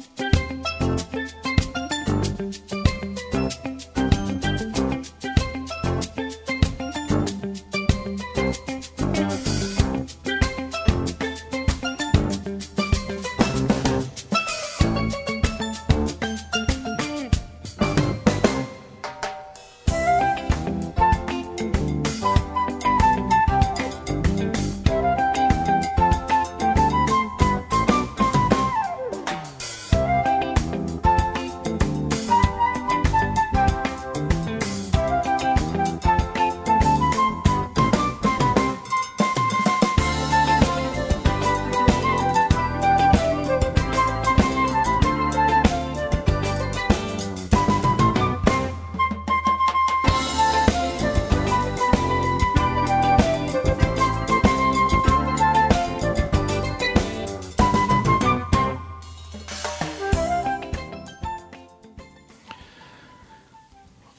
Musik 0.00 0.29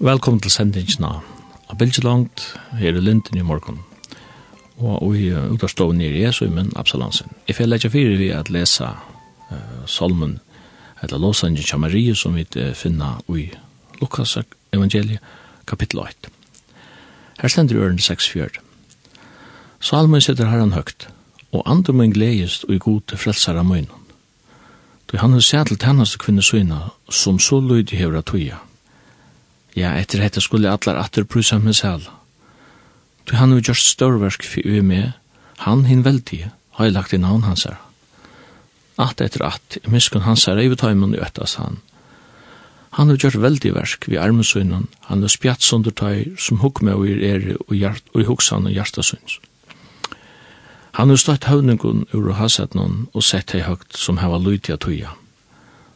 Velkommen 0.02 0.42
til 0.42 0.50
sendingen 0.50 1.04
av 1.06 1.76
Bilgelangt, 1.78 2.42
her 2.80 2.96
i 2.98 3.02
Linden 3.06 3.38
i 3.38 3.44
morgen. 3.46 3.84
Og 4.82 5.12
vi 5.14 5.28
utavstår 5.30 5.92
nere 5.94 6.16
i 6.18 6.24
Jesu, 6.24 6.48
men 6.50 6.72
Absalansen. 6.76 7.30
Jeg 7.46 7.60
får 7.60 7.70
lege 7.70 7.92
fire 7.94 8.16
vi 8.18 8.32
at 8.34 8.50
lese 8.50 8.88
uh, 8.90 9.84
salmen, 9.86 10.40
eller 11.04 11.22
låsangen 11.22 11.62
til 11.62 11.78
Marie, 11.78 12.16
som 12.16 12.34
vi 12.34 12.48
uh, 12.58 12.72
finner 12.74 13.22
i 13.30 13.52
Lukas 14.02 14.40
evangeliet, 14.74 15.22
kapittel 15.70 16.02
8. 16.02 16.34
Her 17.44 17.54
stender 17.54 17.78
i 17.78 17.86
øren 17.86 18.02
6-4. 18.02 18.58
Salmen 19.80 20.22
sitter 20.22 20.50
herren 20.50 20.74
høgt, 20.74 21.12
og 21.52 21.62
andre 21.70 21.94
min 21.94 22.18
gledest 22.18 22.66
og 22.66 22.74
i 22.74 22.82
god 22.82 23.06
til 23.06 23.22
frelsar 23.22 23.62
av 23.62 23.70
møgnen. 23.70 23.94
Du 25.12 25.20
han 25.22 25.38
har 25.38 25.46
sett 25.46 25.70
til 25.70 25.86
hennes 25.86 26.18
kvinnesøyna, 26.18 26.88
som 27.10 27.38
så 27.40 27.62
lydig 27.62 28.02
hever 28.02 28.18
at 28.18 28.34
tøya, 28.34 28.64
Ja, 29.76 29.94
etter 29.96 30.20
hetta 30.20 30.42
skulle 30.44 30.72
allar 30.72 31.00
atter 31.00 31.24
prusa 31.24 31.60
med 31.60 31.78
sel. 31.78 32.04
Du 33.30 33.36
han 33.38 33.54
vil 33.56 33.64
gjørst 33.70 33.94
størverk 33.94 34.44
vi 34.56 34.82
med, 34.82 35.14
han 35.64 35.86
hin 35.86 36.04
veldig, 36.04 36.50
har 36.76 36.86
jeg 36.86 36.96
lagt 36.96 37.14
i 37.14 37.22
navn 37.22 37.46
hans 37.46 37.64
her. 37.70 37.78
At 39.00 39.22
etter 39.22 39.46
at, 39.46 39.78
miskun 39.88 40.26
hans 40.26 40.46
her, 40.50 40.60
eivet 40.60 40.82
haimun 40.82 41.16
i 41.16 41.22
øttas 41.22 41.56
han. 41.62 41.80
Han 42.98 43.08
har 43.08 43.22
gjort 43.22 43.40
veldig 43.40 43.72
verk 43.76 44.08
vi 44.10 44.20
armesunnen, 44.20 44.90
han 45.08 45.22
har 45.24 45.32
spjatt 45.32 45.64
sundertøy 45.64 46.36
som 46.36 46.60
hukkmøyer 46.60 47.22
er 47.24 47.46
og, 47.70 47.76
hjart, 47.78 48.04
og 48.12 48.28
huksan 48.28 48.68
og 48.68 48.76
hjertasunns. 48.76 49.40
Han 51.00 51.08
har 51.08 51.22
stått 51.22 51.48
høvningun 51.48 52.04
ur 52.12 52.26
og 52.34 52.36
hasetnun 52.36 53.06
og 53.14 53.24
sett 53.24 53.54
hei 53.56 53.62
høgt 53.64 53.96
som 53.96 54.20
heva 54.20 54.42
lytia 54.44 54.76
tøya. 54.76 55.14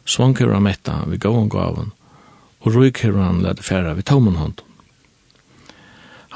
Svanker 0.08 0.54
av 0.56 0.64
metta 0.64 1.02
vi 1.10 1.20
gavon 1.20 1.50
gavan, 1.52 1.92
og 2.66 2.74
røyk 2.74 3.04
her 3.04 3.14
han 3.14 3.42
lade 3.42 3.62
færa 3.62 3.94
ved 3.94 4.02
taumanhånd. 4.10 4.58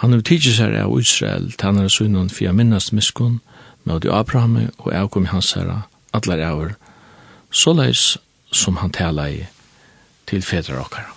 Han 0.00 0.12
har 0.12 0.23
tidsi 0.23 0.55
seg 0.55 0.77
av 0.78 0.95
Israel, 0.97 1.50
tannar 1.59 1.91
sunnun 1.91 2.31
fia 2.31 2.53
minnast 2.53 2.94
miskun, 2.94 3.41
med 3.84 4.04
i 4.04 4.12
Abraham 4.12 4.56
og 4.78 4.93
avkom 4.94 5.27
i 5.27 5.32
hans 5.32 5.53
herra, 5.56 5.82
allar 6.15 6.41
avur, 6.47 6.77
såleis 7.50 8.19
som 8.53 8.78
han 8.81 8.94
tala 8.94 9.27
i 9.28 9.43
til 10.31 10.43
fedra 10.47 10.84
okkar. 10.84 11.10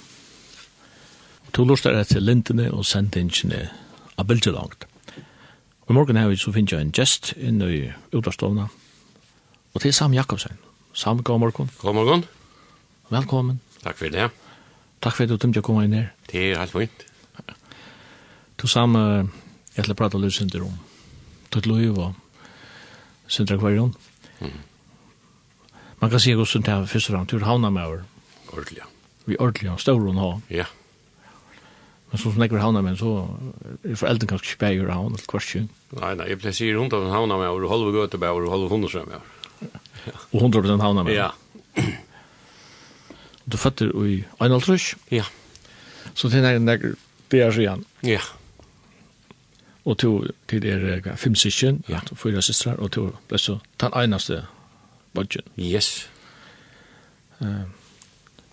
To 1.53 1.65
lustar 1.69 1.93
etter 1.99 2.23
lintene 2.23 2.71
og 2.73 2.85
sendingene 2.85 3.67
av 4.17 4.25
bildelangt. 4.27 4.87
Og 5.85 5.93
morgen 5.93 6.17
her 6.17 6.33
så 6.35 6.51
finner 6.55 6.79
jeg 6.79 6.87
en 6.87 6.95
gest 6.95 7.33
inn 7.37 7.61
i 7.61 7.91
utastovna, 8.15 8.69
og 9.73 9.81
til 9.81 9.93
Sam 9.93 10.13
Jakobsen. 10.13 10.57
Sam, 10.93 11.21
god 11.23 11.39
morgen. 11.39 11.69
God 11.81 11.93
morgen. 11.93 12.25
Velkommen. 13.11 13.61
Takk 13.83 13.99
for 13.99 14.09
det. 14.09 14.31
Takk 15.03 15.17
for 15.17 15.25
at 15.25 15.33
du 15.33 15.39
tømte 15.41 15.59
å 15.59 15.65
komme 15.65 15.83
inn 15.83 15.95
her. 15.97 16.11
Det 16.31 16.45
er 16.53 16.61
helt 16.61 16.71
fint. 16.71 17.05
Du 18.59 18.69
samme, 18.71 19.01
jeg 19.75 19.83
til 19.83 19.91
å 19.91 19.97
prate 19.99 20.21
litt 20.21 20.35
synder 20.35 20.63
om. 20.63 20.77
Tøtt 21.51 21.67
lov 21.67 21.97
og 21.99 22.13
synder 23.27 23.57
akvarion. 23.57 23.91
Mm. 24.39 24.61
Man 25.99 26.11
kan 26.11 26.23
si 26.23 26.31
at 26.31 26.39
du 26.39 26.45
den 26.45 26.69
her 26.69 26.85
og 26.85 26.89
fremst, 26.91 27.11
du 27.31 27.35
er 27.37 27.47
havna 27.47 27.71
med 27.73 27.83
over. 27.83 28.05
Ordentlig, 28.53 28.79
ja. 28.79 28.87
Vi 29.25 29.37
ordentlig, 29.39 29.69
ja. 29.69 29.75
Større 29.79 30.07
hun 30.07 30.21
har. 30.21 30.39
Ja. 30.51 30.69
Men 32.11 32.21
så 32.21 32.31
som 32.31 32.43
jeg 32.43 32.51
vil 32.51 32.61
havna 32.61 32.81
med, 32.85 32.97
så 32.99 33.11
er 33.83 33.95
foreldren 33.97 34.29
kanskje 34.29 34.51
ikke 34.51 34.61
bæger 34.63 34.89
av 34.91 34.99
havna 35.01 35.19
til 35.19 35.29
kvart 35.31 35.47
tjung. 35.49 35.69
Nei, 35.97 36.11
nei, 36.19 36.27
jeg 36.29 36.41
pleier 36.43 36.57
sier 36.59 36.75
rundt 36.77 36.93
av 36.93 37.07
havna 37.09 37.39
med 37.41 37.49
over, 37.49 37.65
og 37.65 37.73
holder 37.73 37.89
vi 37.89 38.03
gøte 38.03 38.19
med 38.21 38.29
over, 38.29 38.47
og 38.47 38.53
holde 38.53 38.71
hundre 38.71 39.05
med 39.07 39.15
over. 39.19 40.19
Og 40.29 40.43
hundre 40.43 40.61
på 40.61 40.69
den 40.69 40.83
havna 40.83 41.03
med 41.07 41.15
over. 41.15 41.23
Ja. 41.23 41.87
Du 43.45 43.57
fattar 43.57 43.91
i 44.05 44.23
Einaltrush? 44.39 44.95
Ja. 45.11 45.23
Så 46.13 46.29
det 46.29 46.43
er 46.43 46.55
en 46.55 46.65
nekker 46.65 46.95
bærer 47.29 47.59
igjen. 47.59 47.85
Ja. 48.03 48.21
Og 49.83 49.97
to 49.99 50.11
til 50.47 50.65
er 50.65 51.15
fem 51.19 51.35
syskjen, 51.35 51.81
ja. 51.89 51.99
fyra 52.15 52.41
systrar, 52.41 52.79
og 52.79 52.91
to 52.95 53.09
ble 53.27 53.39
så 53.39 53.57
den 53.81 53.95
einaste 53.99 54.45
bodgen. 55.13 55.43
Yes. 55.59 56.07
Uh, 57.41 57.65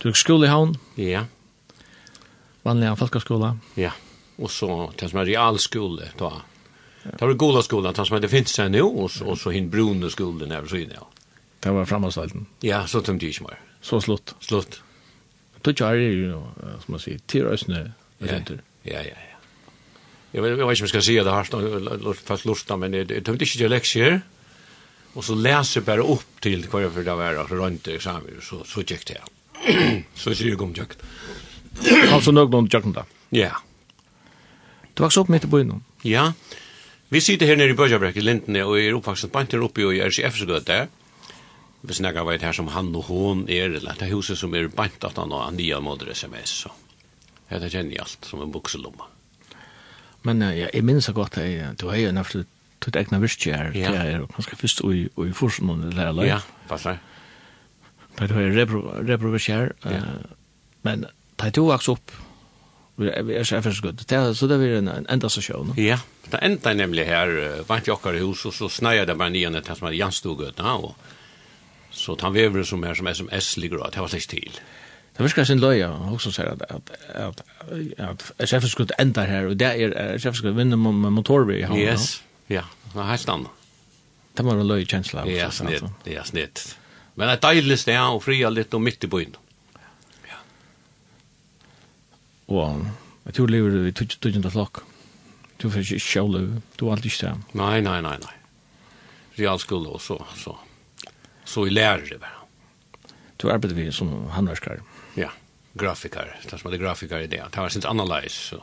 du 0.03 0.09
gikk 0.09 0.19
skole 0.19 0.49
i 0.49 0.51
havn? 0.51 0.75
Ja. 0.99 1.27
Vanlig 2.67 2.97
falkaskola? 2.99 3.55
Ja. 3.79 3.93
Og 4.41 4.51
så 4.51 4.91
til 4.99 5.13
som 5.13 5.21
er 5.23 5.31
realskole, 5.31 6.11
da. 6.19 6.33
Ja. 7.05 7.15
Det 7.15 7.29
var 7.29 7.39
gola 7.41 7.63
skolan, 7.63 7.95
som 7.97 8.17
er 8.17 8.25
det 8.25 8.33
finnes 8.33 8.53
seg 8.53 8.75
og 8.83 9.09
så, 9.11 9.25
og 9.25 9.39
så 9.39 9.55
hinn 9.55 9.71
brune 9.71 10.11
skolen, 10.13 10.51
her, 10.51 10.67
så 10.69 10.83
inn, 10.83 10.93
ja. 10.97 11.07
Det 11.61 11.73
var 11.77 11.89
fremmedstøyden? 11.89 12.47
Ja, 12.65 12.87
så 12.89 13.01
tømte 13.05 13.29
jeg 13.29 13.37
ikke 13.37 13.51
mer. 13.51 13.70
Så 13.81 14.01
slutt. 14.01 14.35
Slutt. 14.41 14.83
Du 15.63 15.73
tjar 15.73 15.95
er 15.95 16.11
ju 16.11 16.33
som 16.33 16.87
man 16.87 17.01
säger 17.01 17.19
till 17.19 17.45
rösne. 17.45 17.93
Ja, 18.19 18.27
ja, 18.83 19.03
ja. 19.05 19.31
Jag 20.31 20.43
vet 20.43 20.53
ikke 20.53 20.63
om 20.65 20.71
jeg 20.71 20.89
ska 20.89 21.01
si 21.03 21.17
det 21.19 21.33
här 21.33 22.15
fast 22.15 22.45
lusta 22.47 22.77
men 22.77 22.93
det 22.93 23.11
ikke 23.11 23.25
inte 23.25 23.69
läxor. 23.69 24.21
Och 25.15 25.25
så 25.25 25.35
läser 25.35 25.81
bara 25.81 26.03
upp 26.03 26.41
till 26.41 26.67
vad 26.71 26.83
jag 26.83 26.93
för 26.93 27.05
det 27.05 27.17
være, 27.17 27.49
så 27.49 27.55
runt 27.55 27.89
examen 27.89 28.41
så 28.43 28.65
så 28.65 28.81
gick 28.81 29.07
det. 29.07 29.21
Så 30.15 30.35
så 30.35 30.49
jag 30.49 30.59
kom 30.59 30.75
jag. 30.77 30.87
Alltså 32.13 32.31
någon 32.31 32.69
jag 32.73 32.93
då. 32.93 33.05
Ja. 33.31 33.63
Du 34.95 35.03
vokste 35.03 35.21
opp 35.21 35.29
midt 35.29 35.45
i 35.45 35.47
byen 35.47 35.85
Ja. 36.03 36.33
Vi 37.09 37.21
sitter 37.21 37.47
här 37.47 37.57
nere 37.57 37.71
i 37.71 37.75
Böjabräck 37.75 38.17
i 38.17 38.21
Linden 38.21 38.65
och 38.65 38.81
är 38.81 38.93
uppvaksen 38.93 39.31
på 39.31 39.39
oppe 39.39 39.59
uppe 39.59 39.81
i 39.83 40.01
RCF 40.01 40.37
så 40.37 40.89
hvis 41.83 42.01
jeg 42.01 42.27
vet 42.27 42.43
her 42.45 42.53
som 42.53 42.69
han 42.75 42.93
og 42.95 43.07
hon 43.09 43.47
er, 43.49 43.73
eller 43.79 43.97
det 43.99 44.11
huset 44.13 44.39
som 44.39 44.55
er 44.55 44.69
bant 44.69 45.05
at 45.05 45.17
han 45.17 45.33
har 45.33 45.49
han 45.49 45.57
nye 45.57 45.81
måder 45.81 46.13
sms, 46.15 46.57
så 46.65 46.73
det 47.51 47.73
kjenner 47.73 47.97
jeg 47.97 48.05
alt 48.05 48.27
som 48.29 48.43
en 48.45 48.53
bukselomma. 48.53 49.09
Men 50.29 50.43
ja, 50.45 50.69
jeg 50.69 50.85
minns 50.85 51.09
så 51.09 51.15
godt, 51.17 51.39
jeg, 51.41 51.73
du 51.81 51.89
har 51.89 51.97
jo 51.97 52.13
nærmest 52.13 52.51
tutt 52.81 52.97
egna 52.97 53.21
virkje 53.21 53.57
her, 53.57 53.73
ja. 53.77 53.93
det 53.93 54.01
er 54.15 54.27
ganske 54.29 54.57
først 54.57 54.83
og 54.85 54.95
i 54.95 55.33
forsen 55.37 55.71
om 55.73 55.81
det 55.83 55.97
der 55.97 56.25
Ja, 56.25 56.41
passer. 56.69 57.01
Da 58.19 58.27
du 58.27 58.35
har 58.35 58.53
repro 58.53 59.33
virkje 59.33 59.57
her, 59.57 59.73
men 60.85 61.07
da 61.41 61.51
du 61.51 61.65
vaks 61.69 61.89
opp, 61.89 62.13
vi 63.01 63.09
er 63.09 63.45
så 63.49 63.63
først 63.65 63.83
godt, 63.83 64.05
så 64.37 64.47
det 64.49 64.59
blir 64.61 64.79
en 64.79 65.07
enda 65.09 65.29
så 65.33 65.41
sjøv, 65.41 65.65
no? 65.71 65.75
Ja, 65.81 65.99
det 66.31 66.43
enda 66.45 66.75
nemlig 66.77 67.07
her, 67.09 67.33
vant 67.69 67.89
jokkar 67.89 68.19
i 68.19 68.21
hus, 68.21 68.45
og 68.45 68.53
så 68.53 68.69
snøyer 68.69 69.09
det 69.09 69.17
bare 69.17 69.33
nye 69.33 69.63
til 69.65 69.77
som 69.77 69.89
er 69.89 69.97
Janstogøtene, 69.97 70.77
og 70.77 70.95
Så 71.91 72.17
tar 72.17 72.31
vi 72.31 72.41
över 72.41 72.63
som 72.63 72.85
är 72.85 72.95
som 72.95 73.07
SMS 73.07 73.57
ligger 73.57 73.87
att 73.87 73.93
det 73.93 74.01
var 74.01 74.09
släckt 74.09 74.31
till. 74.31 74.61
Det 75.17 75.23
viskar 75.23 75.45
sin 75.45 75.61
löja 75.61 76.11
också 76.13 76.33
sier 76.33 76.47
at, 76.47 76.63
att 76.63 76.91
att 77.17 78.33
att 78.39 78.51
chef 78.51 78.65
skulle 78.65 78.95
ända 78.99 79.23
här 79.23 79.47
och 79.47 79.57
det 79.57 79.65
är 79.65 80.19
chef 80.19 80.37
skulle 80.37 80.53
vinna 80.53 80.77
med 80.77 81.13
motorby 81.13 81.55
i 81.55 81.63
havn. 81.63 81.81
Yes, 81.81 82.23
ja, 82.47 82.65
det 82.93 82.99
har 82.99 83.05
helt. 83.05 83.27
Det 84.35 84.43
var 84.43 84.57
en 84.57 84.67
löj 84.67 84.87
känsla. 84.87 85.27
Ja, 85.27 85.51
snitt, 85.51 85.83
ja, 86.05 86.25
snitt. 86.25 86.79
Men 87.15 87.29
det 87.29 87.45
er 87.45 87.63
det 87.63 87.79
sted, 87.79 88.01
och 88.01 88.25
fria 88.25 88.51
lite 88.51 88.77
och 88.77 88.83
mitt 88.83 89.05
i 89.05 89.07
byn. 89.07 89.37
Ja. 90.29 90.37
Och 92.47 92.77
jag 93.25 93.35
tror 93.35 93.49
lever 93.49 93.87
i 93.87 93.93
2000 93.93 94.51
flokk. 94.51 94.77
Du 95.57 95.71
får 95.71 95.83
ju 95.83 95.99
sjåle, 95.99 96.63
du 96.77 96.85
alltid 96.91 97.13
ikke 97.13 97.27
det. 97.27 97.37
nej, 97.53 97.83
nej, 97.83 98.03
nej. 98.03 98.19
Realskola 99.37 99.89
och 99.89 100.01
så, 100.01 100.25
så 100.37 100.59
så 101.51 101.67
i 101.67 101.71
lärare 101.71 102.19
var 102.23 102.37
Du 103.37 103.49
arbeidde 103.51 103.75
vi 103.75 103.93
som 103.93 104.29
handverskar. 104.31 104.83
Ja, 105.17 105.31
grafikar. 105.75 106.37
Det 106.43 106.59
som 106.59 106.69
hadde 106.69 106.79
grafikar 106.83 107.19
i 107.25 107.27
det. 107.27 107.41
Det 107.53 107.57
var 107.57 107.69
sin 107.69 107.87
analys. 107.89 108.35
Så. 108.53 108.61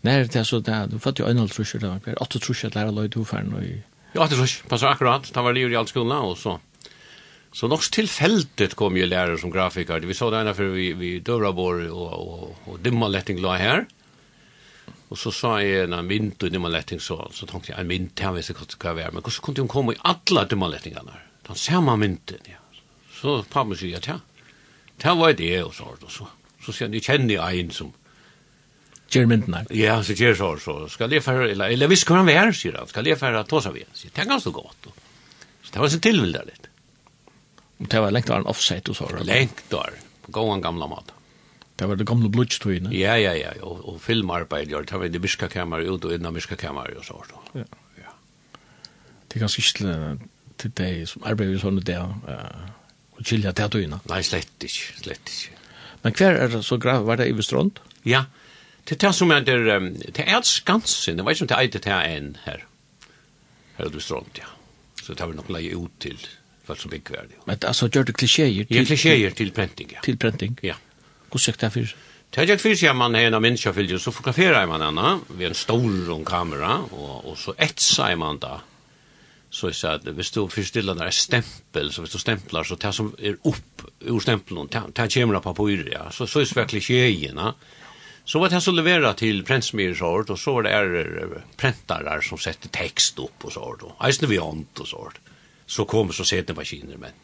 Nei, 0.00 0.22
det 0.24 0.40
er 0.40 0.46
så 0.48 0.62
det. 0.64 0.78
Du 0.88 0.98
fatt 0.98 1.20
jo 1.20 1.28
halv 1.28 1.52
trusjer. 1.52 1.82
Det 1.82 1.90
var 1.90 2.22
8 2.24 2.40
trusjer 2.40 2.72
at 2.72 2.78
lærer 2.78 2.96
løy 2.96 3.08
du 3.12 3.20
færen. 3.24 3.52
Ja, 4.14 4.24
det 4.24 4.38
trusjer. 4.38 4.64
Passar 4.68 4.94
akkurat. 4.94 5.28
Det 5.28 5.44
var 5.44 5.52
livet 5.52 5.76
i 5.76 5.76
all 5.76 5.88
skolen 5.90 6.16
og 6.16 6.38
så. 6.40 6.56
Så 7.52 7.68
nok 7.68 7.82
tilfeldet 7.92 8.76
kom 8.78 8.96
jo 8.96 9.06
lærere 9.06 9.38
som 9.38 9.52
grafikar. 9.52 10.00
Vi 10.00 10.14
så 10.14 10.30
det 10.30 10.40
ene 10.40 10.54
før 10.54 10.72
vi, 10.72 10.92
vi 10.94 11.18
døvra 11.18 11.52
bor 11.52 11.82
og, 11.90 12.12
og, 12.16 12.56
og 12.66 12.80
dimma 12.82 13.10
letting 13.10 13.42
la 13.42 13.56
her. 13.58 13.86
Og 15.10 15.18
så 15.18 15.32
sa 15.34 15.56
jeg 15.58 15.88
en 15.88 15.96
mynd 16.06 16.38
og 16.38 16.52
dimmerletting 16.54 17.00
så, 17.02 17.16
så 17.34 17.46
tenkte 17.50 17.72
jeg, 17.72 17.80
en 17.82 17.88
mynd, 17.90 18.12
jeg 18.14 18.34
visste 18.36 18.54
hva 18.54 18.66
det 18.66 18.76
skulle 18.76 18.94
men 19.10 19.24
hvordan 19.24 19.42
kunne 19.46 19.64
hun 19.64 19.70
komme 19.72 19.94
i 19.96 20.02
alle 20.06 20.44
dimmerlettingene? 20.50 21.16
Den 21.48 21.58
samme 21.58 21.96
mynden, 21.98 22.46
ja. 22.46 22.60
Så 23.20 23.40
pappa 23.50 23.76
sier, 23.76 23.98
ja, 24.06 24.20
det 25.02 25.16
var 25.18 25.34
det, 25.36 25.56
og 25.64 25.74
så, 25.74 25.90
og 25.96 26.12
så, 26.12 26.28
så 26.62 26.72
sier 26.72 26.88
han, 26.88 26.94
jeg 26.94 27.08
kjenner 27.08 27.50
en 27.50 27.74
som, 27.74 27.90
Gjør 29.10 29.26
mynden 29.26 29.54
her. 29.56 29.70
Ja, 29.74 29.96
så 30.06 30.14
gjør 30.14 30.36
så, 30.38 30.48
så 30.62 30.74
skal 30.92 31.10
jeg 31.10 31.24
fære, 31.26 31.48
eller, 31.50 31.72
eller 31.74 31.90
visst 31.90 32.06
hvor 32.06 32.20
han 32.20 32.28
var, 32.30 32.52
sier 32.54 32.76
han, 32.78 32.86
skal 32.86 33.08
jeg 33.10 33.18
fære 33.18 33.42
ta 33.50 33.58
seg 33.64 33.74
ved, 33.74 33.88
sier, 33.98 34.12
det 34.14 34.22
er 34.22 34.28
ganske 34.30 34.52
godt. 34.54 34.86
Og. 34.86 35.00
Så 35.64 35.74
det 35.74 35.82
var 35.82 35.90
så 35.90 35.98
tilvildet 36.06 36.46
litt. 36.46 36.68
Og 37.80 37.88
Det 37.90 38.02
var 38.04 38.14
lengt 38.14 38.30
var 38.30 38.44
en 38.44 38.52
offset, 38.52 38.88
og 38.92 38.96
så. 38.96 39.08
Lengt 39.26 39.74
av, 39.74 39.98
på 40.28 40.44
en 40.52 40.62
gamla 40.62 40.86
mat. 40.86 41.10
Det 41.80 41.86
var 41.88 41.96
det 41.96 42.04
gamla 42.04 42.28
blodstøyene. 42.28 42.90
Ja, 42.92 43.14
ja, 43.16 43.32
ja, 43.32 43.54
og, 43.64 43.78
og 43.88 44.00
filmarbeid, 44.04 44.68
det 44.68 44.98
var 45.00 45.08
det 45.08 45.20
miskakammer 45.22 45.80
ut 45.80 46.04
og 46.04 46.12
innan 46.12 46.34
miskakammer 46.36 46.90
og 47.00 47.06
så. 47.06 47.22
Ja. 47.54 47.64
ja. 47.96 48.10
Det 49.28 49.38
er 49.38 49.46
ganske 49.46 49.64
ikke 49.64 49.94
til 50.60 50.74
deg 50.76 51.06
som 51.08 51.24
arbeider 51.24 51.56
sånn 51.62 51.80
der, 51.88 52.10
uh, 52.28 52.66
og 53.16 53.24
kjelja 53.24 53.54
til 53.56 53.72
døgnet. 53.72 54.04
Nei, 54.12 54.20
slett 54.28 54.66
ikke, 54.68 54.98
slett 55.00 55.32
ikke. 55.32 55.56
Men 56.02 56.18
hver 56.18 56.36
er 56.42 56.52
det 56.52 56.60
så 56.68 56.76
grav, 56.80 57.06
var 57.08 57.20
det 57.20 57.30
i 57.30 57.32
Vestrond? 57.38 57.80
Ja, 58.04 58.26
det 58.84 58.98
er 58.98 59.00
det 59.06 59.14
som 59.16 59.32
er 59.32 59.48
der, 59.48 59.64
um, 59.80 59.88
det 59.96 60.26
er 60.26 60.44
skansen, 60.44 61.16
det 61.16 61.24
var 61.24 61.32
ikke 61.32 61.46
som 61.46 61.50
det 61.54 61.62
er 61.62 61.72
det 61.78 61.82
er 61.86 62.10
en 62.10 62.28
her, 62.44 62.68
her 63.78 63.88
i 63.88 63.94
Vestrond, 63.96 64.28
ja. 64.36 64.52
Så 65.00 65.14
det 65.14 65.24
har 65.24 65.32
vi 65.32 65.40
nok 65.40 65.48
leie 65.56 65.80
ut 65.80 65.96
til, 66.04 66.20
folk 66.68 66.84
som 66.84 66.92
bygger 66.92 67.24
det. 67.32 67.40
Men 67.48 67.56
altså, 67.56 67.88
gjør 67.88 68.12
det 68.12 68.18
klisjéer 68.20 68.68
til... 68.68 68.76
Ja, 68.76 68.84
klisjéer 68.84 69.32
til 69.32 69.56
prenting, 69.56 69.96
ja. 69.96 70.04
Til 70.04 70.20
prenting? 70.20 70.60
Ja. 70.60 70.76
Hvor 71.30 71.42
sikt 71.42 71.62
det 71.62 71.72
fyrir? 71.74 71.94
Det 72.30 72.44
er 72.46 72.60
fyrir 72.62 72.78
sier 72.78 72.94
man 72.94 73.16
er 73.18 73.26
en 73.26 73.34
av 73.34 73.42
minnsjafylgje, 73.42 73.98
så 73.98 74.12
fotograferer 74.14 74.66
man 74.70 74.84
henne 74.84 75.16
ved 75.34 75.48
en 75.48 75.56
stor 75.58 76.12
kamera, 76.26 76.76
og, 76.94 77.24
og 77.26 77.38
så 77.38 77.56
etser 77.58 78.14
man 78.18 78.38
da. 78.42 78.60
Så 79.50 79.72
jeg 79.72 79.78
sa 79.80 79.96
at 79.98 80.06
hvis 80.06 80.30
du 80.30 80.44
forstiller 80.46 80.94
der 80.94 81.08
er 81.10 81.14
stempel, 81.14 81.90
så 81.90 82.04
hvis 82.04 82.14
du 82.14 82.20
stemplar, 82.22 82.62
så 82.62 82.78
det 82.78 82.92
som 82.94 83.10
er 83.18 83.38
opp 83.50 83.82
ur 84.06 84.22
stempelen, 84.22 84.70
det 84.70 85.08
kommer 85.10 85.40
av 85.40 85.46
papyr, 85.48 85.88
ja. 85.90 86.04
Så, 86.14 86.28
så 86.30 86.38
er 86.38 86.46
det 86.46 86.58
virkelig 86.60 86.84
kjeina. 86.86 87.54
Så 88.22 88.38
var 88.38 88.52
det 88.52 88.62
så 88.62 88.70
levera 88.70 89.10
til 89.18 89.42
prentsmyrsort, 89.42 90.30
og 90.30 90.38
så 90.38 90.54
var 90.54 90.68
det 90.68 90.76
er 90.76 91.34
prentarar 91.58 92.22
som 92.22 92.38
setter 92.38 92.70
tekst 92.70 93.18
opp 93.18 93.48
og 93.48 93.56
sånt, 93.56 93.82
og 93.88 94.06
eisne 94.06 94.30
vi 94.30 94.38
ånd 94.38 94.70
og 94.78 94.86
sånt. 94.86 95.18
Så 95.66 95.86
kom 95.86 96.14
så 96.14 96.26
sette 96.26 96.54
maskiner, 96.54 96.98
men 96.98 97.18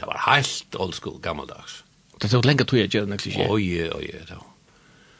det 0.00 0.08
var 0.08 0.24
helt 0.30 0.80
old 0.80 0.96
school, 0.96 1.20
gammeldags. 1.20 1.82
Och 2.16 2.22
det 2.22 2.28
tok 2.28 2.44
länge 2.44 2.64
tog 2.64 2.78
jag 2.78 2.94
gärna 2.94 3.16
klisché. 3.16 3.46
Oj 3.48 3.90
oj 3.92 4.24
då. 4.28 4.44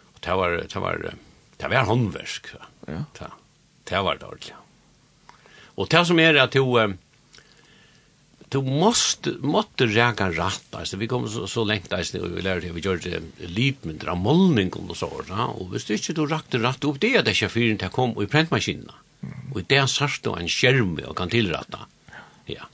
Och 0.03 0.21
det 0.21 0.35
var 0.35 0.51
det 0.73 0.79
var 0.79 1.15
det 1.57 1.69
var 1.69 1.77
handverk. 1.77 2.47
Ja. 2.87 3.05
Det, 3.19 3.31
det 3.85 4.01
var 4.03 4.17
dåligt. 4.17 4.53
Och 5.77 5.89
det 5.89 6.05
som 6.05 6.19
är 6.19 6.35
att 6.35 6.53
du 6.53 6.97
du 8.49 8.63
måste 8.63 9.31
måste 9.31 9.87
räka 9.87 10.31
rätt 10.31 10.75
alltså 10.75 10.97
vi 10.97 11.07
kommer 11.07 11.29
så, 11.29 11.47
så 11.47 11.65
långt 11.65 11.93
alltså 11.93 12.19
vi 12.19 12.43
lärde 12.43 12.73
vi 12.73 12.81
gjorde 12.81 13.21
litmyndra 13.39 14.15
målning 14.15 14.73
och 14.73 14.97
så 14.97 15.23
va 15.29 15.45
och 15.45 15.75
visst 15.75 15.91
inte 15.91 16.13
du 16.13 16.27
rakte 16.27 16.59
rätt 16.59 16.85
upp 16.85 17.01
det 17.01 17.23
det 17.23 17.43
är 17.43 17.49
fyren 17.49 17.77
där 17.77 17.89
kom 17.89 18.13
och 18.13 18.23
i 18.23 18.27
printmaskinen 18.27 18.91
och 19.55 19.63
det 19.67 19.89
sars 19.89 20.21
då 20.23 20.37
en 20.37 20.49
skärm 20.49 21.01
och 21.07 21.17
kan 21.17 21.29
tillrätta 21.29 21.79
ja 22.45 22.65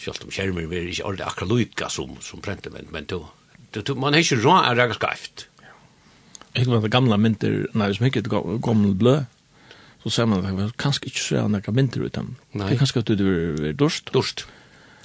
Sjølt 0.00 0.24
om 0.24 0.32
skjermer 0.32 0.68
vi 0.70 0.84
ikke 0.88 1.04
ordentlig 1.04 1.26
akkurat 1.26 1.52
lykka 1.52 1.90
som, 1.92 2.14
som 2.24 2.40
prente, 2.44 2.72
men, 2.72 2.88
men 2.94 3.08
to, 3.10 3.24
to, 3.74 3.82
to, 3.84 3.96
man 4.00 4.16
har 4.16 4.24
ikke 4.24 4.40
råd 4.40 4.70
er 4.70 4.78
det 4.78 4.96
skreft. 4.96 5.46
Jeg 6.56 6.66
var 6.66 6.88
gamle 6.90 7.18
mynter, 7.20 7.60
nei, 7.78 7.90
som 7.94 8.08
ikke 8.08 8.24
er 8.24 8.56
gammel 8.64 8.94
blø, 8.98 9.18
så 10.02 10.14
ser 10.14 10.30
man 10.30 10.46
at 10.46 10.56
det 10.56 10.70
kanskje 10.80 11.10
ikke 11.10 11.22
så 11.22 11.42
er 11.42 11.52
noen 11.52 11.76
mynter 11.76 12.06
ut 12.06 12.16
dem. 12.16 12.32
Det 12.54 12.72
er 12.72 12.80
kanskje 12.80 13.04
at 13.04 13.12
du 13.20 13.28
er 13.68 13.76
dorst. 13.76 14.08
Dorst, 14.16 14.46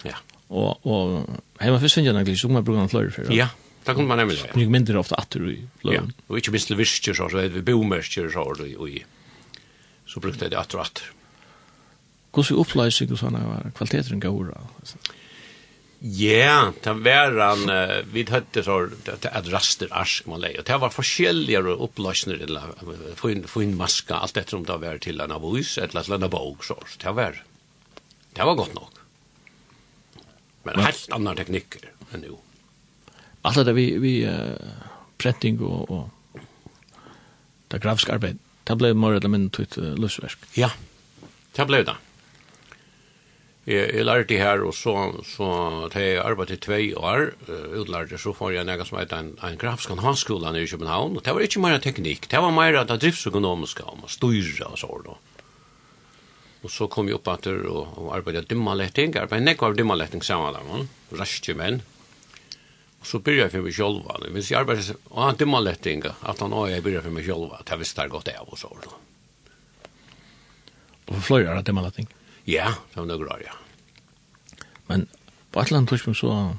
ja. 0.07 0.15
Og, 0.49 0.79
og 0.85 1.27
hjemme 1.59 1.81
først 1.81 1.97
finner 1.97 2.13
jeg 2.13 2.17
noen 2.19 2.39
så 2.39 2.49
må 2.49 2.61
jeg 2.61 2.67
bruke 2.67 2.79
noen 2.79 2.91
fløyre 2.91 3.13
for. 3.17 3.33
Ja, 3.33 3.49
det 3.85 3.97
kunne 3.97 4.09
man 4.09 4.21
nemlig. 4.21 4.39
Nye 4.57 4.71
mynter 4.71 4.97
ofte 5.01 5.17
atter 5.19 5.43
i 5.43 5.57
løven. 5.85 6.13
Ja, 6.13 6.25
og 6.29 6.39
ikke 6.39 6.55
minst 6.55 6.71
til 6.71 6.79
virkjer, 6.79 7.17
så 7.17 7.27
er 7.27 7.51
det 7.53 7.65
vi 7.65 7.75
så 8.07 8.45
er 8.45 8.61
det 8.61 8.71
i. 8.71 9.03
Så 10.05 10.21
brukte 10.21 10.45
jeg 10.45 10.53
det 10.53 10.61
atter 10.61 10.79
og 10.79 10.85
atter. 10.85 11.11
Hvordan 12.35 12.59
oppleisig 12.59 13.07
og 13.15 13.21
sånne 13.21 13.43
kvaliteter 13.77 14.19
går 14.19 14.49
da? 14.51 14.63
Ja, 16.05 16.73
det 16.83 16.93
var 17.01 17.37
han, 17.39 17.69
vi 18.11 18.25
hette 18.27 18.61
så, 18.65 18.75
det 19.07 19.29
er 19.31 19.47
raster 19.49 19.89
arsk 19.95 20.27
man 20.29 20.43
leier, 20.43 20.61
det 20.67 20.77
var 20.83 20.93
forskjellige 20.93 21.77
oppløsner, 21.87 22.43
få 23.17 23.31
inn 23.63 23.77
maska, 23.79 24.19
alt 24.19 24.37
etter 24.37 24.59
om 24.59 24.67
det 24.67 24.75
var 24.83 24.99
til 25.01 25.23
en 25.23 25.33
avis, 25.33 25.77
eller 25.81 26.05
til 26.05 26.19
en 26.19 26.27
bog, 26.29 26.67
så 26.67 26.77
det 27.01 27.15
var, 27.15 27.39
det 28.35 28.49
var 28.51 28.59
godt 28.59 28.75
nok. 28.75 29.01
Men 30.65 30.81
helt 30.81 31.07
andre 31.13 31.35
teknikker 31.39 31.89
enn 32.13 32.25
jo. 32.25 32.39
Alt 33.45 33.61
det 33.67 33.75
vi, 33.77 33.85
vi 34.01 34.13
uh, 34.25 34.57
prenting 35.21 35.61
og, 35.61 35.91
og 35.93 36.39
det 37.69 37.81
grafiske 37.83 38.15
arbeid, 38.15 38.41
det 38.65 38.77
ble 38.81 38.93
mer 38.97 39.19
eller 39.19 39.31
mindre 39.31 39.59
tøyt 39.59 39.77
uh, 39.77 39.93
løsverk. 40.01 40.47
Ja, 40.57 40.71
det 41.57 41.67
ble 41.69 41.83
det. 41.85 41.97
Jeg, 43.65 43.85
jeg 43.97 44.05
lærte 44.05 44.29
det 44.29 44.37
her, 44.37 44.61
og 44.61 44.75
så, 44.77 44.93
så 45.25 45.45
da 45.89 46.01
jeg 46.01 46.19
arbeidet 46.21 46.59
i 46.59 46.61
tvei 46.61 46.81
år, 46.93 47.31
uh, 47.47 47.79
utlærte, 47.79 48.19
så 48.21 48.33
får 48.37 48.51
jeg 48.53 48.67
noe 48.69 48.85
som 48.85 48.99
heter 48.99 49.23
en, 49.23 49.31
en 49.33 49.55
grafisk 49.57 49.89
grafskan 49.89 50.03
hanskolan 50.05 50.57
i 50.59 50.67
København, 50.69 51.15
og 51.17 51.23
det 51.25 51.33
var 51.33 51.45
ikke 51.47 51.61
mer 51.63 51.79
teknikk, 51.81 52.27
det 52.29 52.41
var 52.43 52.53
mer 52.53 52.77
det 52.77 52.99
driftsøkonomiske, 53.01 53.87
om 53.89 54.05
å 54.05 54.09
styre 54.11 54.67
og 54.69 54.77
sånn. 54.77 55.07
Og 56.65 56.73
så 56.73 56.85
kom 56.93 57.09
jeg 57.09 57.17
opp 57.17 57.31
etter 57.33 57.65
og, 57.65 57.95
og 58.03 58.11
arbeidet 58.13 58.45
dimmaletting, 58.51 59.17
arbeidet 59.17 59.47
nekk 59.47 59.65
av 59.65 59.77
dimmaletting 59.79 60.21
sammen 60.25 60.53
med 60.53 60.69
noen, 60.69 60.85
raske 61.17 61.55
menn, 61.57 61.79
og 63.01 63.09
så 63.09 63.21
begynte 63.21 63.47
jeg 63.47 63.53
for 63.55 63.65
meg 63.65 63.77
selv, 63.79 64.29
hvis 64.35 64.51
jeg 64.51 64.59
arbeidet, 64.59 64.99
og 65.09 65.23
han 65.23 65.41
dimmaletting, 65.41 66.05
at 66.05 66.45
han 66.45 66.53
også 66.53 66.69
jeg 66.69 66.85
byrja 66.85 67.01
for 67.07 67.17
meg 67.17 67.25
selv, 67.25 67.57
at 67.57 67.73
jeg 67.73 67.81
visste 67.81 68.05
jeg 68.05 68.13
godt 68.13 68.29
av 68.35 68.45
og 68.45 68.61
sånn. 68.61 68.85
Og 71.05 71.11
for 71.15 71.25
fløyere 71.31 71.65
dimmaletting? 71.65 72.05
Ja. 72.13 72.24
Ja, 72.45 72.73
det 72.93 72.99
var 72.99 73.05
några 73.05 73.33
år, 73.33 73.41
ja. 73.45 73.55
Men 74.87 75.07
på 75.51 75.61
et 75.61 75.67
eller 75.67 75.77
annet 75.77 75.89
tidspunkt 75.89 76.19
så 76.19 76.55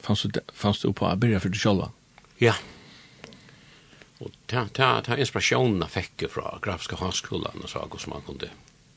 fanns 0.00 0.22
det, 0.22 0.40
fanns 0.52 0.80
det 0.82 0.88
uppe 0.88 1.08
å 1.08 1.16
begynne 1.16 1.40
for 1.40 1.52
deg 1.52 1.62
selv? 1.62 1.88
Ja. 2.40 2.56
Og 4.20 4.32
ta, 4.46 4.66
ta, 4.76 4.90
ta 5.04 5.16
inspirasjonen 5.16 5.80
jeg 5.86 5.94
fikk 5.94 6.26
fra 6.32 6.58
Grafiske 6.60 6.98
Hanskolen 7.00 7.64
og 7.64 7.70
så, 7.72 7.86
hvordan 7.86 8.12
man 8.12 8.26
kunne 8.26 8.50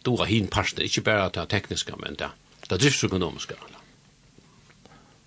då 0.04 0.16
var 0.20 0.26
hin 0.28 0.48
parsten, 0.52 0.84
ikke 0.84 1.02
bare 1.02 1.30
ta 1.32 1.46
tekniska, 1.48 1.96
men 1.96 2.16
ta, 2.20 2.34
ta 2.68 2.76
driftsekonomiska. 2.76 3.56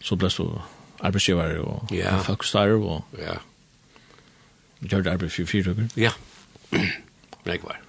Så 0.04 0.18
ble 0.20 0.28
du 0.28 0.60
arbeidsgiver 1.00 1.56
og 1.64 1.94
ja. 1.96 2.18
folkstare 2.24 2.76
og 2.76 3.16
ja. 3.16 3.38
gjør 4.84 5.06
det 5.06 5.12
arbeid 5.14 5.32
for 5.32 5.48
fire 5.48 5.72
fyra 5.74 5.88
Ja, 5.96 6.12
men 6.70 7.54
jeg 7.54 7.64
var. 7.64 7.80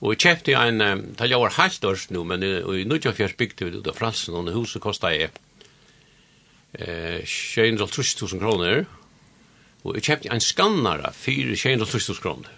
Og 0.00 0.12
jeg 0.12 0.22
kjøpte 0.26 0.56
en, 0.60 0.82
det 1.16 1.30
var 1.32 1.56
halvt 1.56 1.84
års 1.88 2.10
nå, 2.12 2.24
men 2.28 2.44
i 2.44 2.84
Nudjafjørs 2.84 3.36
bygde 3.38 3.68
vi 3.68 3.78
ut 3.78 3.88
av 3.88 3.96
Fransen, 3.96 4.36
og 4.36 4.52
huset 4.52 4.82
kostet 4.84 5.14
jeg 5.16 5.30
eh, 6.76 7.22
730.000 7.24 8.42
kroner, 8.42 8.84
og 9.86 9.96
jeg 9.96 10.08
kjøpte 10.10 10.34
en 10.34 10.44
skannare 10.44 11.14
for 11.16 11.54
730.000 11.56 12.20
kroner. 12.20 12.52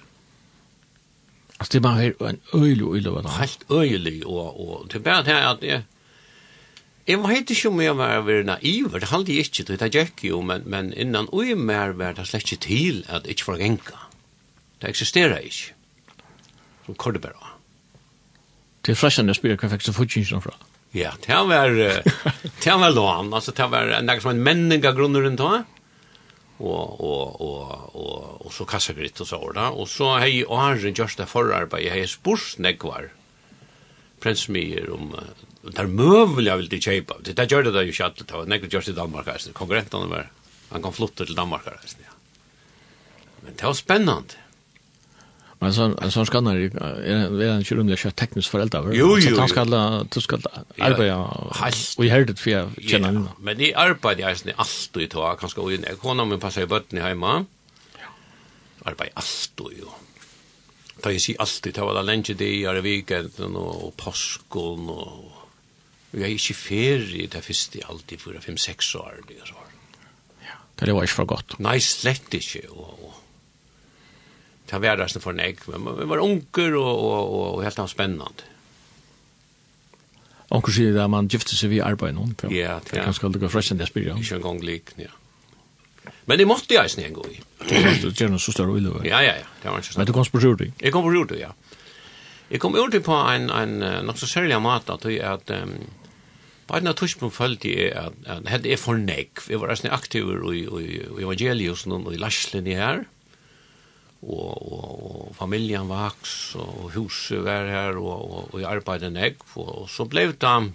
Altså 1.59 1.73
det 1.75 1.83
var 1.83 1.99
her 1.99 2.18
en 2.23 2.40
øyelig 2.54 2.85
og 2.85 2.95
øyelig, 2.97 3.12
var 3.12 3.23
det? 3.23 3.37
Helt 3.38 3.64
øyelig, 3.71 4.26
og, 4.26 4.61
og 4.61 4.90
det 4.90 4.99
er 4.99 5.07
bare 5.07 5.25
det 5.26 5.38
at 5.38 5.62
jeg, 5.62 5.83
jeg 7.09 7.23
vet 7.23 7.50
ikke 7.50 7.68
om 7.68 7.80
jeg 7.80 7.97
var 7.99 8.21
vært 8.26 8.47
naiv, 8.47 8.92
det 8.95 9.11
halde 9.11 9.35
jeg 9.35 9.47
ikke, 9.49 9.78
det 9.78 9.95
gikk 9.95 10.25
jo, 10.28 10.42
men, 10.42 10.66
men 10.66 10.92
innan 10.92 11.30
øy 11.33 11.54
mer 11.54 11.95
var 11.99 12.18
det 12.18 12.26
slett 12.28 12.50
ikke 12.50 12.62
til 12.66 13.02
at 13.09 13.26
jeg 13.26 13.38
ikke 13.38 13.50
får 13.50 13.62
genka. 13.62 13.99
Det 14.83 14.90
eksisterer 14.90 15.38
ikke 15.38 15.77
og 16.88 16.97
kordet 16.97 17.23
bare. 17.23 17.33
det 18.83 18.92
er 18.92 18.95
Det 18.95 18.97
å 18.97 19.00
fräschande 19.07 19.35
hva 19.42 19.57
kan 19.57 19.71
faktiskt 19.71 19.97
få 19.97 20.40
fra. 20.40 20.54
Ja, 20.95 21.12
det 21.26 21.35
var 21.35 21.68
det 22.64 22.75
var 22.80 22.90
lån, 22.90 23.35
altså 23.35 23.35
alltså 23.35 23.52
det 23.52 23.71
var 23.71 23.88
en 23.88 24.07
dag 24.07 24.23
som 24.23 24.30
en 24.30 24.42
människa 24.42 24.92
grunner 24.92 25.21
rundt 25.21 25.38
då. 25.38 25.64
Och 26.59 27.00
och 27.00 27.40
och 27.40 27.95
och 27.95 28.47
och 28.47 28.52
så 28.52 28.64
kassa 28.64 28.92
og 28.92 29.21
och 29.21 29.28
så 29.28 29.37
orda 29.37 29.68
och 29.68 29.88
så 29.88 30.16
hej 30.16 30.45
och 30.45 30.59
han 30.59 30.95
just 30.95 31.18
det 31.18 31.26
förarbete 31.26 31.90
hej 31.90 32.07
spursnäckvar. 32.07 33.09
Prensmier 34.21 34.90
om 34.90 35.14
det 35.62 35.83
vil 35.83 35.88
mövliga 35.88 36.57
vill 36.57 36.68
det 36.68 36.80
köpa. 36.80 37.14
Det 37.21 37.37
där 37.37 37.47
gjorde 37.47 37.68
ikke 37.68 37.85
ju 37.85 37.92
chatta 37.92 38.25
då. 38.26 38.45
Näck 38.45 38.73
just 38.73 38.88
i 38.88 38.92
Danmark 38.92 39.28
alltså. 39.28 39.52
Konkurrenterna 39.52 40.07
var 40.07 40.30
han 40.71 40.83
kan 40.83 40.92
flytta 40.92 41.25
till 41.25 41.35
Danmark 41.35 41.66
alltså. 41.66 41.97
Ja. 41.99 42.12
Men 43.40 43.52
det 43.57 43.66
var 43.66 43.75
spännande. 43.75 44.35
Men 45.59 45.75
så 45.75 45.83
en 46.03 46.11
sån 46.11 46.27
skannar 46.27 46.57
är 46.57 47.43
är 47.43 47.50
en 47.50 47.65
kyrunga 47.65 47.97
kör 47.97 48.11
tekniskt 48.11 48.49
förälder. 48.50 48.93
Jo, 48.93 49.19
jo. 49.19 49.35
Så 49.35 49.41
han 49.41 49.49
ska 49.49 49.65
du 50.11 50.21
ska 50.21 50.38
arbeta. 50.79 51.25
Och 51.97 52.05
i 52.05 52.09
heldet 52.09 52.41
för 52.41 52.50
jag 52.50 52.71
känner 52.83 53.12
nu. 53.12 53.25
Men 53.38 53.59
det 53.59 53.75
arbetar 53.75 54.21
jag 54.21 54.33
inte 54.33 54.53
alltid 54.57 55.03
i 55.03 55.09
tag, 55.09 55.41
kanske 55.41 55.61
och 55.61 55.73
jag 55.73 55.99
kommer 55.99 56.25
men 56.25 56.41
passa 56.41 56.62
i 56.62 56.67
barnen 56.67 57.05
hemma. 57.05 57.45
Ja. 57.95 58.09
Arbeta 58.85 59.11
alltid 59.15 59.79
ju. 59.79 59.85
Da 61.03 61.12
jeg 61.15 61.23
sier 61.23 61.38
alltid 61.38 61.75
det 61.77 61.85
var 61.87 61.95
da 61.95 62.03
lenge 62.03 62.35
det 62.35 62.65
är 62.65 62.77
i 62.77 62.81
veckan 62.81 63.57
og 63.57 63.93
påsken 63.97 64.88
og... 64.91 65.35
Vi 66.11 66.25
er 66.25 66.33
ikke 66.33 66.55
ferie 66.57 67.27
det 67.29 67.45
første 67.45 67.83
alltid 67.85 68.19
for 68.19 68.33
5-6 68.33 68.97
år. 68.97 69.21
Det 69.29 69.37
er 69.43 69.53
Ja. 70.43 70.57
Det 70.81 70.95
var 70.95 71.03
ikke 71.03 71.15
for 71.15 71.25
godt. 71.25 71.59
Nei, 71.61 71.79
slett 71.79 72.35
ikke. 72.35 72.62
Og, 72.71 73.05
og 73.05 73.17
ta 74.68 74.78
värdaste 74.78 75.20
för 75.20 75.32
nek 75.32 75.66
men 75.66 75.98
vi 75.98 76.04
var 76.04 76.18
unker 76.18 76.76
og, 76.76 77.04
og, 77.04 77.34
og, 77.34 77.54
og 77.54 77.62
helt 77.64 77.90
spännande. 77.90 78.44
Onkel 80.50 80.94
det 80.94 81.02
at 81.02 81.10
man 81.10 81.28
gifter 81.28 81.56
seg 81.56 81.70
vid 81.75 81.82
arbeid 81.84 82.14
någon. 82.16 82.34
Ja, 82.48 82.78
det 82.80 82.96
er 82.96 83.04
kanskje 83.04 83.28
aldri 83.28 83.40
gå 83.42 83.50
fresh 83.52 83.72
and 83.72 83.80
det 83.80 83.88
spelar. 83.90 84.16
Jag 84.30 84.40
gång 84.42 84.62
lik, 84.64 84.94
ja. 84.96 85.12
Men 86.25 86.38
det 86.38 86.46
måtte 86.46 86.75
jeg 86.75 86.90
jag 86.96 87.04
en 87.04 87.14
gang 87.14 87.32
i. 87.32 87.42
Det 87.68 88.20
gjør 88.20 88.30
noe 88.32 88.40
så 88.40 88.52
større 88.52 88.78
illa. 88.78 89.00
Ja, 89.04 89.20
ja, 89.20 89.34
ja. 89.37 89.48
Det 89.62 89.70
var 89.70 89.78
ikke 89.78 89.92
så. 89.92 89.98
Men 89.98 90.06
du 90.06 90.12
kom 90.12 90.25
på 90.25 90.40
jordi. 90.40 90.72
Jeg 90.80 90.92
kom 90.92 91.04
på 91.04 91.12
jordi, 91.12 91.40
ja. 91.40 91.52
Jeg 92.50 92.60
kom 92.60 92.76
ut 92.76 93.02
på 93.04 93.12
en 93.12 93.50
en 93.50 93.78
nok 94.06 94.18
så 94.18 94.26
særlig 94.26 94.62
mat 94.62 94.90
at 94.90 95.04
jeg 95.04 95.20
att 95.20 95.48
jag 95.48 95.58
att 95.58 95.68
på 96.66 96.76
en 96.76 96.94
tuschpunkt 96.94 97.37
följde 97.37 97.92
at, 97.96 98.12
at 98.26 98.48
hade 98.48 98.72
är 98.72 98.76
for 98.76 98.94
nek. 98.94 99.40
Jeg 99.48 99.60
var 99.60 99.68
nesten 99.68 99.90
aktiv 99.90 100.25
i 100.25 100.58
i, 100.58 100.87
i 101.18 101.22
evangelius 101.22 101.87
og 101.87 102.14
i 102.14 102.16
laschlen 102.16 102.66
här. 102.66 102.96
Mm 102.96 103.17
och 104.20 104.72
og 104.72 105.28
og 105.28 105.37
familjen 105.37 105.88
vax 105.88 106.54
och 106.54 106.92
huset 106.92 107.44
var 107.44 107.66
här 107.66 107.96
och 107.96 108.38
och, 108.38 108.54
och 108.54 108.60
jag 108.60 108.72
arbetade 108.72 109.34
og, 109.54 109.82
og 109.82 109.90
så 109.90 110.04
blev 110.04 110.38
det 110.38 110.72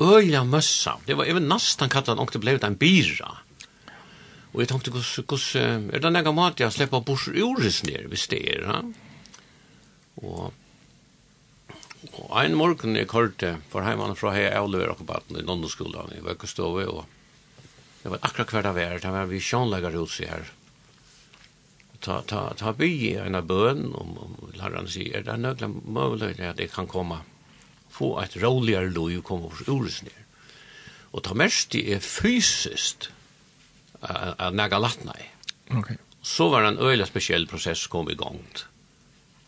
øyla 0.00 0.44
mössa. 0.44 0.98
Det 1.06 1.14
var 1.14 1.24
även 1.24 1.48
nästan 1.48 1.88
kattan 1.88 2.18
och 2.18 2.30
det 2.32 2.38
blev 2.38 2.58
det 2.58 2.66
en 2.66 2.76
bira. 2.76 3.38
Och 4.52 4.60
jag 4.60 4.68
tänkte 4.68 4.90
kos 4.90 5.20
kus 5.28 5.56
är 5.56 6.00
det 6.00 6.10
nega 6.10 6.32
mat 6.32 6.60
jeg 6.60 6.72
slipper 6.72 7.00
bors 7.00 7.26
bort 7.26 7.82
ned 7.84 8.08
hvis 8.08 8.28
det 8.28 8.56
er 8.56 8.92
Och 10.16 10.52
Og 12.12 12.30
og 12.30 12.44
en 12.44 12.56
morgen 12.58 12.96
jeg 12.98 13.08
kørte 13.08 13.54
for 13.72 13.84
heimann 13.86 14.16
fra 14.18 14.34
hei 14.34 14.44
avlever 14.52 14.92
og 14.92 15.04
baden 15.08 15.38
i 15.40 15.44
Nondoskolan 15.44 16.12
i 16.16 16.22
Vøkestove, 16.24 16.84
og 16.90 17.06
det 18.02 18.12
var 18.12 18.20
akkurat 18.26 18.52
hver 18.52 18.66
det 18.66 18.74
var, 18.76 18.98
det 19.00 19.12
var 19.14 19.30
vi 19.30 19.40
sjånlegger 19.40 19.96
hos 19.96 20.18
her, 20.20 20.50
ta 22.04 22.20
ta 22.22 22.52
ta 22.54 22.72
by 22.72 23.16
en 23.16 23.40
bøn 23.46 23.86
om 23.94 24.18
om 24.18 24.52
läraren 24.54 24.88
säger 24.88 25.22
det 25.22 25.32
är 25.32 25.36
några 25.36 25.68
möjligheter 25.68 26.50
att 26.50 26.56
det 26.56 26.74
kan 26.74 26.86
komma 26.86 27.20
få 27.94 28.20
et 28.20 28.36
roligere 28.36 28.90
liv 28.90 29.22
komme 29.22 29.50
ur 29.66 29.86
oss 29.86 30.02
ner. 30.02 30.22
Och 31.14 31.22
ta 31.22 31.34
mest 31.34 31.70
det 31.70 31.84
er 31.94 32.00
fysiskt 32.00 33.10
att 34.00 34.54
näga 34.54 34.78
latna 34.78 35.14
i. 35.18 35.26
Okej. 35.70 35.96
Så 36.22 36.48
var 36.48 36.62
det 36.62 36.68
en 36.68 36.78
öjla 36.78 37.06
speciell 37.06 37.46
process 37.46 37.78
som 37.78 37.90
kom 37.90 38.10
igång. 38.10 38.42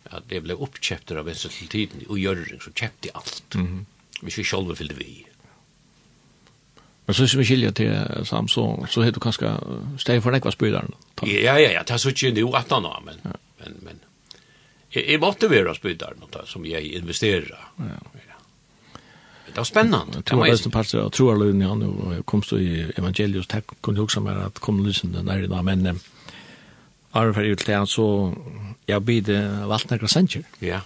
Att 0.05 0.29
det 0.29 0.41
blev 0.41 0.63
uppköpt 0.63 1.11
av 1.11 1.29
en 1.29 1.35
sån 1.35 1.51
till 1.51 1.69
tiden 1.69 2.07
och 2.09 2.19
gör 2.19 2.59
så 2.61 2.73
köpte 2.73 3.11
allt. 3.15 3.55
Mm 3.55 3.67
-hmm. 3.67 3.85
Vi 4.23 4.31
skulle 4.31 4.45
själva 4.45 4.75
fyllde 4.75 4.95
vi. 4.95 5.27
Men 7.07 7.15
så 7.15 7.27
som 7.31 7.39
vi 7.39 7.47
skiljer 7.47 7.71
til 7.71 8.25
Sam, 8.27 8.49
så 8.49 8.67
så 8.91 9.03
heter 9.03 9.21
du 9.21 9.23
kanskje 9.23 9.53
steg 10.03 10.23
for 10.23 10.35
nekva 10.35 10.51
spydaren. 10.51 10.95
Ja, 11.23 11.55
ja, 11.55 11.71
ja, 11.71 11.83
det 11.87 11.95
er 11.95 12.03
så 12.03 12.11
ikke 12.11 12.33
nu 12.35 12.49
at 12.59 12.73
han 12.75 12.85
har, 12.85 13.03
men, 13.07 13.21
ja. 13.25 13.37
men, 13.63 13.77
men 13.83 14.01
jeg, 14.95 15.05
jeg 15.07 15.21
måtte 15.23 15.51
være 15.51 15.75
spydaren 15.75 16.27
som 16.47 16.67
jeg 16.67 16.95
investerer. 16.99 17.53
Ja. 17.79 18.01
ja. 18.19 18.41
Det 19.47 19.57
var 19.57 19.65
spennende. 19.65 20.21
Det 20.21 20.37
var 20.37 20.51
beste 20.51 20.71
part 20.71 20.95
av 20.95 21.11
troarløyden 21.15 21.63
han 21.63 21.83
og 21.87 22.19
kom 22.27 22.43
så 22.43 22.59
i 22.61 22.83
evangelius, 22.99 23.47
det 23.47 23.63
kunne 23.81 23.97
jeg 23.97 24.11
også 24.11 24.21
mer 24.21 24.43
at 24.51 24.61
kom 24.61 24.83
lysen 24.85 25.15
den 25.15 25.31
er 25.33 25.47
i 25.47 25.49
dag, 25.49 25.65
men 25.65 26.01
Arne 27.17 27.33
fyrir 27.33 27.57
til 27.57 27.73
han, 27.75 27.87
så 27.87 28.35
jeg 28.89 29.05
bidde 29.07 29.39
valgt 29.71 29.91
nekra 29.91 30.11
sentjer. 30.11 30.45
Ja. 30.61 30.83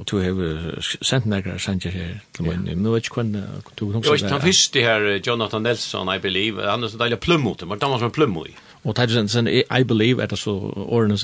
Og 0.00 0.10
du 0.10 0.18
har 0.18 0.80
sendt 1.02 1.26
nægra 1.26 1.58
sanger 1.58 1.90
her 1.90 2.06
til 2.34 2.44
mun. 2.44 2.64
Men 2.64 2.78
nu 2.78 2.92
vet 2.92 3.04
ikke 3.04 3.14
hvem 3.14 3.32
du 3.80 3.92
husker 3.92 4.12
det. 4.12 4.22
Jo, 4.22 4.38
han 4.38 4.52
det 4.74 4.82
her, 4.82 5.20
Jonathan 5.26 5.62
Nelson, 5.62 6.08
I 6.16 6.18
believe, 6.18 6.70
han 6.70 6.82
er 6.82 6.88
så 6.88 6.98
deilig 6.98 7.18
plummo 7.20 7.54
til, 7.54 7.68
men 7.68 7.78
han 7.82 7.90
var 7.90 7.98
som 7.98 8.10
plummo 8.10 8.44
i. 8.44 8.54
Og 8.84 8.96
det 8.96 9.10
sen, 9.10 9.28
sen, 9.28 9.48
I 9.48 9.84
believe, 9.84 10.22
er 10.22 10.26
det 10.26 10.38
så 10.38 10.50
årene 10.76 11.18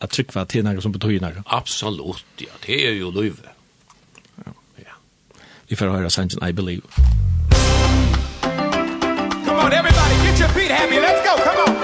at 0.00 0.10
trykva 0.10 0.44
til 0.44 0.64
nægra 0.64 0.80
som 0.80 0.92
betøy 0.92 1.18
nægra? 1.18 1.42
Absolutt, 1.46 2.24
ja, 2.40 2.54
det 2.66 2.88
er 2.88 2.92
jo 2.92 3.10
løyve. 3.10 3.36
Vi 5.68 5.74
får 5.74 5.90
høre 5.90 6.10
sangen 6.10 6.48
I 6.48 6.52
believe. 6.52 6.82
Come 9.46 9.58
on, 9.58 9.72
everybody, 9.72 10.14
get 10.26 10.38
your 10.40 10.48
feet 10.48 10.70
happy, 10.70 10.98
let's 11.06 11.22
go, 11.26 11.42
come 11.42 11.70
on! 11.70 11.75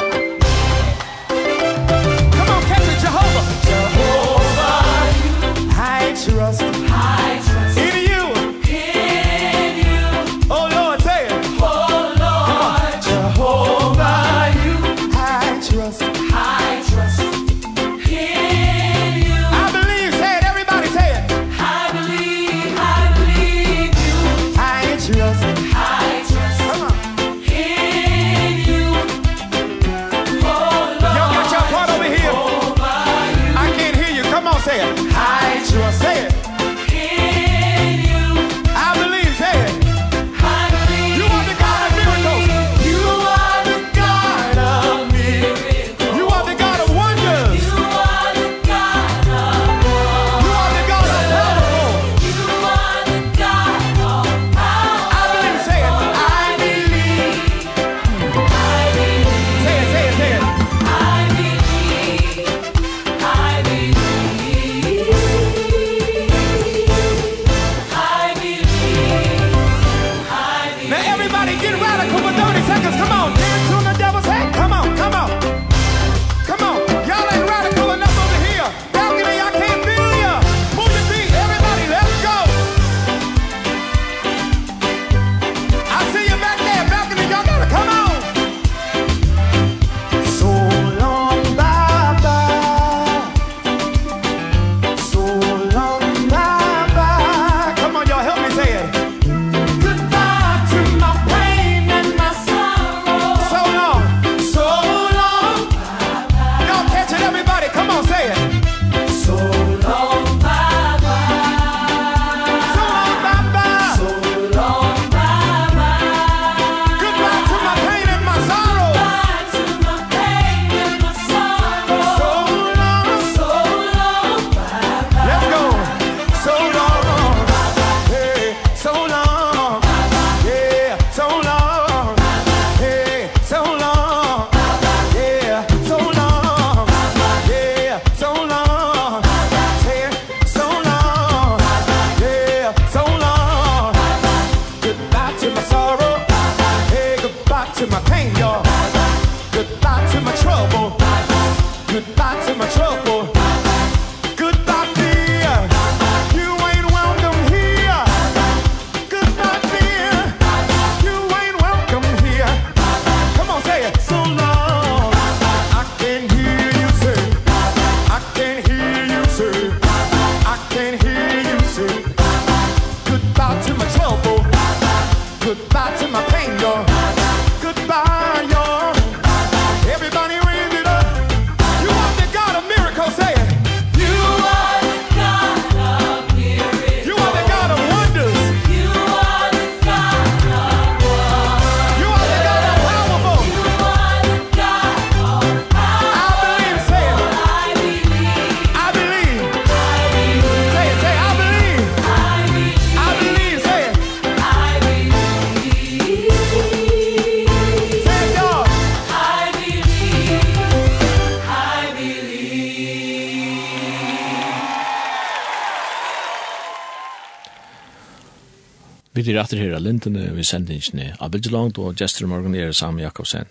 Vi 219.22 219.30
er 219.30 219.38
etter 219.38 219.60
her 219.60 219.76
av 219.76 219.84
Lindene, 219.84 220.32
vi 220.34 220.42
sender 220.42 220.74
ikke 220.74 221.12
av 221.22 221.30
Bidjelangt, 221.30 221.78
og 221.78 222.00
Jester 222.00 222.26
Morgan 222.26 222.56
er 222.58 222.72
sammen 222.74 222.98
med 222.98 223.04
Jakobsen, 223.06 223.46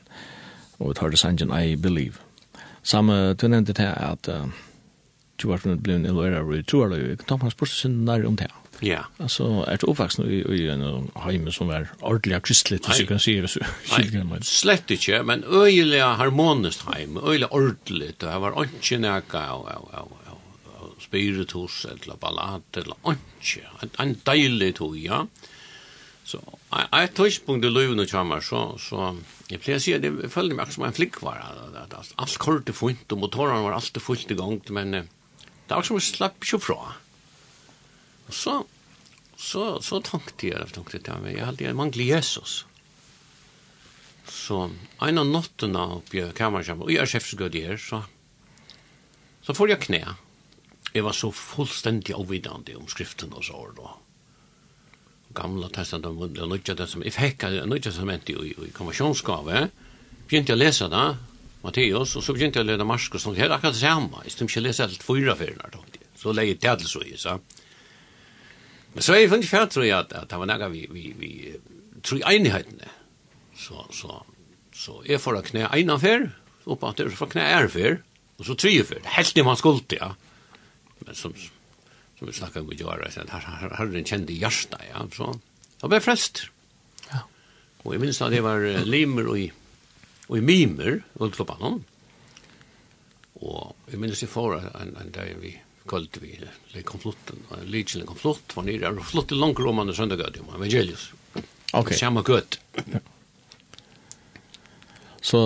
og 0.82 0.90
vi 0.90 0.96
tar 1.00 1.14
det 1.14 1.20
sangen 1.22 1.54
I 1.56 1.78
Believe. 1.80 2.20
Samme, 2.84 3.38
du 3.40 3.46
nevnte 3.48 3.76
det 3.78 3.88
at 3.88 4.28
du 5.40 5.48
var 5.48 5.62
funnet 5.64 5.80
blevet 5.86 6.10
illorera, 6.10 6.42
og 6.44 6.58
jeg 6.58 6.68
tror 6.68 6.92
det, 6.92 7.00
jeg 7.06 7.22
kan 7.22 7.30
ta 7.30 7.38
meg 7.40 7.54
spørsmål 7.54 7.80
sin 7.80 7.96
nær 8.10 8.26
om 8.28 8.36
det. 8.42 8.50
Ja. 8.84 9.06
Altså, 9.22 9.48
er 9.70 9.80
du 9.80 9.88
oppvaksen 9.94 10.28
i 10.28 10.64
en 10.74 11.08
heime 11.24 11.54
som 11.56 11.72
er 11.72 11.88
ordelig 12.02 12.42
kristelig, 12.50 12.82
hvis 12.88 13.04
du 13.04 13.08
kan 13.14 13.22
si 13.22 13.38
det? 13.40 13.54
så? 13.54 13.64
Nei, 13.94 14.42
slett 14.48 14.92
ikke, 14.92 15.22
men 15.24 15.46
øyelig 15.48 16.02
harmonisk 16.20 16.84
heime, 16.90 17.24
øyelig 17.24 17.48
ordelig, 17.54 18.16
det 18.20 18.36
var 18.44 18.60
ikke 18.66 19.00
nekka 19.06 19.46
av 19.56 20.18
spiritus, 21.02 21.86
eller 21.90 22.20
ballad, 22.22 22.68
eller 22.78 23.18
ikke, 23.42 23.66
en 24.00 24.18
deilig 24.26 24.76
tog, 24.82 24.98
ja. 25.00 25.26
Så 26.32 26.40
jeg 26.72 27.12
tar 27.16 27.28
ikke 27.28 27.48
punkt 27.50 27.68
i 27.68 27.72
løyvene 27.72 28.08
kommer, 28.08 28.44
så, 28.46 28.62
så 28.80 29.12
jeg 29.52 29.60
pleier 29.64 29.82
å 29.82 29.84
si 29.84 29.96
at 29.96 30.06
jeg 30.06 30.32
følte 30.32 30.56
meg 30.56 30.72
som 30.72 30.86
en 30.88 30.96
flikkvar, 30.96 31.42
at 31.82 31.96
alt 32.00 32.38
kortet 32.40 32.78
funnet, 32.78 33.08
og 33.12 33.24
motorene 33.26 33.66
var 33.66 33.76
alltid 33.76 34.04
fullt 34.04 34.32
i 34.32 34.38
gang, 34.40 34.60
men 34.72 35.02
det 35.02 35.78
var 35.78 35.88
som 35.88 36.00
jeg 36.00 36.08
slapp 36.08 36.40
ikke 36.44 36.62
fra. 36.64 36.80
Og 38.30 38.36
så, 38.36 38.58
så, 39.36 39.66
så 39.84 40.00
tenkte 40.08 40.52
jeg, 40.52 40.60
jeg 40.60 40.76
tenkte 40.78 41.02
til 41.04 41.24
meg, 41.24 41.36
jeg 41.36 41.50
hadde 41.50 41.68
jeg 41.68 41.80
mangel 41.80 42.06
Jesus. 42.06 42.62
Så 44.32 44.62
en 45.04 45.20
av 45.20 45.28
nottene 45.28 45.84
oppe 45.98 46.22
i 46.22 46.28
kammerkjammer, 46.38 46.88
og 46.88 46.94
jeg 46.94 47.04
er 47.04 47.12
sjefsgød 47.12 47.58
her, 47.60 47.80
så, 47.82 48.04
så 49.44 49.56
får 49.58 49.74
jeg 49.74 49.84
knæ. 49.90 50.04
Jeg 50.92 51.04
var 51.08 51.16
så 51.16 51.32
fullstendig 51.36 52.16
avvidende 52.16 52.78
om 52.80 52.88
skriften 52.92 53.32
og 53.36 53.44
så, 53.48 53.60
og 53.72 54.11
gamla 55.36 55.70
testamentet, 55.74 56.36
det 56.36 56.48
nødja 56.48 56.76
testamentet. 56.76 56.90
som, 56.90 57.04
jeg 57.04 57.14
fikk 57.14 57.44
nødja 57.68 57.90
testamentet 57.90 58.30
i, 58.36 58.54
i 58.68 58.72
konversjonsgave, 58.76 59.68
begynte 60.28 60.54
jeg 60.54 60.60
å 60.60 60.64
lese 60.64 60.90
det, 60.92 61.08
Matteus, 61.62 62.16
og 62.18 62.24
så 62.26 62.34
begynte 62.34 62.60
jeg 62.60 62.66
å 62.66 62.70
lese 62.72 62.88
Marskos, 62.88 63.28
og 63.30 63.36
det 63.38 63.46
er 63.46 63.54
akkurat 63.54 63.76
det 63.76 63.84
samme, 63.84 64.24
jeg 64.26 64.34
stemte 64.34 64.52
ikke 64.52 64.64
å 64.64 64.66
lese 64.68 64.88
alt 64.88 65.06
fyra 65.06 65.36
fyrir, 65.38 65.78
så 66.18 66.34
leie 66.34 66.58
det 66.58 66.76
til 66.82 66.90
så 66.90 67.04
i, 67.06 67.14
så. 67.20 67.38
Men 68.94 69.06
så 69.06 69.14
er 69.16 69.22
jeg 69.22 69.32
funnet 69.32 69.48
fjert, 69.48 69.72
tror 69.72 69.86
jeg, 69.86 69.96
at, 69.98 70.14
at 70.18 70.32
det 70.32 70.42
var 70.42 70.50
nega 70.50 70.68
vi, 70.74 70.84
vi, 70.92 71.06
vi, 71.18 71.32
tror 72.04 72.20
i 72.20 72.36
enighetene, 72.36 72.90
så, 73.58 73.86
så, 73.94 74.22
så 74.76 74.98
jeg 75.08 75.22
får 75.22 75.38
å 75.38 75.46
knæ 75.52 75.70
eina 75.70 76.00
fyr, 76.02 76.32
oppa 76.66 76.92
at 76.92 77.04
jeg 77.04 77.14
får 77.18 77.32
knæ 77.36 77.48
er 77.60 77.72
fyr, 77.72 78.02
og 78.42 78.48
så 78.48 78.58
tre 78.58 78.74
fyr, 78.88 79.06
helt 79.16 79.36
det 79.38 79.46
man 79.46 79.60
skulle, 79.60 79.86
ja, 79.96 80.14
men 81.06 81.18
som, 81.18 81.38
som 81.38 81.61
som 82.22 82.30
vi 82.30 82.34
snakket 82.38 82.62
om 82.62 82.68
i 82.70 82.84
år, 82.86 83.02
at 83.08 83.32
Herren 83.34 84.06
kjente 84.06 84.36
hjärsta, 84.38 84.78
ja, 84.92 85.02
så 85.10 85.32
han 85.82 85.90
ble 85.90 85.98
frelst. 86.06 86.44
Ja. 87.08 87.24
Og 87.82 87.96
jeg 87.96 88.04
minns 88.04 88.22
at 88.22 88.30
det 88.30 88.44
var 88.46 88.62
limer 88.86 89.32
og 89.32 89.40
i, 89.42 89.48
og 90.28 90.38
i 90.38 90.44
mimer, 90.46 91.00
Ullkloppanon, 91.18 91.80
og 93.42 93.90
jeg 93.90 94.04
minns 94.04 94.22
jeg 94.22 94.30
får 94.30 94.60
en, 94.70 94.94
en 95.02 95.10
dag 95.16 95.34
vi 95.42 95.56
kvöld 95.90 96.22
vi 96.22 96.38
le 96.76 96.84
konflutten, 96.86 97.42
en 97.58 97.66
liten 97.74 98.06
konflutt 98.06 98.54
var 98.54 98.70
nere, 98.70 98.94
og 98.94 99.02
flott 99.02 99.34
i 99.34 99.40
langt 99.42 99.58
roman 99.60 99.90
og 99.90 99.98
søndagød, 99.98 100.38
om 100.44 100.54
evangelius. 100.60 101.10
Ok. 101.74 101.96
Samme 101.98 102.22
gøtt. 102.22 102.60
Så, 105.26 105.42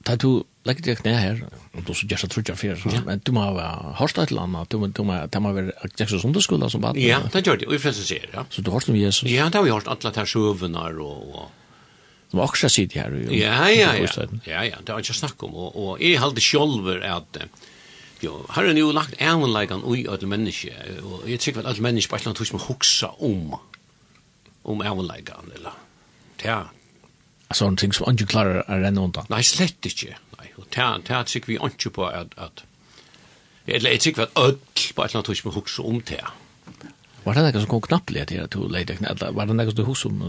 tar 0.00 0.16
du 0.16 0.46
lägger 0.68 0.82
dig 0.82 0.96
ner 1.04 1.18
här 1.18 1.44
och 1.76 1.82
då 1.82 1.94
så 1.94 2.06
gör 2.06 2.16
så 2.16 2.28
trutja 2.28 2.56
för 2.56 3.04
men 3.06 3.20
du 3.24 3.32
må 3.32 3.40
ha 3.40 3.94
hörst 4.00 4.18
ett 4.18 4.30
land 4.30 4.56
du 4.68 4.86
du 4.86 5.02
må 5.02 5.14
ta 5.32 5.40
må 5.40 5.52
vara 5.52 5.70
Jesus 5.98 6.24
under 6.24 6.40
skola 6.40 6.70
som 6.70 6.80
bara 6.80 6.96
Ja, 6.96 7.18
det 7.32 7.46
gör 7.46 7.56
det. 7.56 7.66
Och 7.66 7.80
förresten 7.80 8.04
ser 8.04 8.30
ja. 8.32 8.44
Så 8.50 8.62
du 8.62 8.70
hörst 8.70 8.88
om 8.88 8.96
Jesus. 8.96 9.30
Ja, 9.30 9.48
det 9.50 9.58
har 9.58 9.64
vi 9.64 9.70
hört 9.70 9.86
alla 9.86 10.12
här 10.16 10.26
sjövarna 10.26 10.82
och 11.08 11.34
och 11.34 11.50
som 12.30 12.40
också 12.40 12.68
sitter 12.68 13.00
här 13.00 13.10
ju. 13.10 13.40
Ja, 13.40 13.70
ja, 13.70 13.96
ja. 13.96 14.26
Ja, 14.44 14.64
ja, 14.64 14.76
det 14.84 14.92
har 14.92 14.98
jag 14.98 15.06
snackat 15.06 15.42
om 15.42 15.54
och 15.54 15.88
och 15.88 16.02
är 16.02 16.18
helt 16.18 16.40
själver 16.42 17.00
att 17.00 17.36
Jo, 18.20 18.46
har 18.48 18.66
han 18.66 18.76
jo 18.76 18.90
lagt 18.92 19.14
ævenleikan 19.22 19.84
ui 19.86 20.02
öll 20.10 20.26
menneske, 20.26 20.72
og 21.06 21.28
jeg 21.30 21.40
tykker 21.40 21.62
at 21.62 21.70
öll 21.70 21.82
menneske 21.82 22.10
bare 22.10 22.32
ikke 22.34 22.56
må 22.56 22.62
huksa 22.64 23.12
om, 23.22 23.54
om 24.64 24.82
ævenleikan, 24.82 25.52
eller, 25.54 25.76
ja. 26.44 26.62
Altså, 27.48 27.66
en 27.66 27.76
ting 27.76 27.94
som 27.94 28.10
ikke 28.10 28.26
klarer 28.26 28.64
å 28.66 28.80
renne 28.82 29.00
undan? 29.00 29.28
Nei, 29.30 29.42
slett 29.46 29.86
ikke. 29.86 30.18
Og 30.58 30.66
det 30.74 30.82
er 30.82 31.30
sikkert 31.30 31.48
vi 31.48 31.58
ikke 31.58 31.94
på 31.94 32.06
at, 32.10 32.34
at 32.36 32.64
eller 33.68 33.90
jeg 33.92 34.02
sikkert 34.02 34.30
at 34.32 34.42
ødel 34.42 34.94
på 34.96 35.02
et 35.04 35.10
eller 35.10 35.18
annet 35.20 35.28
hus 35.28 35.44
med 35.44 35.80
om 35.84 36.00
det. 36.00 36.22
Var 37.24 37.34
det 37.36 37.42
noe 37.44 37.60
som 37.60 37.68
kom 37.68 37.82
knappelig 37.84 38.22
til 38.30 38.40
at 38.40 38.54
du 38.54 38.62
leide 38.72 38.96
knall? 38.96 39.18
Var 39.36 39.48
det 39.50 39.56
noe 39.58 39.68
som 39.68 39.76
du 39.76 39.82
hos 39.84 40.04
om? 40.08 40.22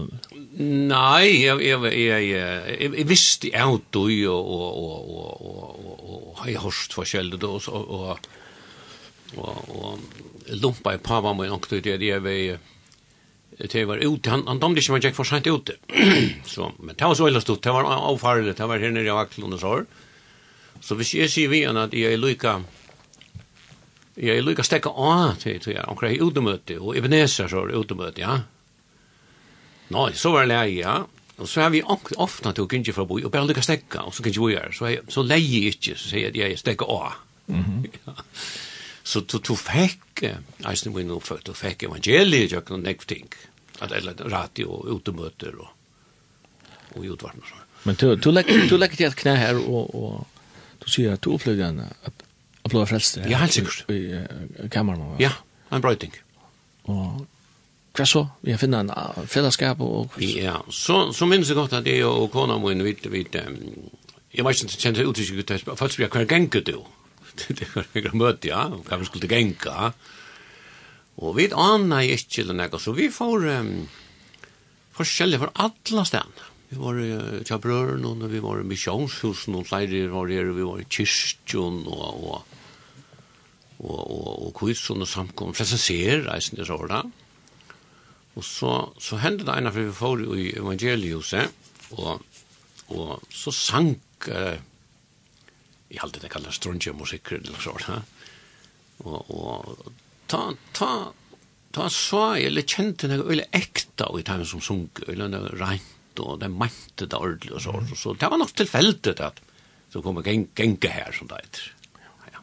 Nei, 0.60 1.46
jeg, 1.46 1.62
jeg, 1.64 1.78
jeg, 1.94 2.26
jeg, 2.28 2.90
jeg 2.98 3.06
visste 3.08 3.48
jeg 3.54 3.64
og 3.64 3.86
du 3.96 4.04
og, 4.28 4.50
og, 4.50 4.66
og, 4.76 5.38
og, 5.40 6.34
og, 6.34 6.42
jeg 6.44 6.60
hørt 6.60 6.96
forskjellig 6.98 7.40
og, 7.40 7.62
og, 7.72 7.94
og, 7.96 8.28
og 9.38 9.38
og 9.38 10.00
lumpa 10.58 10.96
i 10.96 10.98
pava 10.98 11.32
min 11.38 11.52
og 11.54 11.66
det 11.70 11.86
jeg 11.86 12.22
var 12.22 12.58
det 13.60 13.86
var 13.90 14.00
ute, 14.02 14.30
han, 14.30 14.46
han 14.48 14.58
damde 14.58 14.80
ikke 14.80 14.92
man 14.92 15.02
gikk 15.04 15.14
for 15.14 15.28
sent 15.28 15.46
ute. 15.46 15.76
så, 16.46 16.72
men 16.80 16.96
det 16.96 17.06
var 17.06 17.14
så 17.14 17.28
illa 17.28 17.40
stort, 17.40 17.62
det 17.62 17.72
var 17.72 17.84
avfarlig, 17.84 18.56
det 18.56 18.68
var 18.68 18.80
her 18.80 18.90
nere 18.90 19.12
i 19.12 19.16
Vaklen 19.16 19.52
og 19.52 19.60
sår. 19.60 19.84
Så 20.80 20.96
hvis 20.96 21.14
jeg 21.14 21.30
sier 21.32 21.50
vi 21.52 21.64
at 21.68 21.94
jeg 21.94 22.14
er 22.14 22.20
lykka 22.20 22.60
jeg 24.20 24.36
er 24.36 24.44
lykka 24.44 24.64
stekka 24.66 24.90
av 24.90 25.38
til 25.40 25.60
til 25.60 25.76
jeg 25.76 25.88
omkring 25.88 26.20
utemøte 26.20 26.78
og 26.80 26.96
Ebenezer 26.96 27.48
så 27.48 27.64
er 27.64 27.76
utemøte, 27.78 28.20
ja. 28.20 28.40
Nei, 29.90 30.10
så 30.14 30.32
var 30.34 30.46
det 30.46 30.54
leie, 30.54 30.78
ja. 30.80 30.96
Og 31.40 31.48
så 31.48 31.64
har 31.64 31.70
vi 31.72 31.80
ofta 31.82 32.52
til 32.52 32.66
å 32.66 32.70
kunne 32.70 32.92
fra 32.94 33.06
boi 33.08 33.22
og 33.24 33.32
bare 33.32 33.48
lykka 33.48 33.64
stekka 33.64 34.04
og 34.06 34.14
så 34.14 34.22
kunne 34.22 34.46
vi 34.46 34.54
gjøre, 34.54 34.72
Så, 34.76 34.90
så 35.08 35.24
leie 35.24 35.48
jeg 35.48 35.76
ikke, 35.76 35.96
så 35.96 36.08
sier 36.08 36.26
jeg 36.26 36.34
at 36.34 36.36
jeg 36.42 36.52
er 36.52 36.64
stekka 36.64 36.84
av. 36.86 37.20
Ja. 38.06 38.14
Så 39.10 39.20
du, 39.26 39.38
du 39.42 39.56
fikk, 39.56 40.20
eisen 40.68 40.92
vi 40.94 41.02
nå 41.02 41.16
før, 41.24 41.40
du 41.42 41.54
fikk 41.56 41.88
evangeliet, 41.88 42.52
jeg 42.52 42.62
kunne 42.68 42.84
nekve 42.84 43.08
ting. 43.10 43.30
At 43.80 43.94
eller 43.96 44.14
radio 44.30 44.76
og 44.76 45.00
utemøter 45.00 45.56
og, 45.58 45.72
og 46.94 47.08
utvartner. 47.16 47.54
Men 47.88 47.96
du, 47.96 48.12
du 48.20 48.28
legger 48.30 48.68
til 48.68 49.08
et 49.08 49.16
knæ 49.16 49.34
her 49.40 49.58
og, 49.64 49.94
og 49.96 50.39
du 50.80 50.88
sier 50.90 51.16
at 51.16 51.24
du 51.24 51.32
opplevde 51.34 51.66
en 51.70 51.82
blå 52.70 52.84
frelste 52.86 53.24
ja, 53.28 53.40
helt 53.42 53.56
sikkert. 53.56 53.90
i, 53.90 54.00
i 54.64 54.70
kameran. 54.72 55.16
Ja, 55.22 55.32
en 55.72 55.84
brøyting. 55.84 56.14
Og 56.90 57.26
hva 57.96 58.06
så? 58.06 58.22
Vi 58.46 58.54
finner 58.60 58.84
en 58.84 59.26
fellesskap 59.28 59.80
og... 59.82 60.14
Ja, 60.22 60.60
så, 60.70 61.08
så 61.16 61.26
minnes 61.26 61.50
jeg 61.50 61.58
godt 61.58 61.74
at 61.80 61.88
jeg 61.90 62.06
og 62.06 62.30
kona 62.32 62.58
min 62.62 62.84
vidt, 62.86 63.08
vidt 63.10 63.34
jeg 64.30 64.46
var 64.46 64.54
ikke 64.54 64.78
kjent 64.78 65.00
utsikker 65.02 65.42
ut, 65.42 65.52
faktisk 65.74 65.98
vi 65.98 66.06
har 66.06 66.14
hver 66.14 66.28
gengur 66.30 66.62
du. 66.62 66.76
Det 67.58 67.66
var 67.74 67.88
hver 67.94 68.14
møte, 68.14 68.50
ja, 68.50 68.68
hva 68.70 68.98
vi 69.00 69.08
skulle 69.08 69.30
genga. 69.30 69.90
Og 71.20 71.34
vi 71.36 71.48
anna 71.50 72.02
ikke 72.06 72.44
eller 72.44 72.56
noe, 72.58 72.80
så 72.80 72.94
vi 72.96 73.10
får 73.12 73.46
um, 73.58 73.72
forskjellige 74.96 75.42
for 75.42 75.52
alle 75.66 76.06
stedene. 76.06 76.49
Vi 76.70 76.78
var 76.78 76.98
i 77.02 77.42
Tjabrøren, 77.42 78.04
og 78.06 78.20
vi 78.30 78.38
var 78.38 78.60
i 78.60 78.66
Misjonshusen, 78.70 79.56
og 79.58 79.66
flere 79.66 80.04
var 80.12 80.30
her, 80.30 80.52
vi 80.54 80.62
var 80.62 80.78
i 80.78 80.86
Kyrkjøn, 80.86 81.80
og, 81.90 82.20
og, 82.30 82.60
og, 83.80 83.98
og, 83.98 84.28
og 84.46 84.52
Kuitsson 84.54 85.02
og 85.02 85.10
Samkom, 85.10 85.50
flest 85.56 85.74
ser 85.82 86.22
reisen 86.28 86.62
i 86.62 86.68
Sørda. 86.68 87.02
Og 88.38 88.46
så, 88.46 88.76
så 89.02 89.18
hendte 89.18 89.48
det 89.48 89.58
ene, 89.58 89.74
for 89.74 89.88
vi 89.88 89.98
får 89.98 90.24
i 90.38 90.46
Evangeliuset, 90.62 91.58
og, 91.98 92.22
og 92.94 93.28
så 93.34 93.50
sank, 93.50 94.30
eh, 94.30 94.62
jeg 95.90 96.04
halte 96.04 96.22
det 96.22 96.30
kallet 96.30 96.54
strønge 96.54 96.94
musikk, 96.94 97.34
eller 97.34 97.58
sånn, 97.66 98.04
og, 99.10 99.32
og 99.34 99.88
ta, 100.30 100.52
ta, 100.76 100.92
ta 101.74 101.90
sva, 101.90 102.36
eller 102.38 102.62
kjente 102.62 103.10
noe, 103.10 103.26
eller 103.26 103.50
ekta, 103.58 104.12
og 104.12 104.22
i 104.22 104.28
teimen 104.28 104.46
som 104.46 104.62
sunk, 104.62 105.02
eller 105.10 105.34
noe 105.34 105.50
rent, 105.58 105.96
og 106.18 106.40
det 106.42 106.50
mente 106.50 107.06
det 107.06 107.14
ordentlig 107.14 107.54
og 107.54 107.62
så. 107.62 107.72
Mm. 107.78 107.94
Så 107.96 108.14
det 108.18 108.30
var 108.30 108.40
nok 108.40 108.54
tilfeldig 108.56 109.14
at 109.20 109.40
så 109.90 110.02
kom 110.02 110.20
jeg 110.22 110.48
genge 110.56 110.90
her 110.90 111.12
som 111.12 111.28
det 111.30 111.40
heter. 111.42 111.72
Ja. 112.32 112.42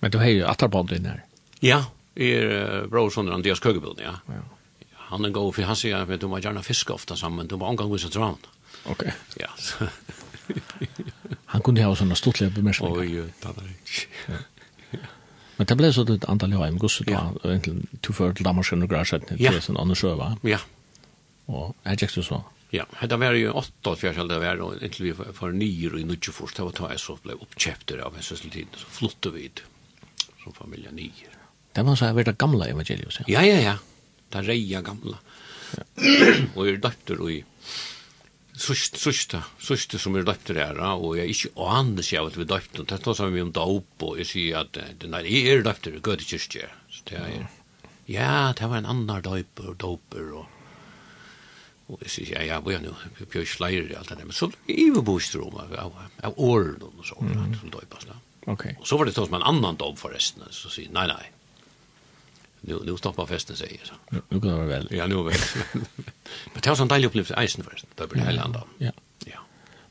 Men 0.00 0.10
du 0.10 0.18
har 0.18 0.32
jo 0.32 0.48
atterbånd 0.50 0.90
din 0.90 1.06
her. 1.06 1.22
Ja, 1.62 1.84
i 2.14 2.30
er, 2.38 2.86
brorsonen 2.90 3.34
Andreas 3.34 3.62
Køgebund, 3.62 4.00
ja. 4.02 4.18
ja. 4.28 4.42
Han 5.10 5.24
er 5.24 5.30
god, 5.30 5.52
for 5.54 5.68
han 5.68 5.78
sier 5.78 6.02
at 6.02 6.20
du 6.20 6.28
må 6.28 6.40
gjerne 6.42 6.62
fiske 6.62 6.94
ofte 6.94 7.16
sammen, 7.16 7.46
du 7.46 7.56
må 7.60 7.68
omgang 7.70 7.92
vise 7.92 8.10
til 8.10 8.24
han. 8.24 8.38
Ok. 8.90 9.06
Ja. 9.40 9.50
han 11.52 11.62
kunne 11.62 11.84
ha 11.84 11.94
sånne 11.94 12.18
stortlige 12.18 12.54
bemerkninger. 12.56 12.98
Oi, 12.98 13.30
det 13.42 13.52
er 13.52 13.70
ikke. 13.70 14.42
Men 15.54 15.68
det 15.70 15.76
ble 15.78 15.90
så 15.94 16.02
et 16.10 16.24
antall 16.26 16.56
av 16.56 16.64
hjemme, 16.66 16.80
gosset 16.82 17.06
da, 17.06 17.28
egentlig, 17.46 17.86
du 18.02 18.10
fører 18.12 18.34
til 18.34 18.46
Danmarksen 18.46 18.82
og 18.82 18.90
ja. 18.90 19.04
til 19.14 19.60
en 19.70 19.78
annen 19.78 19.98
sjø, 19.98 20.16
va? 20.18 20.32
Ja, 20.42 20.56
ja. 20.58 20.64
Og 21.52 21.74
er 21.84 21.96
det 22.00 22.10
så? 22.14 22.42
Ja, 22.74 22.86
det 23.06 23.18
var 23.20 23.36
jo 23.38 23.52
8 23.54 23.94
fjørs 24.00 24.18
det 24.26 24.40
var 24.42 24.60
og 24.64 24.82
inntil 24.82 25.10
vi 25.10 25.14
var 25.14 25.52
nyer 25.54 25.94
i 26.00 26.04
Nudjefors, 26.08 26.56
det 26.56 26.64
var 26.66 26.74
da 26.74 26.90
jeg 26.94 27.02
så 27.04 27.14
ble 27.22 27.36
oppkjøpter 27.38 28.02
av 28.02 28.16
en 28.16 28.26
søsseltid, 28.26 28.74
så 28.80 28.90
flyttet 28.96 29.34
vi 29.34 29.46
ut 29.46 29.62
som 30.42 30.56
familie 30.56 30.90
nyer. 30.94 31.36
Det 31.74 31.84
var 31.86 31.98
så 31.98 32.10
jeg 32.10 32.18
var 32.18 32.26
det 32.26 32.38
gamle 32.40 32.70
evangeliet, 32.70 33.20
ja? 33.20 33.26
Ja, 33.36 33.44
ja, 33.46 33.60
ja. 33.62 33.76
Det 34.30 34.38
er 34.40 34.48
reia 34.50 34.80
gamla. 34.82 35.20
og 36.54 36.60
jeg 36.66 36.76
er 36.76 36.82
døpter 36.82 37.22
i 37.30 37.42
Sørste, 38.54 39.40
sørste 39.58 39.98
som 39.98 40.14
er 40.14 40.22
døpter 40.26 40.60
her, 40.60 40.78
og 40.94 41.16
jeg 41.18 41.24
er 41.24 41.32
ikke 41.32 41.64
aner 41.74 42.06
seg 42.06 42.20
av 42.20 42.28
at 42.28 42.36
vi 42.38 42.44
er 42.44 42.50
døpter, 42.52 42.84
det 42.86 43.00
tar 43.02 43.16
sammen 43.18 43.34
med 43.34 43.42
om 43.48 43.54
døp, 43.56 44.04
og 44.06 44.20
jeg 44.20 44.30
sier 44.30 44.60
at, 44.60 44.78
nei, 45.10 45.24
jeg 45.26 45.56
er 45.56 45.64
døpter, 45.66 45.96
gøy 45.98 46.20
til 46.20 46.28
kyrkje, 46.36 46.68
så 46.94 47.08
det 47.10 47.18
er, 47.18 47.48
ja, 48.06 48.52
det 48.54 48.68
var 48.70 48.78
en 48.78 48.90
annan 48.92 49.24
døper 49.26 49.72
og 49.72 49.80
døper, 49.82 50.30
og 50.38 50.53
Og 51.92 52.00
jeg 52.00 52.10
sier, 52.10 52.30
ja, 52.32 52.42
ja, 52.48 52.60
vi 52.64 52.72
er 52.72 52.80
nå, 52.80 52.94
vi 53.18 53.26
bjør 53.28 53.44
ikke 53.44 53.68
i 53.68 53.96
alt 53.98 54.08
det 54.08 54.16
der, 54.16 54.24
men 54.24 54.32
så 54.36 54.48
iverboster 54.72 55.42
bostrom 55.42 55.58
av, 55.60 55.74
av 55.82 56.14
av 56.24 56.38
åren 56.40 56.80
og 56.80 57.04
så, 57.04 57.18
mm. 57.20 57.54
som 57.60 57.72
døypas 57.72 58.08
da. 58.08 58.18
Okay. 58.52 58.76
Og 58.80 58.88
så 58.88 58.98
var 58.98 59.08
det 59.08 59.14
sånn 59.16 59.28
som 59.28 59.38
en 59.38 59.46
annan 59.48 59.78
dom 59.80 59.96
forresten, 59.96 60.44
så 60.52 60.72
sier, 60.72 60.90
nei, 60.92 61.06
nei, 61.08 61.22
nu, 62.68 62.78
nu 62.84 62.96
stoppar 63.00 63.28
festen, 63.28 63.56
sier 63.56 63.72
jeg 63.76 63.88
så. 63.88 63.96
Nu 64.12 64.38
kan 64.38 64.50
det 64.50 64.58
være 64.58 64.68
vel. 64.70 64.90
Ja, 64.96 65.06
nu 65.08 65.22
vel. 65.26 65.40
men 66.52 66.60
det 66.60 66.68
var 66.70 66.78
sånn 66.80 66.92
deilig 66.92 67.10
opplevelse, 67.12 67.36
i 67.36 67.44
eisen 67.44 67.64
forresten, 67.66 67.92
det 67.98 68.08
blir 68.10 68.22
det 68.22 68.28
hele 68.30 68.44
andre. 68.48 68.64
Ja. 68.84 68.92
ja. 69.28 69.42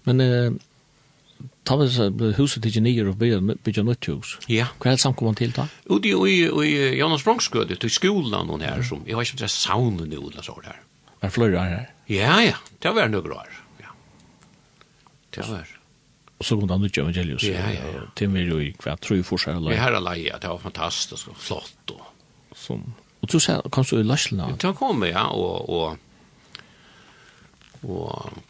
Men, 0.09 0.23
eh, 0.25 1.49
ta 1.67 1.77
vi 1.81 1.89
så 1.93 2.09
huset 2.39 2.65
til 2.65 2.77
genier 2.79 3.09
og 3.09 3.19
bygge 3.21 3.85
nytt 3.85 4.09
hus. 4.09 4.37
Ja. 4.51 4.71
Hva 4.79 4.93
er 4.93 4.97
det 4.97 5.05
samkommet 5.05 5.41
til 5.41 5.53
da? 5.55 5.67
Jo, 5.89 5.99
det 6.01 6.13
er 6.13 6.63
i 6.65 6.73
Jonas 6.99 7.25
Brongsgøde, 7.25 7.77
til 7.81 7.93
skolan 7.93 8.53
og 8.53 8.65
her, 8.65 8.81
som, 8.85 9.05
jeg 9.05 9.17
har 9.17 9.25
ikke 9.25 9.37
om 9.37 9.43
det 9.43 9.49
er 9.49 9.53
saunen 9.53 10.13
i 10.13 10.21
Odla, 10.21 10.45
så 10.45 10.57
her. 10.65 10.81
Var 11.23 11.31
fløyre 11.31 11.59
år 11.59 11.69
her? 11.71 11.91
Ja, 12.11 12.35
ja. 12.43 12.57
Det 12.83 12.91
var 12.91 13.07
noen 13.11 13.31
år. 13.31 13.51
Ja. 13.79 13.93
Det 15.31 15.47
var. 15.47 15.69
Og 16.39 16.47
så 16.47 16.57
kom 16.59 16.67
det 16.67 16.75
andre 16.75 16.89
til 16.91 17.05
evangeliet. 17.05 17.43
Ja, 17.47 17.69
ja, 17.71 17.91
ja. 17.95 18.01
Til 18.19 18.31
meg 18.33 18.49
jo 18.51 18.59
i 18.59 18.73
tror 18.75 18.99
tru 18.99 19.21
forskjell. 19.23 19.63
Vi 19.71 19.79
her 19.79 19.95
er 19.95 20.17
ja. 20.19 20.39
Det 20.43 20.51
var 20.51 20.59
fantastisk 20.59 21.31
og 21.31 21.37
flott. 21.39 21.93
Og, 21.95 22.09
Som. 22.59 22.81
og 23.21 23.31
du 23.31 23.39
sier, 23.39 23.63
kanskje 23.71 24.01
du 24.01 24.03
i 24.03 24.09
Lashland? 24.09 24.59
Det 24.59 24.73
kom, 24.75 25.05
ja. 25.07 25.29
Og, 25.31 25.69
og, 25.69 25.97
og 27.87 28.43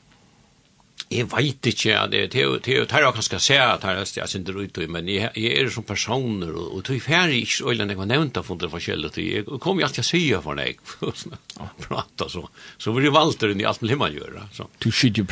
Jeg 1.14 1.30
vet 1.32 1.70
ikke, 1.70 1.90
ja, 1.92 2.04
det 2.10 2.24
det, 2.34 2.42
er 2.42 2.80
jo 2.80 2.86
tar 2.90 3.04
jeg 3.06 3.16
kanskje 3.16 3.40
se 3.44 3.58
at 3.60 3.86
her 3.86 4.00
er 4.02 4.10
jeg 4.18 4.30
sindre 4.32 4.64
ut, 4.64 4.78
i, 4.82 4.88
men 4.90 5.10
jeg, 5.12 5.30
jeg 5.38 5.62
er 5.62 5.70
som 5.74 5.86
personer, 5.88 6.52
og, 6.52 6.72
og 6.78 6.84
tog 6.88 7.02
ferdig 7.04 7.44
ikke 7.44 7.58
så 7.58 7.72
øyne 7.72 7.88
jeg 7.92 8.00
var 8.00 8.10
nevnt 8.10 8.40
av 8.40 8.48
funnet 8.48 8.72
forskjellig, 8.74 9.12
jeg 9.22 9.60
kom 9.64 9.80
jo 9.80 9.88
alltid 9.88 10.04
å 10.04 10.08
si 10.08 10.22
for 10.46 10.60
deg, 10.60 10.82
og 11.64 11.72
prata 11.86 12.30
så, 12.32 12.44
så 12.82 12.94
var 12.96 13.06
det 13.06 13.52
inn 13.54 13.64
i 13.64 13.68
alt 13.70 13.82
med 13.84 13.94
himmel 13.94 14.20
Så. 14.54 14.68
Du 14.80 14.90
skydde 14.92 15.24
jo 15.24 15.26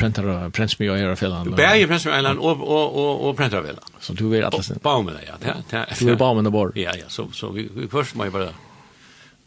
prensmi 0.54 0.88
og 0.88 1.00
gjøre 1.00 1.16
fellan? 1.16 1.54
Bæg 1.58 1.84
i 1.84 1.86
prensmi 1.90 2.12
og 2.12 2.18
eiland 2.18 2.42
og, 2.42 2.62
og, 2.62 2.98
og, 3.02 3.26
og 3.28 3.36
prenta 3.38 3.62
fellan. 3.62 4.00
Så 4.00 4.14
du 4.18 4.26
er 4.32 4.48
med 4.50 4.82
Baumen, 4.82 5.18
ja. 5.26 5.38
Det, 5.40 5.56
det, 5.70 5.86
du 5.98 6.12
er 6.12 6.34
med 6.34 6.50
og 6.50 6.52
bor? 6.52 6.74
Ja, 6.78 6.94
ja, 6.98 7.08
så, 7.08 7.28
så 7.34 7.50
vi, 7.54 7.68
vi 7.72 7.88
først 7.90 8.16
må 8.16 8.28
jeg 8.28 8.34
bare 8.34 8.52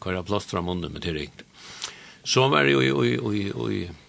kvar 0.02 0.22
plastra 0.26 0.62
munnen 0.62 0.92
med 0.92 1.02
til 1.04 1.16
ringt. 1.16 1.44
Så 2.26 2.48
var 2.50 2.66
det 2.66 2.74
jo 2.74 2.82
i, 2.82 2.90
i, 2.90 3.14
i, 3.16 3.44
i, 3.46 3.78
i 3.78 4.05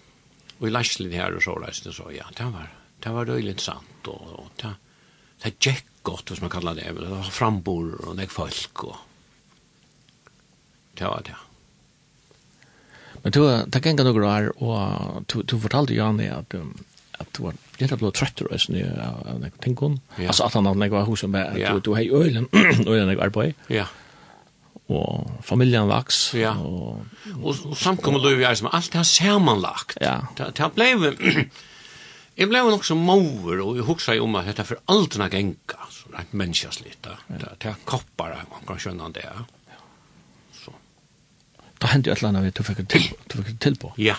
i 0.66 0.72
Leislen 0.72 1.14
her 1.14 1.36
og 1.36 1.44
så 1.44 1.56
reiste 1.60 1.94
så, 1.94 2.08
ja, 2.14 2.26
det 2.36 2.46
var, 2.54 2.70
det 3.04 3.14
var 3.14 3.28
røylig 3.28 3.54
interessant, 3.54 4.10
og, 4.10 4.32
og 4.42 4.48
det, 4.62 4.72
det 5.44 5.54
gikk 5.62 5.84
godt, 6.08 6.32
hvis 6.32 6.42
man 6.42 6.52
kallar 6.52 6.78
det, 6.78 6.88
det 6.96 7.10
var 7.10 7.28
frambor 7.34 7.92
og 8.06 8.16
nek 8.18 8.32
folk, 8.32 8.84
og 8.88 8.96
det 10.98 11.06
var 11.06 11.22
det. 11.26 11.36
Men 13.22 13.34
du, 13.34 13.40
det 13.44 13.82
gikk 13.84 14.02
noen 14.02 14.24
år, 14.26 14.50
og 14.62 15.24
du, 15.30 15.40
du 15.42 15.56
fortalte 15.62 15.96
Janne 15.96 16.30
at, 16.32 16.58
at 17.18 17.32
du 17.36 17.44
var 17.46 17.56
litt 17.78 17.94
blå 18.00 18.10
trøtt 18.14 18.42
og 18.46 18.54
sånn, 18.58 18.78
av 19.02 19.38
nek 19.42 19.58
ting 19.62 19.78
altså 19.78 20.46
at 20.46 20.58
han 20.58 20.66
hadde 20.66 20.82
nek 20.82 20.94
var 20.94 21.06
hos 21.06 21.22
som, 21.22 21.34
du, 21.34 21.80
du 21.82 21.94
hei 21.98 22.08
ölen 22.10 22.46
øylen 22.54 23.10
nek 23.10 23.22
arbeid. 23.28 23.58
Ja 23.70 23.86
og 24.88 25.40
familjen 25.44 25.88
vaks. 25.90 26.20
Ja. 26.38 26.54
Og, 26.56 27.02
og, 27.36 27.50
og 27.52 27.76
samkommet 27.76 28.24
løy 28.24 28.38
vi 28.40 28.46
er 28.48 28.56
som 28.58 28.70
alt 28.72 28.90
det 28.92 29.02
har 29.02 29.08
sammanlagt. 29.08 29.98
Ja. 30.00 30.20
Det, 30.38 30.50
det 30.56 30.70
blev, 30.76 31.04
jeg 32.38 32.48
blev 32.52 32.70
nok 32.72 32.86
som 32.88 33.02
mover, 33.04 33.60
og 33.64 33.76
jeg 33.76 33.88
husker 33.88 34.22
om 34.24 34.38
at 34.40 34.48
dette 34.48 34.64
for 34.68 34.80
alt 34.88 35.18
er 35.18 35.34
genka, 35.34 35.90
så 35.92 36.08
det 36.08 36.16
er 36.16 36.24
et 36.24 36.40
menneskeslitt. 36.40 37.02
Det, 37.04 37.18
det, 37.28 37.52
det 37.60 37.72
er 37.74 37.84
koppar, 37.84 38.38
man 38.48 38.64
kan 38.68 38.80
skjønne 38.80 39.12
det. 39.12 39.26
Ja. 39.28 39.76
Så. 40.56 40.72
Da 41.82 41.92
hendte 41.92 42.10
jo 42.10 42.16
et 42.16 42.24
eller 42.24 42.32
annet 42.32 42.48
vi 42.48 42.56
du 42.56 42.64
fikk 42.70 42.82
til, 42.88 43.12
du 43.28 43.38
fikk 43.42 43.60
til 43.60 43.78
på. 43.84 43.92
Ja. 44.00 44.16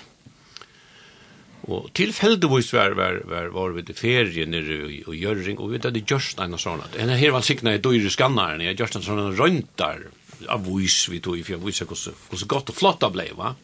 Og 1.69 1.89
tilfeldigvis 1.97 2.71
var, 2.73 2.93
var, 2.97 3.19
var, 3.29 3.49
var 3.53 3.73
vi 3.75 3.83
til 3.89 3.97
ferie 3.97 4.45
nere 4.49 4.77
i, 4.89 5.01
i 5.01 5.17
Gjøring, 5.19 5.59
og 5.61 5.73
vi 5.73 5.81
hadde 5.81 6.05
gjørst 6.05 6.39
en 6.41 6.55
sånn. 6.61 6.85
En 7.01 7.11
her 7.13 7.33
var 7.35 7.45
sikna 7.45 7.75
i 7.75 7.81
døyre 7.83 8.09
skannaren, 8.13 8.63
jeg 8.63 8.77
gjørst 8.79 9.01
en 9.01 9.05
sånn 9.05 9.37
røyntar, 9.37 10.07
av 10.47 10.77
vis 10.77 11.09
vi 11.09 11.19
tog 11.19 11.39
i 11.39 11.43
för 11.43 11.53
jag 11.53 11.59
visste 11.59 11.85
hur 12.29 12.37
så 12.37 12.45
gott 12.45 12.69
och 12.69 12.75
flotta 12.75 13.09
blev 13.09 13.35
va. 13.35 13.55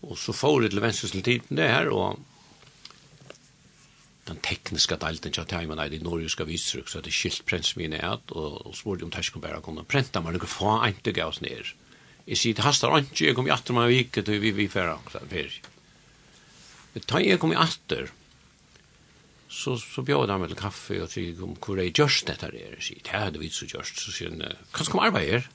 Och 0.00 0.18
så 0.18 0.32
får 0.32 0.60
det 0.60 0.68
till 0.68 0.80
vänster 0.80 1.08
till 1.08 1.22
tiden 1.22 1.56
det 1.56 1.68
här 1.68 1.88
och 1.88 2.18
den 4.24 4.36
tekniska 4.36 4.96
delen 4.96 5.32
jag 5.36 5.48
tar 5.48 5.66
med 5.66 5.94
i 5.94 5.98
Norge 5.98 6.28
ska 6.28 6.44
visa 6.44 6.78
så 6.86 7.00
det 7.00 7.10
skilt 7.10 7.44
prins 7.44 7.76
min 7.76 7.92
är 7.92 8.02
att 8.02 8.30
och 8.30 8.76
svårt 8.76 9.02
om 9.02 9.10
täsk 9.10 9.34
bara 9.34 9.60
kunna 9.60 9.84
pränta 9.84 10.20
man 10.20 10.32
några 10.32 10.46
få 10.46 10.84
inte 10.86 11.12
gå 11.12 11.24
oss 11.24 11.40
ner. 11.40 11.74
I 12.24 12.36
sitt 12.36 12.58
hastar 12.58 12.98
inte 12.98 13.24
jag 13.24 13.34
kommer 13.36 13.52
åter 13.52 13.74
man 13.74 13.88
vik 13.88 14.12
till 14.12 14.40
vi 14.40 14.50
vi 14.50 14.68
färra 14.68 14.98
så 15.12 15.18
för. 15.28 15.62
Det 16.92 17.06
tar 17.06 17.20
jag 17.20 17.40
kommer 17.40 17.56
åter 17.56 18.10
så 19.56 19.78
så 19.78 20.02
bjöd 20.02 20.30
han 20.30 20.40
väl 20.40 20.54
kaffe 20.54 21.02
och 21.02 21.10
tyg 21.10 21.42
om 21.42 21.56
hur 21.66 21.76
det 21.76 21.98
görs 21.98 22.22
det 22.26 22.42
här 22.42 22.54
är 22.54 22.80
shit 22.80 23.04
det 23.04 23.18
hade 23.18 23.38
vi 23.38 23.50
så 23.50 23.64
just 23.64 23.98
så 23.98 24.12
sen 24.12 24.42
kan 24.72 24.84
ska 24.86 24.96
man 24.96 25.06
arbeta 25.06 25.48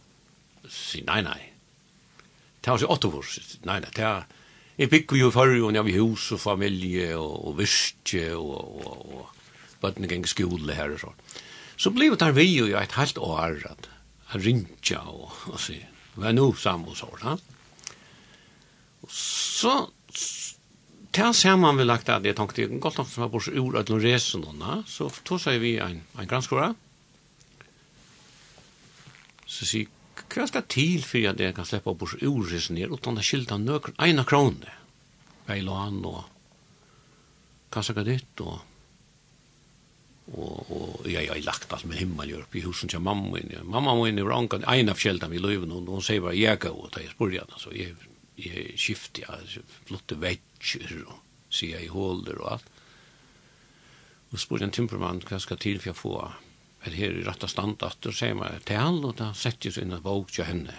så 0.70 0.98
nej 1.06 1.24
nej 1.24 1.54
tar 2.62 2.74
oss 2.74 2.84
åtta 2.84 3.08
år 3.08 3.26
nej 3.64 3.80
nej 3.82 3.92
ta 3.94 4.24
Jag 4.76 4.90
bygger 4.90 5.18
ju 5.18 5.32
förr 5.32 5.62
och 5.64 5.74
när 5.74 5.84
vi 5.84 5.92
hus 5.92 6.32
och 6.32 6.42
familj 6.42 7.16
och, 7.16 7.48
och 7.48 7.60
virke 7.60 8.34
och, 8.34 8.86
och, 8.86 9.14
och 9.14 9.30
bötten 9.82 10.10
gäng 10.10 10.26
skola 10.26 10.74
här 10.74 10.94
och 10.94 11.00
så. 11.00 11.14
Så 11.76 11.90
blev 11.90 12.18
det 12.18 12.26
här 12.26 12.32
vi 12.32 12.44
ju 12.44 12.76
ett 12.76 12.92
halvt 12.92 13.18
år 13.18 13.68
att, 13.72 13.90
att 14.26 14.42
rinja 14.42 15.02
och, 15.02 15.32
och 15.48 15.60
se. 15.60 15.86
var 16.16 16.34
nu 16.34 16.54
samma 16.58 16.88
och 16.88 16.98
så. 16.98 17.38
Så 19.10 19.90
det 21.12 21.36
ser 21.36 21.58
man 21.60 21.80
vel 21.80 21.90
lagt 21.92 22.10
at 22.10 22.26
jeg 22.26 22.38
tenkte 22.38 22.68
godt 22.80 23.02
nok 23.02 23.10
som 23.12 23.26
var 23.26 23.32
bort 23.34 23.50
ur 23.52 23.78
at 23.80 23.90
noen 23.92 24.04
resen 24.04 24.46
så 24.88 25.10
tog 25.28 25.42
seg 25.44 25.60
vi 25.60 25.76
en, 25.84 26.02
en 26.18 26.30
granskåra 26.30 26.72
så 29.46 29.68
sier 29.68 29.90
hva 30.32 30.46
skal 30.48 30.64
til 30.72 31.04
for 31.04 31.28
at 31.28 31.42
jeg 31.44 31.56
kan 31.58 31.68
slippe 31.68 31.92
bort 32.00 32.22
ur 32.24 32.44
resen 32.48 32.80
her 32.80 32.94
utan 32.94 33.20
det 33.20 33.26
skilta 33.28 33.58
nøkron 33.60 34.00
ena 34.08 34.24
krone 34.28 34.76
vei 35.50 35.60
lån 35.66 36.04
og 36.08 36.22
kassa 37.72 37.96
ditt 38.08 38.44
og 38.46 38.60
og 40.32 40.72
og 40.72 41.08
ja 41.12 41.26
ja 41.26 41.36
lagt 41.44 41.74
alt 41.74 41.86
med 41.90 42.00
himmel 42.00 42.30
gjør 42.30 42.56
i 42.56 42.64
husen 42.64 42.90
til 42.90 43.04
mamma 43.04 43.36
min 43.36 43.52
mamma 43.68 43.96
min 44.00 44.24
var 44.24 44.38
ankan 44.38 44.64
en 44.64 44.90
av 44.90 45.00
sjeldan 45.02 45.32
vi 45.32 45.44
løven 45.44 45.72
og 45.76 45.92
hon 45.92 46.02
sier 46.06 46.24
bare 46.24 46.40
jeg 46.40 46.60
går 46.60 46.78
og 46.78 46.92
det 46.96 47.10
spurte 47.12 47.36
jeg 47.36 47.60
så 47.60 47.76
jeg 47.76 47.96
jeg 48.46 48.78
skiftet, 48.80 49.26
jeg 49.28 49.66
flotte 49.88 50.18
vetsjer 50.22 51.02
og 51.06 51.20
sier 51.52 51.84
i 51.84 51.90
håler 51.92 52.40
og 52.42 52.54
alt. 52.56 52.70
Og 54.32 54.40
spør 54.40 54.64
en 54.66 54.74
timpermann 54.74 55.24
hva 55.28 55.40
skal 55.44 55.60
til 55.60 55.82
for 55.82 55.92
jeg 55.92 56.00
få 56.00 56.14
at 56.82 56.96
her 56.96 57.14
i 57.20 57.26
rette 57.26 57.50
stand 57.52 57.84
at 57.86 58.08
og 58.08 58.16
sier 58.16 58.38
meg 58.38 58.64
til 58.66 58.80
han, 58.80 59.04
og 59.06 59.18
da 59.20 59.32
setter 59.38 59.70
jeg 59.70 59.76
seg 59.76 59.86
inn 59.86 59.98
en 59.98 60.06
bok 60.06 60.32
til 60.34 60.48
henne. 60.48 60.74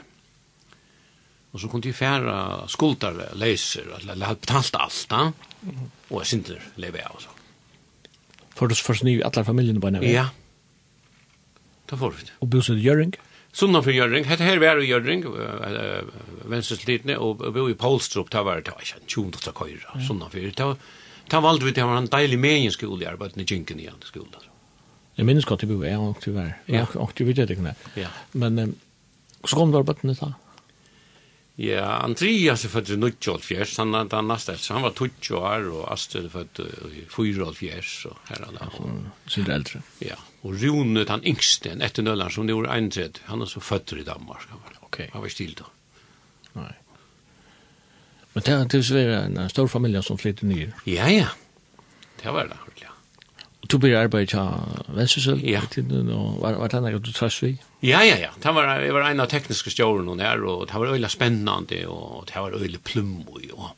Og 1.53 1.61
så 1.61 1.69
kunne 1.69 1.85
de 1.85 1.93
fære 1.93 2.35
skuldere, 2.73 3.29
leser, 3.39 3.91
eller 4.01 4.25
ha 4.27 4.35
betalt 4.35 4.79
alt, 4.81 5.03
da. 5.11 5.27
og 6.09 6.23
jeg 6.23 6.31
synder 6.33 6.71
lever 6.81 7.05
jeg 7.05 7.13
også. 7.13 7.35
For 8.57 8.73
du 8.73 8.75
først 8.75 9.05
nye 9.05 9.23
alle 9.25 9.45
familien 9.45 9.81
på 9.81 9.93
en 9.93 10.01
vei? 10.01 10.15
Ja, 10.17 10.31
da 11.91 11.99
får 12.01 12.17
vi 12.17 12.25
det. 12.25 12.35
Og 12.41 12.51
bosett 12.51 12.81
Gjøring? 12.81 13.13
Ja. 13.15 13.32
Sunna 13.53 13.83
för 13.83 13.91
Jörring, 13.91 14.25
hette 14.25 14.43
här 14.43 14.59
var 14.59 14.77
Jörring, 14.77 15.25
vänsterslitne 16.45 17.17
och 17.17 17.37
bo 17.37 17.71
i 17.71 17.75
Polstrup, 17.75 18.31
ta 18.31 18.43
var 18.43 18.57
det, 18.57 18.63
jag 18.67 18.75
tjunda 19.07 19.39
att 19.39 19.45
köra, 19.45 20.07
sunna 20.09 20.29
för, 20.29 20.41
det 20.41 20.77
ta 21.29 21.41
valde 21.41 21.65
vi 21.65 21.81
var 21.81 21.97
en 21.97 22.07
deilig 22.07 22.39
mening 22.39 22.71
skola, 22.71 23.03
i 23.03 23.07
arbetade 23.07 23.43
i 23.43 23.47
Jinken 23.49 23.81
igen 23.81 23.95
i 24.03 24.07
skolan. 24.07 24.41
Jag 25.15 25.27
minns 25.27 25.45
gott, 25.45 25.61
det 25.61 25.67
var 25.67 25.87
jag 25.87 26.11
och 26.11 26.21
tyvärr, 26.21 26.59
och 26.95 27.13
du 27.15 27.25
vet 27.25 27.49
det, 27.49 27.75
men 28.33 28.75
så 29.45 29.57
kom 29.57 29.73
du 29.73 29.79
arbetet 29.79 30.03
nu 30.03 30.15
då? 30.15 30.33
Ja, 31.63 32.01
Andreas 32.03 32.65
er 32.67 32.73
født 32.73 32.91
i 32.91 32.97
1924, 32.99 33.67
han 33.79 33.95
er 33.95 34.09
den 34.11 34.27
neste 34.27 34.57
efter, 34.57 34.75
han 34.75 34.83
var 34.83 34.97
20 34.99 35.37
år, 35.39 35.69
og 35.71 35.85
Astrid 35.95 36.25
er 36.27 36.33
født 36.33 36.59
i 36.59 37.05
1984, 37.05 37.93
og 38.11 38.17
her 38.33 38.47
er 38.49 38.57
det. 38.57 38.71
Så 39.29 39.41
er 39.41 39.47
det 39.47 39.55
eldre. 39.55 39.83
Ja, 40.03 40.19
og 40.43 40.57
Rune, 40.59 41.05
den 41.07 41.23
yngste, 41.31 41.71
en 41.71 41.85
etter 41.87 42.03
nødland, 42.03 42.35
som 42.35 42.51
det 42.51 42.57
var 42.59 42.67
31, 42.75 43.23
han 43.29 43.47
er 43.47 43.51
så 43.53 43.63
født 43.63 43.95
i 43.95 44.03
Danmark, 44.09 44.49
han 44.51 44.59
var, 44.65 44.81
okay. 44.89 45.07
han 45.13 45.23
var 45.23 45.31
stilt 45.31 45.63
da. 45.63 45.71
Nei. 46.59 46.73
Men 48.33 48.45
det 48.49 48.53
er 48.57 48.69
til 48.73 48.83
å 48.83 48.99
være 48.99 49.23
en 49.29 49.41
stor 49.53 49.71
familie 49.71 50.03
som 50.03 50.19
flytter 50.19 50.49
nye. 50.49 50.73
Ja, 50.89 51.07
ja, 51.13 51.31
det 52.25 52.35
var 52.35 52.51
det. 52.51 52.59
Du 53.71 53.79
blir 53.79 53.95
arbeid 53.95 54.33
til 54.33 54.89
Venstresøl, 54.91 55.43
ja. 55.47 55.61
og 55.63 56.39
var, 56.43 56.57
var 56.59 56.73
det 56.73 56.95
at 56.97 57.05
du 57.07 57.13
trøst 57.15 57.45
vi? 57.45 57.53
Ja, 57.83 58.01
ja, 58.03 58.17
ja. 58.19 58.31
Det 58.43 58.55
var, 58.55 58.81
jeg 58.83 58.95
var 58.95 59.07
en 59.07 59.23
av 59.23 59.29
tekniske 59.31 59.71
stjåren 59.71 60.09
og 60.11 60.19
der, 60.19 60.43
og 60.43 60.67
det 60.67 60.81
var 60.83 60.95
øyla 60.97 61.11
spennende, 61.13 61.85
og 61.87 62.27
det 62.27 62.43
var 62.43 62.57
øyla 62.59 62.81
plummi, 62.83 63.51
og, 63.55 63.71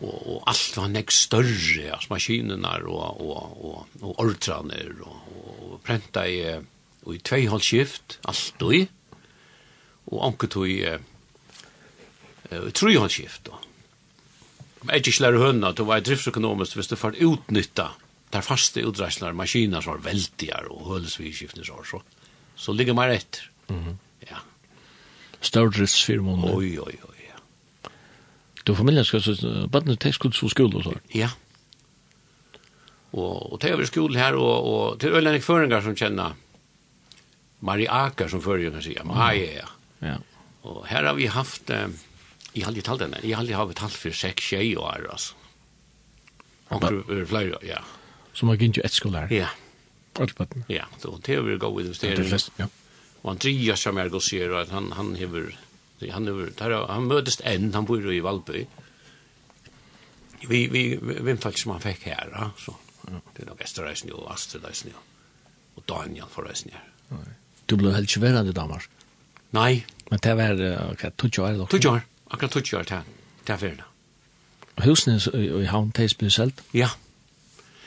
og, 0.00 0.14
og 0.16 0.38
alt 0.48 0.78
var 0.78 0.88
nek 0.94 1.12
større, 1.12 1.90
altså 1.92 2.14
maskinerna 2.14 2.78
og, 2.88 3.20
og, 3.20 3.60
og, 3.60 4.00
og 4.00 4.24
ordraner, 4.24 4.88
og, 5.04 5.36
og 5.36 5.76
prenta 5.84 6.24
i, 6.24 6.40
og 7.04 7.12
i 7.14 7.20
tveihold 7.20 7.62
skift, 7.62 8.18
alt 8.24 8.64
og 8.64 8.74
i, 8.74 8.82
og 10.06 10.26
anket 10.30 10.56
og 10.56 10.72
i, 10.72 10.80
uh, 12.56 12.72
trøyhold 12.72 13.12
skift, 13.12 13.52
og. 13.52 13.62
Jeg 14.86 15.02
ikke 15.02 15.22
lærer 15.24 15.42
hønna, 15.42 15.72
det 15.74 15.82
var 15.82 16.02
driftsøkonomisk 16.04 16.76
hvis 16.78 16.92
du 16.92 16.94
får 16.94 17.16
utnytta 17.26 17.88
der 18.32 18.42
faste 18.42 18.82
utdreislar, 18.86 19.36
maskiner 19.38 19.84
som 19.84 19.96
var 19.96 20.04
veldigar 20.10 20.66
og 20.70 20.86
hølesviskiftene 20.90 21.64
som 21.64 21.84
så. 21.86 22.02
Så 22.56 22.72
ligger 22.72 22.94
man 22.94 23.10
etter. 23.10 23.50
Mm 23.68 23.82
-hmm. 23.84 23.96
Ja. 24.30 24.36
Stordriftsfirmån. 25.40 26.44
Oi, 26.44 26.78
oi, 26.78 26.96
oi, 27.08 27.20
ja. 27.28 27.90
Du 28.66 28.74
familien 28.74 29.04
skal 29.04 29.22
så, 29.22 29.68
bare 29.72 29.84
nu 29.84 29.94
tekst 29.94 30.22
så 30.32 30.48
skole 30.48 30.76
og 30.76 30.84
så? 30.84 30.94
Ja. 31.14 31.28
Og, 33.12 33.52
og 33.52 33.62
det 33.62 33.70
er 33.70 33.76
vi 33.76 33.86
skole 33.86 34.18
her, 34.18 34.34
og, 34.34 34.64
og 34.64 35.00
til 35.00 35.08
øyne 35.08 35.40
Føringar 35.40 35.80
som 35.80 35.96
kjenner 35.96 36.36
Marie 37.60 37.88
Aker 37.90 38.28
som 38.28 38.42
fører, 38.42 38.70
kan 38.70 38.82
sier. 38.82 39.04
Marie, 39.04 39.54
ja. 39.54 39.66
Ja. 40.02 40.16
Og 40.62 40.86
her 40.86 41.06
har 41.06 41.14
vi 41.14 41.26
haft, 41.26 41.70
eh, 41.70 41.88
jeg 42.54 42.64
har 42.64 42.72
aldri 42.72 42.82
talt 42.82 43.00
denne, 43.00 43.20
jeg 43.22 43.36
har 43.36 43.44
aldri 43.44 43.54
haft 43.54 43.76
talt 43.76 43.96
for 43.96 44.10
seks 44.10 44.50
tjej 44.50 44.76
år, 44.76 45.06
altså. 45.10 45.34
Og 46.74 46.82
flere, 47.30 47.60
ja 47.62 47.78
som 48.36 48.48
har 48.48 48.56
gint 48.60 48.76
jo 48.76 48.82
ett 48.84 48.92
skolar. 48.92 49.32
Ja. 49.32 49.48
Alt 50.16 50.20
Allpatten. 50.20 50.64
Ja, 50.68 50.84
så 51.00 51.18
det 51.26 51.34
er 51.34 51.42
vi 51.44 51.56
gå 51.58 51.70
with 51.76 52.00
the 52.00 52.16
Det 52.16 52.28
flest, 52.28 52.52
ja. 52.58 52.68
Og 53.22 53.30
Andreas 53.30 53.80
som 53.80 53.96
jag 53.96 54.22
sier, 54.22 54.52
at 54.54 54.66
att 54.66 54.72
han 54.72 54.92
han 54.92 55.16
hever 55.16 55.56
han 56.10 56.26
hever 56.26 56.50
där 56.58 56.86
han 56.86 57.08
mötest 57.08 57.40
enn, 57.44 57.74
han 57.74 57.84
bor 57.84 58.00
jo 58.00 58.12
i 58.12 58.20
Valby. 58.20 58.66
Vi 60.48 60.66
vi 60.68 60.98
vem 61.00 61.38
faktiskt 61.38 61.62
som 61.62 61.72
han 61.72 61.80
fikk 61.80 62.02
her, 62.04 62.28
då 62.32 62.50
så. 62.58 62.76
Det 63.36 63.42
är 63.42 63.46
nog 63.46 63.58
Västerreisen 63.58 64.12
och 64.12 64.32
Astridreisen 64.32 64.92
Og 65.76 65.82
Daniel 65.88 66.26
förresten. 66.30 66.70
Nej. 67.08 67.34
Du 67.66 67.76
ble 67.76 67.92
helt 67.94 68.10
ikke 68.10 68.20
verande 68.20 68.50
i 68.50 68.52
Danmark. 68.52 68.88
Nei, 69.50 69.84
men 70.10 70.18
det 70.22 70.34
var 70.34 70.92
okej, 70.92 71.10
tog 71.16 71.38
jag 71.38 71.68
Tog 71.68 71.84
jag. 71.84 72.00
Akkurat 72.30 72.52
tog 72.52 72.72
jag 72.72 72.86
det. 72.86 73.02
Det 73.44 73.52
är 73.52 73.56
färdigt. 73.56 73.84
Husnes 74.76 75.28
i 75.28 75.64
havn 75.64 75.90
det 75.90 75.96
tilspilselt? 75.96 76.62
Ja. 76.72 76.78
Ja. 76.80 76.90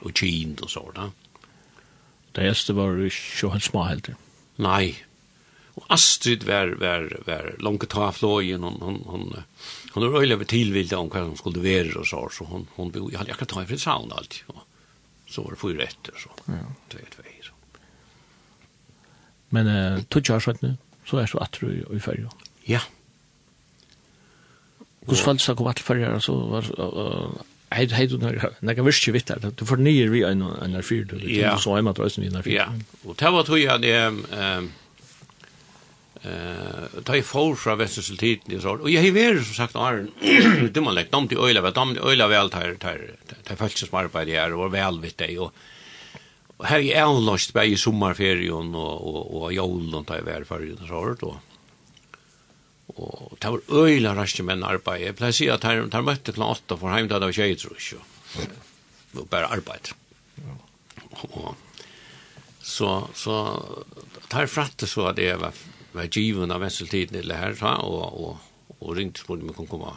og 0.00 0.14
kint 0.16 0.62
og 0.64 0.70
så, 0.70 0.84
da. 0.96 1.10
Det 2.32 2.46
äldste 2.46 2.72
var 2.72 2.96
ju 2.96 3.10
så 3.10 3.50
helt 3.50 3.64
små 3.64 3.84
helt. 3.88 4.10
Nei. 4.56 4.94
Og 5.74 5.86
Astrid 5.88 6.44
var 6.46 6.74
var 6.78 7.08
var 7.26 7.54
langt 7.58 7.88
ta 7.90 8.06
av 8.06 8.18
flågen, 8.18 8.62
hun, 8.62 8.78
hun, 8.80 9.02
hun, 9.06 9.44
hun 9.94 10.12
var 10.12 10.20
øyelig 10.20 10.46
tillvilda 10.46 10.98
om 10.98 11.10
hva 11.10 11.24
hun 11.24 11.36
skulle 11.36 11.62
være 11.62 11.98
og 11.98 12.06
så 12.06 12.28
så 12.30 12.44
hun, 12.44 12.68
hun 12.76 12.92
bo 12.92 13.10
jeg 13.10 13.18
hadde 13.18 13.32
akkurat 13.32 13.68
ta 13.68 13.74
i 13.74 13.78
sound 13.78 14.12
allt. 14.12 14.42
Så 15.30 15.42
var 15.42 15.50
det 15.54 15.60
fyra 15.60 15.84
etter, 15.86 16.14
så. 16.18 16.30
Ja. 16.46 16.66
Det 16.90 17.02
vet 17.02 17.44
så. 17.46 17.52
Men 19.50 19.66
uh, 19.66 20.02
tog 20.10 20.26
jag 20.26 20.42
sånn, 20.42 20.76
så 21.06 21.18
er 21.18 21.30
så 21.30 21.38
atru 21.42 21.70
i, 21.70 21.82
i 21.96 22.00
färja. 22.02 22.30
Ja. 22.66 22.80
Kus 25.08 25.22
fallt 25.24 25.40
så 25.40 25.54
kom 25.54 25.66
att 25.66 25.80
färja 25.80 26.20
så 26.20 26.34
var 26.34 26.66
uh, 26.80 27.30
Hei, 27.70 27.86
hei, 27.94 28.06
du 28.10 28.16
nekka 28.18 28.82
virkje 28.82 29.12
vitt 29.14 29.30
her, 29.30 29.38
du 29.38 29.64
fornyer 29.66 30.10
vi 30.10 30.24
en 30.26 30.42
NR4, 30.42 31.04
du 31.06 31.16
så 31.62 31.76
hjemme 31.76 31.92
til 31.94 32.08
Øysen 32.08 32.24
vi 32.24 32.30
en 32.30 32.38
NR4. 32.40 32.54
Ja, 32.56 32.68
og 33.06 33.18
det 33.20 33.30
var 33.30 33.46
tog 33.46 33.60
jeg, 33.62 33.84
ta 37.06 37.16
i 37.16 37.22
for 37.24 37.54
fra 37.56 37.76
Vestens 37.78 38.10
så. 38.10 38.74
og 38.74 38.90
jeg 38.90 39.04
har 39.06 39.14
vært, 39.14 39.44
som 39.46 39.54
sagt, 39.62 39.78
Arn, 39.78 40.10
det 40.74 40.82
må 40.82 40.90
legge, 40.92 41.14
de 41.14 41.28
til 41.30 41.38
øyla, 41.46 41.62
de 41.70 42.00
øyla 42.02 42.26
vel, 42.28 42.50
de 42.50 43.56
følelse 43.56 43.86
som 43.86 44.00
arbeidet 44.02 44.34
her, 44.34 44.52
og 44.58 44.72
vel 44.74 45.00
vitt 45.00 45.18
deg, 45.22 45.38
og 45.38 45.54
Og 46.60 46.66
her 46.68 46.76
er 46.76 46.84
jeg 46.84 47.00
anlagt, 47.08 47.54
bare 47.56 47.72
i 47.72 47.76
sommerferien, 47.80 48.74
og 48.76 49.06
og, 49.08 49.20
og 49.40 49.52
jolen, 49.54 49.94
og 49.94 50.02
ta 50.06 50.18
i 50.20 50.24
værferien, 50.26 50.76
og 50.82 50.88
sånt, 50.90 51.22
og 51.24 51.38
og 53.00 53.38
det 53.40 53.50
var 53.54 53.86
øyla 53.86 54.12
raske 54.16 54.44
menn 54.46 54.64
arbeid. 54.66 55.06
Jeg 55.06 55.16
pleier 55.18 55.34
å 55.34 55.38
si 55.38 55.48
at 55.52 55.64
her, 55.68 55.82
her 55.92 56.04
møtte 56.06 56.34
klant 56.36 56.60
åtta 56.60 56.78
for 56.80 56.92
heim 56.92 57.08
da 57.10 57.20
det 57.20 57.30
var 57.30 57.38
tjei, 57.38 57.54
tror 57.58 57.80
jeg. 57.80 58.02
Det 59.10 59.18
var 59.22 59.30
bare 59.32 59.50
arbeid. 59.56 59.92
Og, 61.30 61.54
så, 62.60 62.90
så, 63.16 63.38
her 64.32 64.50
fratte 64.50 64.88
så 64.88 65.10
at 65.10 65.18
jeg 65.20 65.40
var, 65.40 65.56
var 65.96 66.12
given 66.12 66.52
av 66.54 66.62
vesseltiden 66.64 67.18
i 67.18 67.24
det 67.26 67.40
her, 67.40 67.56
og, 67.80 68.20
og, 68.20 68.76
og 68.78 68.94
ringte 68.96 69.24
spurte 69.24 69.44
om 69.44 69.50
jeg 69.50 69.58
kunne 69.58 69.72
komme, 69.74 69.96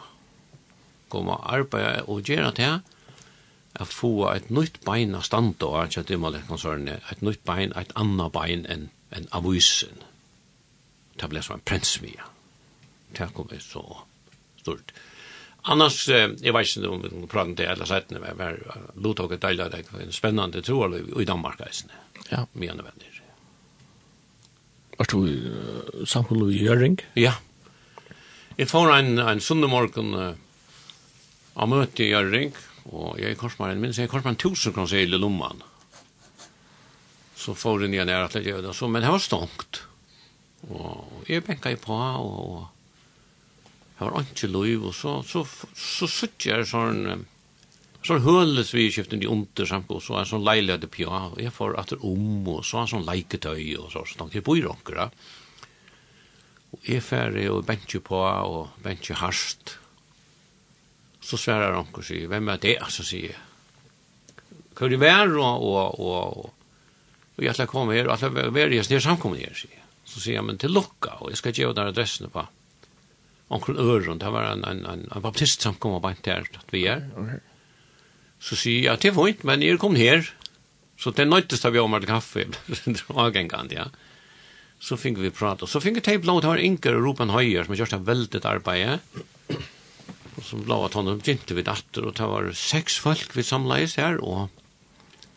komme 1.12 1.38
arbeid 1.44 2.10
og 2.10 2.24
gjøre 2.26 2.56
det 2.56 2.68
her 2.68 2.82
at 3.74 3.90
få 3.90 4.28
et 4.30 4.50
nytt 4.54 4.78
bein 4.86 5.16
av 5.18 5.24
standa 5.26 5.66
og 5.66 5.96
at 5.98 6.06
det 6.08 6.18
målet 6.20 6.46
konsernet, 6.46 7.02
et 7.10 7.22
nytt 7.26 7.42
bein, 7.46 7.72
et 7.74 7.90
annet 7.98 8.30
bein 8.34 8.62
enn 8.70 8.88
en 9.14 9.26
avisen. 9.34 9.98
Det 11.18 11.28
ble 11.30 11.42
som 11.42 11.58
en 11.58 11.66
prensmia 11.66 12.33
det 13.18 13.32
kom 13.34 13.50
er 13.52 13.62
så 13.62 13.84
stort. 14.60 14.94
Annars, 15.64 16.08
eh, 16.12 16.28
jeg 16.44 16.52
vet 16.52 16.68
ikke 16.68 16.90
om 16.90 17.00
vi 17.00 17.08
kan 17.08 17.28
prate 17.28 17.48
om 17.48 17.56
det 17.56 17.68
eller 17.72 17.88
settene, 17.88 18.20
men 18.20 18.34
jeg 18.34 18.40
var 18.40 18.90
lottaket 19.00 19.40
deilig, 19.46 19.70
det 19.72 19.84
er 19.84 20.04
en 20.04 20.12
spennende 20.12 20.60
troarliv 20.64 21.08
i 21.20 21.24
Danmark, 21.28 21.62
eisene. 21.64 21.96
Ja. 22.30 22.44
Mye 22.52 22.76
nødvendig. 22.76 23.14
Var 24.98 25.08
du 25.10 25.18
uh, 25.26 26.04
samfunnet 26.06 26.52
i 26.54 26.60
Gjøring? 26.62 26.98
Ja. 27.18 27.32
Jeg 28.58 28.68
får 28.70 28.92
en, 28.94 29.18
en 29.18 29.40
sundemorgen 29.42 30.12
uh, 30.14 30.36
av 31.58 31.70
møte 31.70 32.04
i 32.04 32.12
Gjøring, 32.12 32.52
og 32.92 33.18
jeg 33.18 33.32
er 33.32 33.40
korsmaren, 33.40 33.80
minst, 33.82 33.98
jeg 33.98 34.06
er 34.06 34.12
korsmaren 34.12 34.38
tusen 34.38 34.74
kroner 34.76 35.00
i 35.00 35.18
lomman. 35.18 35.64
Så 37.34 37.56
får 37.58 37.84
jeg 37.84 37.94
nye 37.96 38.06
nære 38.06 38.28
at 38.28 38.38
jeg 38.38 38.52
gjør 38.52 38.62
det, 38.68 38.76
så, 38.76 38.86
men 38.88 39.02
det 39.02 39.10
var 39.10 39.24
stångt. 39.24 39.82
Og 40.70 41.26
jeg 41.28 41.44
benka 41.44 41.72
i 41.74 41.80
på, 41.80 41.96
og, 41.96 42.38
og 42.44 42.73
det 44.10 44.16
var 44.16 44.26
ikke 44.28 44.50
lov, 44.52 44.88
og 44.90 44.94
så, 44.96 45.14
så, 45.28 45.44
så 45.74 46.08
sutt 46.10 46.46
jeg 46.48 46.66
sånn, 46.68 47.24
så 48.04 48.18
høles 48.20 48.72
vi 48.74 48.88
i 48.88 48.92
skiften 48.92 49.22
de 49.22 49.30
under 49.30 49.68
samt, 49.68 49.92
og 49.94 50.02
så 50.04 50.18
er 50.20 50.28
sånn 50.28 50.44
leilig 50.44 50.74
at 50.74 50.82
det 50.84 50.90
pja, 50.92 51.30
og 51.30 51.40
jeg 51.40 51.54
får 51.54 51.78
atter 51.80 52.02
om, 52.04 52.42
og 52.52 52.60
så 52.66 52.82
er 52.82 52.90
sånn 52.92 53.06
leiketøy, 53.06 53.62
og 53.80 53.88
så, 53.94 54.04
så 54.08 54.20
tanker 54.20 54.40
jeg 54.40 54.46
bor 54.46 54.60
i 54.60 54.64
ronker, 54.64 55.00
da. 55.00 55.08
og 56.76 56.90
jeg 56.90 57.04
færre, 57.06 57.46
og 57.54 57.64
bensje 57.68 58.02
på, 58.04 58.20
og 58.20 58.74
bensje 58.84 59.16
harst, 59.22 59.78
så 61.24 61.40
sværer 61.40 61.72
ronker, 61.72 62.04
sier, 62.04 62.28
hvem 62.28 62.52
er 62.52 62.60
det, 62.60 62.76
så 62.92 63.06
sier 63.06 63.32
jeg, 63.32 63.40
hva 64.74 64.88
er 64.88 64.92
det 64.92 65.00
vær, 65.00 65.32
og, 65.38 65.64
og, 65.64 66.00
og, 66.02 66.44
og, 66.44 66.52
og 67.38 67.42
jeg 67.42 67.54
ætla 67.54 67.68
å 67.68 67.72
komme 67.72 67.96
her, 67.96 68.10
og 68.10 68.18
ætla 68.18 68.48
å 68.50 68.52
være 68.54 68.76
i 68.76 68.84
sned 68.84 69.02
samkommet 69.06 69.46
her, 69.46 69.56
sier 69.56 69.72
jeg. 69.72 69.80
Så 70.04 70.20
sier 70.20 70.36
jeg, 70.36 70.44
men 70.44 70.60
til 70.60 70.74
lukka, 70.74 71.16
og 71.24 71.32
jeg 71.32 71.40
skal 71.40 71.56
gjøre 71.56 71.78
den 71.78 71.90
adressen 71.94 72.28
på, 72.32 72.44
onkel 73.52 73.76
Öron, 73.76 74.18
det 74.18 74.30
var 74.32 74.48
en, 74.52 74.64
en, 74.64 74.84
en, 74.88 75.04
en 75.12 75.24
baptist 75.24 75.64
som 75.64 75.76
kom 75.80 75.96
og 75.98 76.02
bant 76.04 76.26
her, 76.26 76.46
at 76.48 76.72
vi 76.72 76.86
er. 76.90 77.04
Okay. 77.12 77.42
Så 78.44 78.58
sier 78.60 78.80
jeg, 78.80 78.88
ja, 78.88 78.96
det 79.00 79.12
er 79.12 79.18
fint, 79.18 79.44
men 79.48 79.62
jeg 79.64 79.80
kom 79.82 79.96
her, 79.98 80.26
så 81.00 81.12
det 81.12 81.22
er 81.26 81.30
nøytest 81.30 81.68
av 81.68 81.76
vi 81.76 81.82
om 81.82 81.96
et 81.98 82.08
kaffe, 82.08 82.48
avgengende, 83.12 83.78
ja. 83.78 83.88
Så 84.84 84.98
fikk 85.00 85.20
vi 85.22 85.30
prate, 85.32 85.68
så 85.70 85.80
fikk 85.80 86.00
vi 86.00 86.04
til 86.04 86.20
blå, 86.20 86.40
det 86.42 86.50
var 86.50 86.60
Inger 86.60 86.98
og 86.98 87.06
Ruben 87.06 87.32
Høyer, 87.32 87.64
som 87.64 87.72
har 87.72 87.84
gjort 87.84 87.96
et 87.96 88.08
veldig 88.08 88.42
arbeid, 88.50 89.22
og 90.34 90.42
som 90.44 90.64
blå 90.66 90.82
at 90.84 90.96
han 90.98 91.08
begynte 91.14 91.56
vi 91.56 91.64
datter, 91.64 92.04
og 92.04 92.18
det 92.18 92.28
var 92.28 92.50
seks 92.58 92.98
folk 93.00 93.32
vi 93.36 93.46
samleis 93.46 93.96
her, 94.00 94.18
og 94.20 94.50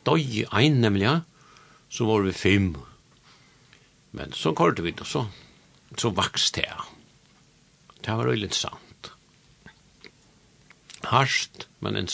døy 0.08 0.43
ein 0.56 0.82
nemlig, 0.84 1.20
så 1.93 2.08
var 2.10 2.26
vi 2.26 2.36
fem. 2.36 2.74
Men 4.17 4.34
så 4.36 4.52
kortet 4.58 4.84
vi 4.84 4.96
det, 4.98 5.08
så, 5.08 5.28
så 5.96 6.12
vokste 6.15 6.63
det, 6.63 6.72
ja. 6.74 6.97
Det 8.06 8.18
var 8.18 8.30
veldig 8.30 8.52
sant. 8.56 9.12
Harst, 11.08 11.68
men 11.80 11.96
en. 11.96 12.10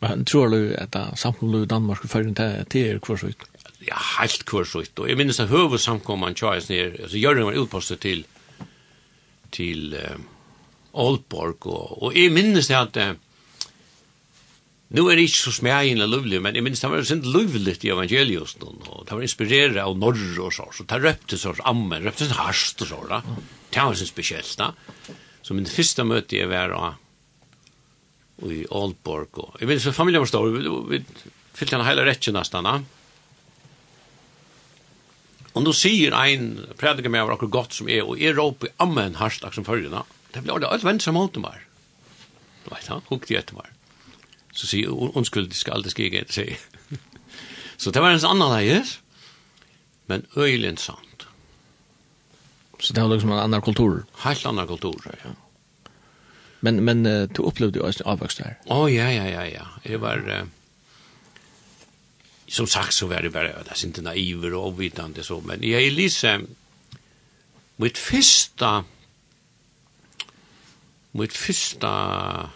Men 0.00 0.24
tror 0.24 0.52
du 0.54 0.74
at 0.78 0.96
samkommet 1.18 1.66
i 1.66 1.70
Danmark 1.70 2.04
og 2.06 2.10
Føren 2.10 2.34
til 2.36 2.82
er 2.86 3.00
kvarsvitt? 3.02 3.42
Ja, 3.86 3.98
helt 4.18 4.44
kvarsvitt. 4.46 4.98
Og 4.98 5.08
jeg 5.10 5.18
minnes 5.18 5.40
at 5.42 5.50
høve 5.52 5.78
samkommet 5.78 6.38
tjøres 6.38 6.68
ned, 6.70 6.98
altså 7.02 7.18
Jørgen 7.18 7.48
var 7.48 7.58
utpostet 7.58 8.02
til, 8.02 8.24
til 9.54 9.94
uh, 9.94 10.18
Aalborg, 10.98 11.66
og, 11.66 12.02
og 12.02 12.18
jeg 12.18 12.34
minnes 12.34 12.70
at 12.70 12.98
uh, 13.02 13.16
Nu 14.88 15.04
er 15.08 15.18
det 15.18 15.26
ikke 15.28 15.36
så 15.36 15.52
smægende 15.52 16.06
lovlig, 16.08 16.38
men 16.40 16.54
jeg 16.56 16.64
minns 16.64 16.80
det 16.80 16.88
var 16.88 17.02
sint 17.04 17.26
lovligt 17.28 17.82
i 17.84 17.90
evangeliet 17.92 18.62
og 18.64 19.02
det 19.04 19.12
var 19.12 19.20
inspireret 19.20 19.76
av 19.82 19.98
norr 20.00 20.38
og 20.40 20.52
så, 20.52 20.64
så 20.72 20.86
det 20.88 21.02
røpte 21.04 21.36
så, 21.36 21.52
ammen, 21.68 22.06
røpte 22.06 22.24
så 22.24 22.38
harst 22.38 22.80
og 22.86 22.88
så, 22.88 23.00
da. 23.10 23.18
Mm. 23.20 23.57
Det 23.72 23.84
var 23.84 23.94
så 23.94 24.06
spesielt 24.08 24.54
da. 24.58 24.72
Så 25.42 25.56
min 25.56 25.68
første 25.68 26.04
møte 26.04 26.36
jeg 26.36 26.48
var 26.50 26.72
da, 26.72 26.92
i 28.48 28.62
Aalborg. 28.70 29.40
Og, 29.42 29.56
jeg 29.60 29.68
vet, 29.70 29.82
så 29.82 29.94
familien 29.96 30.22
var 30.22 30.30
stor, 30.30 30.48
vi, 30.52 30.64
vi 30.92 31.00
fyllte 31.56 31.76
henne 31.76 31.88
hele 31.88 32.06
rettjen 32.08 32.36
nesten 32.38 32.68
da. 32.68 32.78
Og 35.56 35.64
nå 35.64 35.72
sier 35.74 36.14
ein 36.14 36.52
prediker 36.78 37.10
meg 37.10 37.24
av 37.24 37.32
akkurat 37.34 37.54
godt 37.56 37.78
som 37.80 37.88
er, 37.90 38.04
og 38.06 38.20
er 38.22 38.36
råp 38.36 38.68
i 38.68 38.74
ammen 38.84 39.16
hardt, 39.18 39.42
akkurat 39.42 39.58
som 39.58 39.66
følger 39.66 39.90
da. 39.90 40.04
Det 40.34 40.44
ble 40.44 40.54
aldri 40.54 40.68
alt 40.70 40.86
venstre 40.86 41.14
mot 41.16 41.32
dem 41.34 41.48
her. 41.48 41.64
Du 42.62 42.70
vet 42.70 42.86
da, 42.86 43.00
hukte 43.08 43.34
jeg 43.34 43.42
etter 43.42 43.58
meg. 43.58 43.72
Så 44.54 44.68
sier, 44.70 44.92
unnskyld, 44.92 45.50
det 45.50 45.58
skal 45.58 45.78
aldri 45.78 45.94
skrige 45.94 46.22
etter 46.22 46.42
seg. 46.42 46.94
så 47.80 47.90
det 47.94 48.04
var 48.04 48.14
en 48.14 48.28
annen 48.28 48.54
leis, 48.54 48.98
men 50.10 50.28
øyelig 50.36 50.76
sant. 50.84 51.07
Så 52.88 52.94
det 52.94 53.02
var 53.02 53.08
liksom 53.08 53.32
en 53.32 53.38
annan 53.38 53.62
kultur. 53.62 54.04
Helt 54.16 54.46
annan 54.46 54.66
kultur, 54.66 54.96
ja. 55.24 55.30
Men, 56.60 56.84
men 56.84 57.06
uh, 57.06 57.28
du 57.28 57.42
upplevde 57.42 57.78
ju 57.78 57.88
också 57.88 58.04
avväxt 58.04 58.38
där. 58.38 58.58
Åh, 58.64 58.84
oh, 58.84 58.94
ja, 58.94 59.12
ja, 59.12 59.28
ja, 59.28 59.46
ja. 59.46 59.66
Det 59.82 59.96
var... 59.96 60.16
Uh, 60.28 60.44
som 62.46 62.66
sagt 62.66 62.94
så 62.94 63.06
var 63.06 63.22
det 63.22 63.30
bare, 63.30 63.52
det 63.64 63.70
är 63.70 63.86
ikke 63.86 64.02
naiver 64.02 64.54
och 64.54 64.66
avvidande 64.66 65.22
så, 65.22 65.40
men 65.40 65.62
jag 65.62 65.82
er 65.82 65.90
lite... 65.90 66.40
Mitt 67.76 67.98
första... 67.98 68.84
Mitt 71.12 71.36
första... 71.36 72.50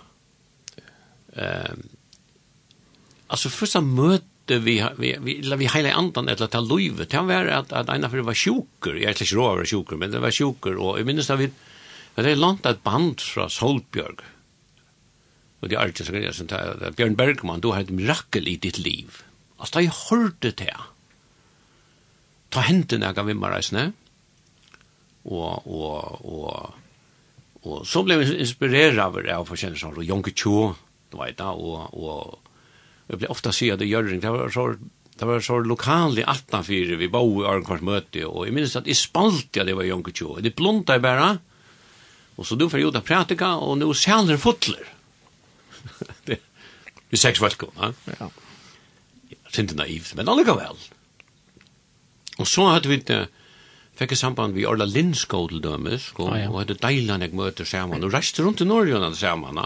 Ehm 1.37 1.88
alltså 3.27 3.49
första 3.49 3.81
mötet 3.81 4.32
vi 4.46 4.85
vi 4.98 5.16
vi 5.20 5.55
vi 5.57 5.68
hela 5.68 5.92
andan 5.92 6.28
eller 6.28 6.46
ta 6.46 6.61
löve 6.61 7.05
det 7.05 7.20
var 7.20 7.46
att 7.46 7.72
att 7.72 7.88
ena 7.88 8.11
för 8.11 8.18
var 8.18 8.35
sjuker 8.35 8.94
jag 8.94 9.02
är 9.02 9.09
inte 9.09 9.24
råvar 9.24 9.64
sjuker 9.64 9.96
men 9.96 10.11
det 10.11 10.18
var 10.18 10.31
sjuker 10.31 10.76
och 10.76 11.00
i 11.00 11.05
minst 11.05 11.31
av 11.31 11.38
vi 11.38 11.50
det 12.14 12.31
är 12.31 12.37
långt 12.37 12.66
att 12.66 12.83
band 12.83 13.20
från 13.20 13.50
Solbjörg 13.50 14.16
och 15.61 15.68
det 15.68 15.74
är 15.74 15.81
alltid 15.81 16.07
så 16.07 16.12
grejer 16.12 16.33
som 16.33 16.46
tar 16.46 16.90
Björn 16.96 17.14
Bergman 17.14 17.61
du 17.61 17.68
har 17.68 17.81
ett 17.81 17.90
mirakel 17.90 18.48
i 18.48 18.57
ditt 18.57 18.78
liv 18.78 19.22
alltså 19.57 19.81
jag 19.81 19.92
hörde 20.11 20.50
det 20.50 20.76
ta 22.48 22.61
händerna 22.61 23.12
gav 23.12 23.26
vi 23.26 23.35
mig 23.35 23.50
resne 23.50 23.92
och 25.22 25.66
och 25.66 26.24
och 26.24 26.74
och 27.62 27.87
så 27.87 28.02
blev 28.02 28.22
jag 28.22 28.35
inspirerad 28.35 28.98
av 28.98 29.22
det 29.22 29.37
av 29.37 29.44
förkännelser 29.44 29.96
och 29.96 30.05
Jonke 30.05 30.31
Chu 30.31 30.74
du 31.11 31.18
vet 31.18 31.38
jag 31.38 31.59
och 31.59 31.94
och 31.94 32.41
jag 33.12 33.18
blir 33.18 33.31
ofta 33.31 33.53
se 33.53 33.77
det 33.77 33.87
gör 33.87 34.03
det. 34.03 34.31
Var 34.31 34.51
så 34.51 34.75
det 35.18 35.25
var 35.25 35.40
så 35.40 35.59
lokalt 35.59 36.18
i 36.18 36.25
attna 36.25 36.62
fyra 36.64 36.96
vi 36.96 37.09
bo 37.09 37.42
i 37.42 37.46
Arnkors 37.46 37.81
möte 37.81 38.25
och 38.25 38.46
jeg 38.46 38.55
minnes 38.55 38.77
att 38.77 38.87
i 38.87 38.94
spalt 38.94 39.57
at 39.57 39.66
det 39.66 39.75
var 39.75 39.85
Jonke 39.85 40.12
Tjo 40.12 40.38
det 40.40 40.57
blonta 40.57 40.92
jeg 40.92 41.03
bara 41.03 41.38
och 42.37 42.46
så 42.46 42.55
då 42.55 42.70
för 42.70 42.79
joda 42.79 43.01
pratika 43.01 43.55
och 43.55 43.79
nå 43.79 43.94
säljer 43.94 44.37
fotler. 44.37 44.87
Det 46.25 46.40
det 47.11 47.16
seks 47.16 47.38
folk, 47.38 47.62
va 47.77 47.92
ja. 48.18 48.31
Sint 49.51 49.75
naivt 49.75 50.14
men 50.14 50.29
allikevel. 50.29 50.66
väl 50.66 50.77
och 52.38 52.48
så 52.48 52.66
hade 52.66 52.88
vi 52.88 52.96
det, 52.96 53.29
fikk 53.94 54.16
samband 54.16 54.55
vi 54.55 54.66
Orla 54.66 54.85
Lindskog 54.85 55.51
til 55.51 55.61
dømes, 55.61 56.12
og, 56.16 56.33
ah, 56.33 56.40
ja. 56.40 56.48
og 56.51 56.62
hadde 56.62 56.79
deilan 56.81 57.20
jeg 57.20 57.35
møter 57.37 57.68
sammen, 57.68 58.05
og 58.05 58.14
reiste 58.14 58.42
rundt 58.42 58.61
i 58.61 58.64
Norge 58.64 58.96
og 58.96 59.16
sammen, 59.16 59.61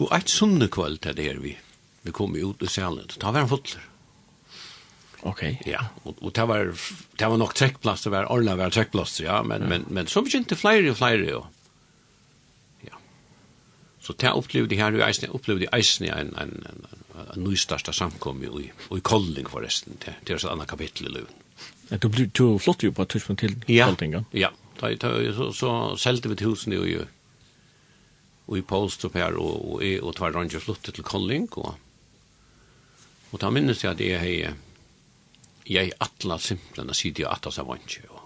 Og 0.00 0.08
eit 0.16 0.32
sunne 0.32 0.68
kvöld 0.72 1.06
er 1.06 1.12
det 1.12 1.42
vi. 1.42 1.54
Vi 2.02 2.12
kom 2.16 2.36
ut 2.36 2.62
i 2.62 2.66
salen. 2.66 3.08
Ta 3.20 3.32
var 3.32 3.44
han 3.44 3.48
fotler. 3.48 3.86
Okej. 5.22 5.62
Ja, 5.66 5.84
och 6.02 6.22
och 6.22 6.32
det 6.32 6.44
var 6.46 6.74
det 7.16 7.26
var 7.26 7.36
nog 7.36 7.54
trekkplass, 7.54 8.02
det 8.02 8.10
var 8.10 8.24
alla 8.24 8.56
var 8.56 8.70
trekkplass, 8.70 9.20
ja, 9.20 9.42
men 9.42 9.62
ja. 9.62 9.68
men 9.68 9.84
men 9.88 10.06
så 10.06 10.22
begynte 10.22 10.56
flere 10.56 10.90
och 10.90 10.96
flere, 10.96 11.34
och 11.34 11.46
ja. 12.80 12.96
Så 14.00 14.12
det 14.12 14.32
opplevde 14.32 14.76
her, 14.76 14.92
ju 14.92 15.02
eisne, 15.02 15.28
opplevde 15.28 15.66
eisne 15.72 16.08
en 16.08 16.18
en 16.18 16.36
en, 16.36 16.64
en 16.68 17.26
en 17.34 17.44
nystarsta 17.44 17.92
samkom 17.92 18.42
i 18.44 18.72
och 18.88 18.98
i 18.98 19.00
Kolding 19.00 19.48
forresten, 19.48 19.96
till 19.96 20.12
till 20.24 20.36
et 20.36 20.44
annet 20.44 20.68
kapitel 20.68 21.06
i 21.06 21.10
løven. 21.10 21.34
Det 21.90 22.02
du, 22.02 22.26
du 22.26 22.58
flott 22.58 22.82
jo 22.82 22.92
på 22.92 23.02
et 23.02 23.08
till 23.08 23.36
til 23.36 23.56
Ja. 23.68 23.94
Ja, 24.32 24.50
då 25.00 25.32
så 25.32 25.52
så 25.52 25.96
selte 25.96 26.28
vi 26.28 26.44
husen 26.44 26.72
ju 26.72 27.06
og 28.50 28.58
i 28.58 28.64
Polstop 28.66 29.14
her, 29.14 29.36
og, 29.38 29.60
og 29.62 29.84
og, 29.84 30.02
og 30.02 30.16
tvær 30.18 30.34
ranger 30.34 30.62
flyttet 30.62 30.96
til 30.96 31.06
Kolling, 31.06 31.46
og, 31.62 31.76
og 33.30 33.40
da 33.40 33.50
minnes 33.54 33.84
jeg 33.84 33.92
at 33.92 34.00
jeg 34.02 34.18
har 34.20 34.56
jeg 35.70 35.92
atla 36.02 36.38
simpelthen, 36.42 36.90
og 36.90 36.98
sier 36.98 37.14
jeg 37.14 37.30
atla 37.30 37.52
ikke, 37.76 38.08
og, 38.10 38.22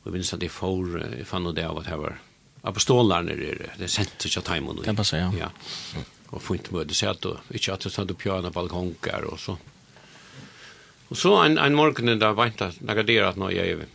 og 0.00 0.06
jeg 0.08 0.12
minnes 0.12 0.32
at 0.32 0.42
jeg 0.42 0.50
får, 0.50 0.96
jeg 1.18 1.26
fann 1.28 1.50
det 1.52 1.66
av 1.66 1.82
at 1.82 1.90
jeg 1.92 2.00
var, 2.00 2.16
apostolar 2.62 3.22
nere, 3.22 3.52
det, 3.76 3.84
er 3.84 3.92
sendte 3.92 4.28
ikke 4.28 4.40
av 4.40 4.48
timen. 4.48 4.82
Kan 4.84 4.96
passe, 4.96 5.20
ja. 5.20 5.28
ja. 5.36 5.50
Mm. 5.96 6.08
Og 6.30 6.42
fint 6.42 6.72
møte 6.72 6.94
seg 6.94 7.16
at, 7.16 7.26
ikke 7.50 7.74
at 7.74 7.84
jeg 7.84 7.92
stod 7.92 8.14
på 8.14 8.32
en 8.36 8.52
balkonger, 8.54 9.26
og 9.28 9.38
så, 9.40 9.58
Og 11.10 11.18
så 11.18 11.32
en, 11.42 11.58
en 11.58 11.74
morgen 11.74 12.20
da 12.22 12.30
vant 12.38 12.60
jeg, 12.62 12.76
når 12.86 13.02
jeg 13.02 13.24
at 13.26 13.38
når 13.40 13.50
jeg 13.50 13.86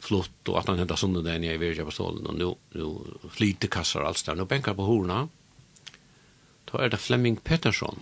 flott 0.00 0.48
och 0.48 0.58
att 0.58 0.68
han 0.68 0.78
hämtar 0.78 0.96
sönder 0.96 1.22
den 1.22 1.44
jag 1.44 1.54
i 1.54 1.58
Virgia 1.58 1.84
på 1.84 1.90
stålen 1.90 2.26
och 2.26 2.34
nu, 2.34 2.54
nu 2.72 2.98
flyter 3.30 3.68
kassar 3.68 4.02
alls 4.02 4.22
där. 4.22 4.34
Nu 4.34 4.44
bänkar 4.44 4.74
på 4.74 4.82
horna. 4.82 5.28
Då 6.64 6.78
är 6.78 6.88
det 6.88 6.96
Flemming 6.96 7.36
Pettersson. 7.36 7.98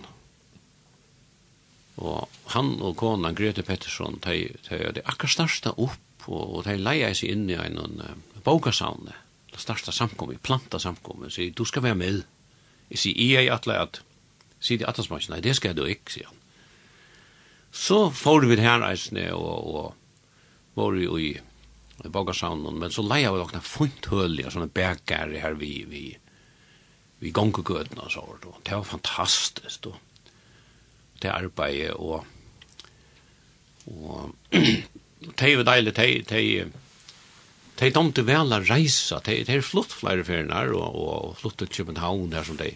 Och 1.95 2.29
han 2.45 2.81
och 2.81 2.97
konan 2.97 3.35
Grete 3.35 3.63
Pettersson 3.63 4.19
de, 4.23 4.51
de, 4.69 4.91
de 4.91 5.01
akkar 5.05 5.27
starsta 5.27 5.69
upp 5.69 5.99
och, 6.27 6.57
og 6.57 6.63
de 6.63 6.77
leia 6.77 7.13
sig 7.15 7.31
in 7.31 7.49
i 7.49 7.53
en 7.53 7.77
uh, 7.77 8.41
bokasaune. 8.43 9.13
Det 9.51 9.59
starsta 9.59 9.91
samkommet, 9.91 10.41
planta 10.41 10.79
samkommet. 10.79 11.33
sier, 11.33 11.51
du 11.51 11.65
ska 11.65 11.79
være 11.79 11.95
med. 11.95 12.23
Jag 12.89 12.99
säger, 12.99 13.33
jag 13.33 13.43
är 13.43 13.51
atle 13.51 13.79
att 13.79 14.01
sier 14.59 14.77
de 14.77 14.85
atlasmarsjen, 14.85 15.35
nei, 15.35 15.41
det 15.41 15.55
skal 15.55 15.75
du 15.75 15.85
ikke, 15.85 16.11
sier 16.11 16.25
han. 16.25 16.35
Så 17.71 18.11
får 18.11 18.45
vi 18.49 18.55
her 18.55 18.83
eisne, 18.89 19.33
og, 19.33 19.75
og 19.75 19.93
var 20.75 21.19
i 21.19 21.37
i 22.05 22.09
Bogasavnen, 22.13 22.77
men 22.79 22.93
så 22.93 23.03
leia 23.05 23.33
vi 23.33 23.41
okna 23.41 23.61
funt 23.65 24.09
hølja, 24.11 24.51
sånne 24.53 24.69
bækar 24.73 25.33
her 25.41 25.57
vi, 25.57 25.71
vi, 25.89 26.03
vi 27.23 27.33
gongegøtene 27.33 28.05
og 28.05 28.13
så, 28.13 28.23
og 28.23 28.59
det 28.63 28.75
var 28.75 28.85
fantastisk, 28.85 29.89
og 29.89 30.33
det 31.23 31.31
arbeidet, 31.33 31.95
og, 31.97 32.25
og 33.89 34.33
det 35.41 35.55
var 35.57 35.69
deilig, 35.71 35.95
det, 35.97 36.09
det, 36.29 36.43
det 37.81 37.93
domte 37.95 38.25
vel 38.27 38.53
å 38.53 38.61
reise, 38.67 39.17
det, 39.25 39.41
det 39.49 39.57
er 39.57 39.65
flott 39.65 39.95
flere 39.97 40.25
ferier, 40.27 40.75
og, 40.77 41.01
og 41.01 41.33
flott 41.41 41.57
til 41.63 41.73
København 41.79 42.37
her 42.37 42.45
som 42.45 42.59
det 42.61 42.75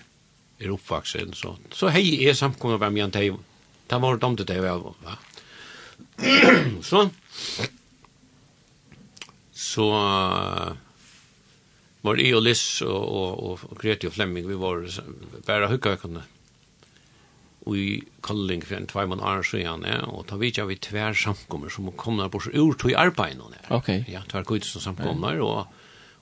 er 0.61 0.73
oppvaksen, 0.73 1.35
så, 1.37 1.55
så 1.73 1.93
hei 1.93 2.23
er 2.25 2.37
samkommet 2.37 2.81
med 2.81 3.13
meg, 3.13 3.37
det 3.91 3.99
var 3.99 4.17
domte 4.21 4.47
det 4.47 4.57
vel, 4.63 4.85
va? 5.03 5.17
Så, 6.81 7.09
så 9.61 9.87
var 12.01 12.17
det 12.17 12.31
og 12.33 12.41
Liss 12.41 12.81
og, 12.81 12.89
og, 12.89 13.31
og, 13.45 13.65
og 13.69 13.81
Greti 13.81 14.09
og 14.09 14.15
Flemming, 14.15 14.47
vi 14.49 14.57
var 14.57 14.81
bare 15.45 15.69
hukkøkene 15.69 16.25
og 17.61 17.77
i 17.77 18.01
kalling 18.25 18.63
for 18.65 18.79
en 18.79 18.87
tvei 18.89 19.03
mann 19.09 19.21
år 19.21 19.43
siden, 19.45 19.85
ja, 19.85 19.99
og 20.09 20.25
da 20.31 20.37
vet 20.41 20.57
jeg 20.57 20.69
vi 20.69 20.79
tver 20.81 21.17
samkommer 21.17 21.69
som 21.69 21.91
kom 21.93 22.17
der 22.17 22.31
bort 22.33 22.49
ur 22.49 22.73
tog 22.79 22.95
arbeid 22.97 23.37
nå. 23.37 23.51
Ja. 23.53 23.65
Ok. 23.77 23.89
Ja, 24.09 24.23
tver 24.29 24.47
kvitt 24.49 24.65
som 24.65 24.81
samkommer, 24.81 25.37
og, 25.45 25.67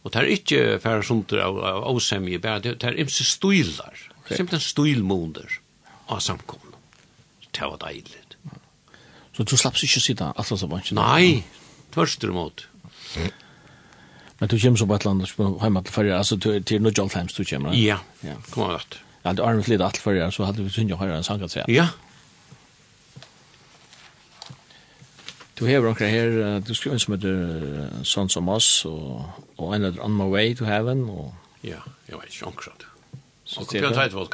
og 0.03 0.13
det 0.13 0.19
er 0.19 0.33
ikke 0.35 0.63
færre 0.83 1.05
sånt 1.07 1.31
av, 1.39 1.61
av 1.63 1.85
avsemje, 1.93 2.41
bare 2.43 2.63
det 2.65 2.75
det 2.83 2.91
er 2.91 2.99
imse 3.05 3.23
støyler, 3.27 4.03
okay. 4.19 4.35
simpelthen 4.35 4.65
støylmånder 4.65 5.61
av 6.11 6.19
samkommer. 6.25 6.75
Det 7.55 7.63
var 7.71 7.79
deilig. 7.87 8.25
Så 9.35 9.45
du 9.47 9.55
slapp 9.55 9.79
ikke 9.79 10.01
å 10.01 10.03
sitte 10.03 10.27
alt 10.35 10.51
så 10.51 10.67
var 10.67 10.83
ikke? 10.83 10.97
Nei, 10.99 11.45
tvørster 11.95 12.33
imot. 12.33 12.65
Men 14.39 14.49
du 14.49 14.59
kommer 14.59 14.77
så 14.77 14.87
på 14.87 14.95
ett 14.95 15.05
land 15.05 15.27
och 15.37 15.63
hjemme 15.63 15.83
til 15.83 15.93
førre, 15.93 16.17
altså 16.17 16.37
til 16.37 16.63
till 16.63 16.81
New 16.81 16.93
York 16.99 17.11
Times 17.11 17.33
du 17.33 17.43
kommer? 17.43 17.73
Ja, 17.73 17.97
ja. 18.23 18.35
kom 18.51 18.63
ihåg 18.63 18.79
det. 18.89 18.99
Jag 19.23 19.29
hade 19.29 19.43
armet 19.43 19.67
lite 19.67 19.85
allt 19.85 19.97
förra 19.97 20.31
så 20.31 20.43
hadde 20.43 20.63
vi 20.63 20.69
synd 20.69 20.91
att 20.91 20.99
höra 20.99 21.17
en 21.17 21.23
sång 21.23 21.41
att 21.41 21.51
si. 21.51 21.59
Ja. 21.67 21.87
Du 25.59 25.65
har 25.65 25.81
några 25.81 26.07
här, 26.07 26.59
du 26.67 26.75
skriver 26.75 26.95
en 26.95 26.99
som 26.99 27.13
heter 27.13 27.89
Sons 28.03 28.37
of 28.37 28.47
Us 28.47 28.85
og, 28.85 29.25
og 29.57 29.75
en 29.75 29.83
heter 29.83 30.05
On 30.05 30.17
My 30.17 30.23
Way 30.23 30.55
to 30.55 30.65
Heaven. 30.65 31.09
Og... 31.09 31.35
Ja, 31.61 31.83
jeg 32.07 32.15
vet 32.15 32.25
ikke, 32.25 32.37
jag 32.39 32.39
Så, 32.39 32.45
också 32.45 32.71
det. 32.77 32.85
Så 33.43 33.65
det 33.71 33.79
är 33.79 33.87
en 33.87 33.93
tajt 33.93 34.13
våld. 34.13 34.29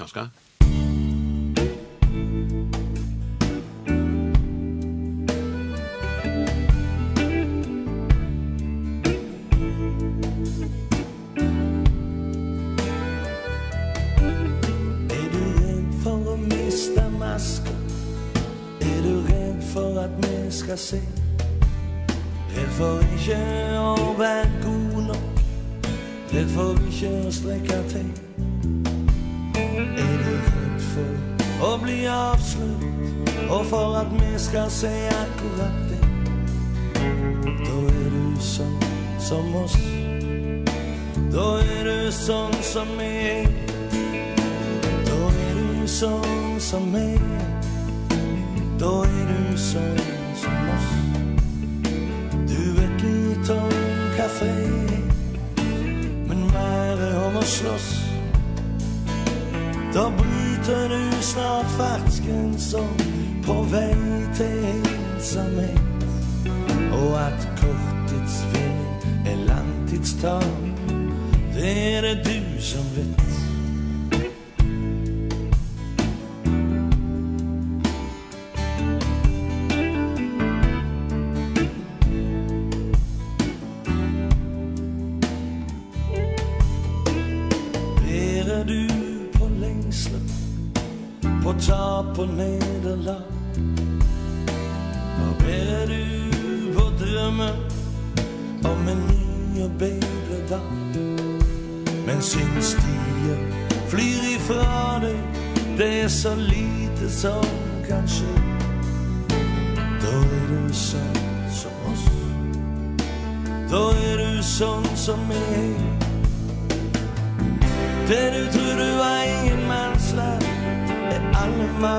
skal 20.66 20.78
se. 20.78 21.02
Den 22.56 22.70
får 22.70 23.02
ikke 23.16 23.38
å 23.80 24.14
være 24.18 24.48
god 24.64 25.02
nok. 25.08 25.42
Den 26.32 26.48
får 26.50 26.80
ikke 26.90 27.10
å 27.28 27.34
strekke 27.36 27.78
til. 27.92 28.08
Er 29.62 30.16
du 30.24 30.32
redd 30.48 30.88
for 30.88 31.68
å 31.68 31.70
bli 31.84 32.00
avslutt 32.10 32.82
Og 33.50 33.62
for 33.70 33.98
at 34.00 34.10
vi 34.10 34.32
skal 34.42 34.72
se 34.74 34.90
akkurat 35.14 35.78
det? 35.92 36.00
Da 36.96 37.78
er 37.92 38.10
du 38.16 38.42
sånn 38.42 38.90
som 39.22 39.54
oss 39.62 39.78
Da 41.36 41.46
er 41.62 41.92
du 41.92 42.12
sånn 42.16 42.58
som 42.66 42.90
meg 42.98 43.54
Da 45.06 45.22
er 45.30 45.62
du 45.62 45.88
sånn 46.00 46.60
som 46.60 46.92
meg 46.96 47.22
Da 48.82 48.98
er 49.06 49.26
du 49.30 49.58
sånn 49.70 50.15
kafé 54.26 54.56
Men 56.28 56.48
mig 56.48 57.18
om 57.18 57.38
att 57.38 57.48
slåss. 57.48 58.06
Då 59.94 60.10
bryter 60.10 60.90
du 60.90 61.22
snart 61.22 61.66
facken 61.78 62.60
som 62.60 62.88
På 63.46 63.62
väg 63.62 64.36
till 64.38 64.92
ensamhet. 65.16 65.80
Och 66.94 67.20
att 67.22 67.48
korttidsvinning 67.60 69.26
är 69.26 69.46
langtidstag 69.48 70.44
Det 71.56 71.96
är 71.96 72.02
det 72.02 72.16
du 72.24 72.62
som 72.62 72.84
vet. 72.96 73.25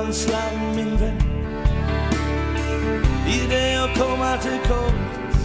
verdens 0.07 0.27
land, 0.27 0.75
min 0.75 0.99
ven 0.99 1.21
I 3.27 3.39
det 3.49 3.71
jeg 3.71 3.89
kommer 3.95 4.37
til 4.41 4.59
kort 4.65 5.37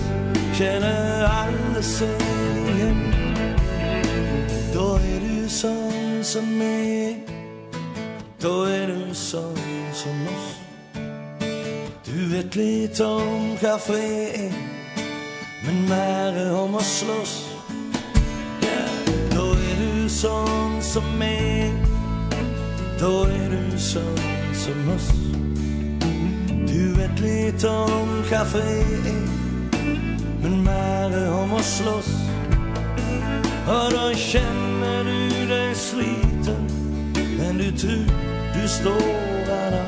Kjenner 0.54 1.26
alle 1.26 1.82
seg 1.82 2.22
hjem 2.78 3.02
Da 4.74 4.86
er 4.98 5.20
du 5.20 5.48
sånn 5.48 6.22
som 6.22 6.46
meg 6.58 7.26
Da 8.42 8.52
er 8.70 8.86
du 8.90 9.14
sånn 9.14 9.58
som 9.94 10.26
oss. 10.26 10.48
Du 12.06 12.28
vet 12.32 12.56
litt 12.56 13.00
om 13.00 13.56
kafé 13.60 14.50
Men 15.66 15.84
mer 15.88 16.38
om 16.58 16.74
å 16.74 16.82
slåss. 16.82 17.34
Yeah. 18.62 18.90
Da 19.30 19.46
er 19.46 19.78
du 19.78 20.08
sån 20.08 20.82
som 20.82 21.06
mig 21.18 21.72
Då 23.00 23.24
är 23.24 23.50
du 23.50 23.78
sånn 23.78 24.31
som 24.62 24.94
oss. 24.94 25.10
Du 26.66 26.94
vet 26.94 27.20
lite 27.20 27.68
om 27.68 28.22
kaffe 28.30 28.84
Men 30.42 30.64
mer 30.64 31.32
om 31.32 31.52
att 31.52 31.64
slåss. 31.64 32.14
Och 33.66 33.92
då 33.92 34.14
känner 34.14 35.04
du 35.04 35.46
dig 35.46 35.74
sliten 35.74 36.68
Men 37.38 37.58
du 37.58 37.72
tror 37.72 38.06
du 38.54 38.68
står 38.68 39.46
där 39.46 39.84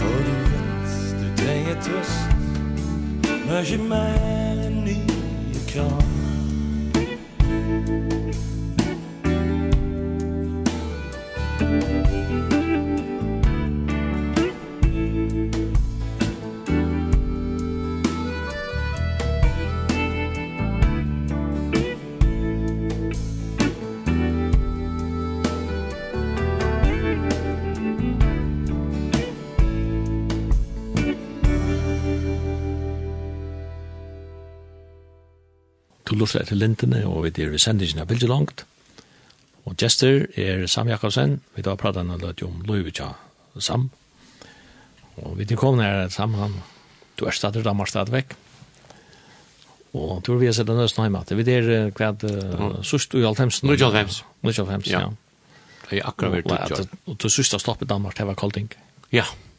Och 0.00 0.20
du 0.24 0.36
vet 0.50 1.38
du 1.38 1.44
dig 1.44 1.64
är 1.70 1.82
tröst 1.82 2.30
ikke 3.60 3.78
mer 3.78 4.62
enn 4.66 4.84
nye 4.84 5.66
krav. 5.68 6.09
lusser 36.20 36.44
til 36.46 36.60
lintene, 36.60 37.02
og 37.08 37.24
vi 37.26 37.32
er 37.42 37.52
ved 37.52 37.62
sendingen 37.62 38.02
av 38.02 38.10
Bilge 38.10 38.28
Langt. 38.30 38.64
Og 39.68 39.76
Jester 39.80 40.26
er 40.40 40.66
Sam 40.70 40.88
Jakobsen, 40.88 41.40
vi 41.56 41.64
da 41.64 41.76
prater 41.78 42.04
han 42.04 42.20
litt 42.22 42.42
om 42.46 42.62
Løyvitja 42.68 43.12
Sam. 43.60 43.90
Og 45.20 45.34
vi 45.38 45.48
kom 45.56 45.80
her, 45.82 46.08
Sam, 46.12 46.36
han, 46.38 46.54
du 47.18 47.26
er 47.26 47.36
stadig 47.36 47.64
Danmark 47.64 47.88
stadigvæk. 47.88 48.36
Og 49.90 50.22
tror 50.24 50.38
vi 50.38 50.46
har 50.46 50.54
sett 50.54 50.70
en 50.70 50.80
østen 50.84 51.02
hjemme, 51.02 51.24
vi 51.34 51.52
er 51.52 51.90
hva 51.98 52.12
uh, 52.14 52.78
sørst 52.86 53.16
i 53.18 53.24
Althemsen. 53.26 53.66
Nå 53.66 53.74
i 53.74 53.82
Althemsen. 53.82 54.94
ja. 54.94 55.08
Det 55.90 55.98
er 55.98 56.06
akkurat 56.06 56.36
vært 56.36 56.46
ut, 56.46 56.78
ja. 56.78 56.84
Og 57.10 57.16
til 57.18 57.32
sørst 57.34 57.56
har 57.56 57.62
stoppet 57.62 57.90
Danmark, 57.90 58.14
det 58.16 58.26
var 58.28 58.38
Kolding. 58.38 58.70
Ja, 59.10 59.24
ja. 59.24 59.49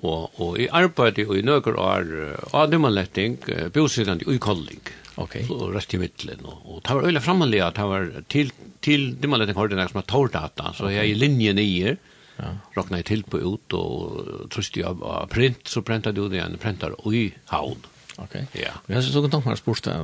Og, 0.00 0.40
og 0.40 0.56
i 0.56 0.70
arbeid 0.72 1.18
og 1.26 1.34
i 1.36 1.44
nøkker 1.44 1.76
er 1.76 2.12
av 2.56 2.70
dimmerletting, 2.72 3.36
bjørsidende 3.74 4.24
i 4.32 4.40
Kolling. 4.40 4.80
Okay. 5.20 5.44
Og 5.52 5.74
rett 5.74 5.92
i 5.92 6.00
middelen. 6.00 6.46
Og, 6.48 6.62
og 6.64 6.80
det 6.86 6.96
var 6.96 7.08
øyelig 7.08 7.22
fremmelig 7.24 7.60
at 7.64 7.76
det 7.76 7.88
var 7.90 8.08
til, 8.32 8.52
til 8.84 9.10
dimmerletting 9.20 9.58
har 9.58 9.68
det 9.68 9.80
nært 9.80 9.92
som 9.92 10.00
er 10.00 10.08
tårdata, 10.08 10.72
så 10.76 10.92
jeg 10.92 11.12
i 11.12 11.18
linje 11.18 11.52
nye, 11.58 11.96
ja. 12.40 12.52
råkna 12.76 13.02
jeg 13.02 13.08
til 13.10 13.24
på 13.28 13.42
ut, 13.42 13.76
og 13.76 14.48
trøst 14.54 14.80
jeg 14.80 14.88
av 14.88 15.26
print, 15.32 15.66
så 15.68 15.84
printet 15.84 16.16
jeg 16.16 16.30
ut 16.30 16.36
igjen, 16.36 16.56
printet 16.62 16.96
i 17.12 17.26
havn. 17.52 17.84
Okay. 18.20 18.46
Ja. 18.56 18.74
Jeg 18.88 19.04
synes 19.04 19.16
du 19.16 19.22
kan 19.24 19.36
tenke 19.36 19.52
meg 19.52 19.60
spørst, 19.60 19.88
det 19.88 19.94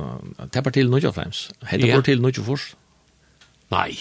er 0.47 0.65
bare 0.65 0.77
til 0.77 0.89
Nordjofheims. 0.93 1.47
Hette 1.65 1.85
det 1.85 1.93
bare 1.93 2.05
til 2.07 2.21
Nordjofors? 2.23 2.71
Nei. 3.73 3.91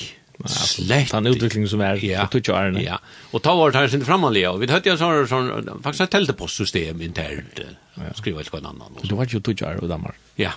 Slett. 0.45 1.11
Den 1.15 1.31
utviklingen 1.31 1.69
som 1.71 1.81
er 1.81 2.01
ja. 2.05 2.27
på 2.29 2.41
20 2.41 2.53
årene. 2.53 2.85
Ja, 2.85 2.99
og 3.33 3.43
ta 3.45 3.55
vårt 3.57 3.79
her 3.79 3.89
sin 3.89 4.05
framalige, 4.05 4.53
og 4.53 4.61
vi 4.61 4.69
hørte 4.71 4.93
jo 4.93 4.99
sånn, 5.01 5.25
sånn 5.31 5.81
faktisk 5.85 6.07
et 6.07 6.13
teltepostsystem 6.13 7.01
internt, 7.07 7.63
ja. 7.97 8.13
skriver 8.19 8.45
et 8.45 8.53
eller 8.53 8.75
annet. 8.75 9.05
Du 9.09 9.17
var 9.17 9.31
jo 9.33 9.41
20 9.41 9.65
år 9.71 9.81
i 9.81 9.91
Danmark. 9.91 10.21
Ja, 10.41 10.53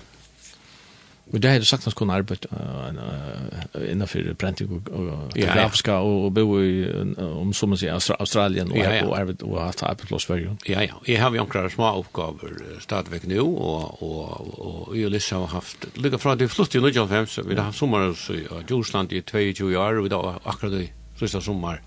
Men 1.31 1.41
det 1.41 1.49
har 1.49 1.59
du 1.59 1.65
sagt 1.65 1.87
att 1.87 1.95
kunna 1.95 2.13
arbeta 2.13 2.47
uh, 2.55 3.91
innanför 3.91 4.33
printing 4.33 4.69
och, 4.69 4.93
och 4.93 5.31
ja, 5.35 5.53
grafiska 5.53 5.91
ja. 5.91 5.99
och, 5.99 6.25
och 6.25 6.31
bo 6.31 6.61
i 6.61 6.91
om 7.17 7.53
som 7.53 7.69
man 7.69 7.77
säger 7.77 7.93
Australien 7.93 8.71
och, 8.71 8.77
ja, 8.77 8.95
ja. 8.95 9.05
och 9.05 9.17
arbeta 9.17 9.45
och 9.45 9.69
att 9.69 9.83
arbeta 9.83 10.15
i 10.15 10.19
Sverige. 10.19 10.57
Ja 10.65 10.83
ja, 10.83 11.01
jag 11.05 11.21
har 11.21 11.31
ju 11.31 11.37
några 11.37 11.69
små 11.69 11.99
uppgifter 11.99 12.79
stadigväck 12.79 13.23
nu 13.25 13.39
och 13.39 14.03
och 14.03 14.87
och 14.87 14.97
jag 14.97 15.11
liksom 15.11 15.39
har 15.39 15.47
haft 15.47 15.87
lycka 15.93 16.17
från 16.17 16.37
det 16.37 16.47
flutt 16.47 16.75
i 16.75 16.79
Nordjylland 16.79 17.11
hem 17.11 17.27
så 17.27 17.43
vi 17.43 17.55
har 17.55 17.71
sommar 17.71 18.13
så 18.13 18.33
i 18.33 18.47
Djursland 18.69 19.13
i 19.13 19.23
22 19.27 19.65
år 19.65 20.13
och 20.13 20.23
har 20.23 20.39
akkurat 20.43 20.73
i 20.73 20.91
sista 21.19 21.41
sommar 21.41 21.81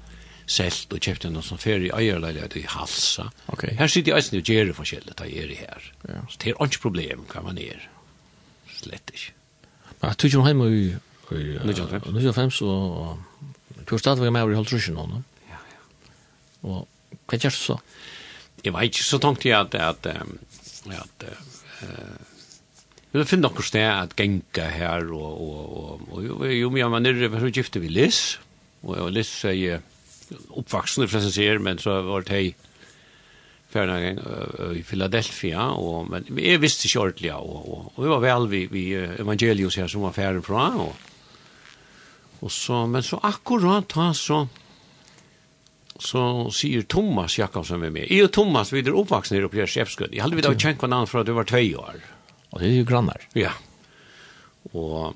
selt 0.47 0.93
och 0.93 1.03
köpte 1.03 1.29
en 1.29 1.43
som 1.43 1.59
färg 1.59 1.87
i 1.87 1.91
ejerläget 1.91 2.57
i 2.57 2.65
Halsa. 2.69 3.33
Okay. 3.47 3.75
Här 3.75 3.89
sitter 3.89 4.11
jag 4.11 4.19
i 4.19 4.23
Sverige 4.23 4.43
och 4.43 4.49
gör 4.49 4.65
det 4.65 4.75
för 4.75 4.85
skället 4.85 5.21
här. 5.21 5.93
Ja. 6.03 6.15
Så 6.31 6.39
det 6.45 6.51
är 6.51 6.63
inte 6.63 6.79
problem 6.79 7.21
kan 7.33 7.45
man 7.45 7.55
ner 7.55 7.91
slett 8.83 9.13
ikke. 9.15 9.35
Men 10.01 10.11
jeg 10.11 10.19
tror 10.19 10.31
ikke 10.31 10.41
noe 10.41 10.51
hjemme 10.51 10.71
i 10.73 10.87
1995, 11.33 12.63
og 12.69 13.19
du 13.87 13.95
har 13.95 14.03
stadigvæk 14.03 14.33
med 14.33 14.43
over 14.43 14.55
i 14.55 14.59
halvtrusjen 14.61 14.99
nå. 14.99 15.23
Ja, 15.49 15.61
ja. 15.73 15.81
Og 16.69 16.89
hva 17.29 17.39
gjør 17.39 17.55
du 17.55 17.61
så? 17.61 17.79
Jeg 18.63 18.75
vet 18.75 18.91
ikke 18.91 19.07
så 19.07 19.19
tenkte 19.23 19.49
jeg 19.49 19.59
at, 19.59 19.75
at, 19.75 20.07
at, 20.07 21.25
Vi 23.13 23.19
har 23.19 23.29
finne 23.29 23.49
noen 23.49 23.67
sted 23.67 23.87
at 23.87 24.15
genka 24.17 24.69
her, 24.73 25.09
og, 25.13 25.41
og, 25.47 26.05
og, 26.13 26.29
og 26.39 26.45
jo 26.53 26.71
mye 26.73 26.91
man 26.93 27.07
er 27.07 27.19
så 27.23 27.51
gifte 27.53 27.83
vi 27.83 27.91
Liss, 27.93 28.39
og 28.83 29.11
Liss 29.15 29.45
er 29.45 29.57
jo 29.59 29.81
oppvaksende, 30.57 31.09
for 31.09 31.21
jeg 31.21 31.35
sier, 31.35 31.59
men 31.63 31.81
så 31.83 31.99
var 32.07 32.25
det 32.25 32.33
hei, 32.37 32.47
färdagen 33.73 34.19
uh, 34.19 34.79
i 34.79 34.83
Philadelphia 34.83 35.71
och 35.71 36.11
men 36.11 36.25
vi 36.29 36.57
visste 36.57 36.89
inte 36.89 36.99
ordentligt 36.99 37.35
och 37.35 37.73
och 37.73 37.93
och 37.95 38.05
det 38.05 38.09
var 38.09 38.21
väl 38.21 38.49
vi 38.49 38.67
vi 38.67 38.95
evangelius 38.95 39.77
här 39.77 39.89
som 39.89 40.01
var 40.01 40.13
färden 40.13 40.43
från 40.43 40.81
och 40.81 40.97
och 42.41 42.53
så 42.53 42.87
men 42.87 43.03
så 43.03 43.17
akkurat 43.23 43.93
han 43.93 44.15
så 44.15 44.49
så 45.99 46.51
sier 46.51 46.83
Thomas 46.83 47.39
Jakobsen 47.39 47.81
med 47.81 47.93
mig. 47.93 48.07
Jo 48.11 48.27
Thomas 48.29 48.73
vi 48.73 48.81
är 48.81 48.89
uppvuxna 48.89 49.37
i 49.37 49.49
Pierre 49.49 49.67
Chefskud. 49.67 50.15
Jag 50.15 50.23
hade 50.23 50.37
vi 50.37 50.43
då 50.43 50.55
känt 50.59 50.83
varandra 50.83 51.07
för 51.07 51.19
att 51.19 51.27
det 51.27 51.33
var 51.33 51.45
2 51.45 51.57
år. 51.57 51.95
Och 52.51 52.61
det 52.61 52.67
är 52.67 52.71
ju 52.71 52.85
grannar. 52.85 53.21
Ja. 53.33 53.53
Och 54.73 55.15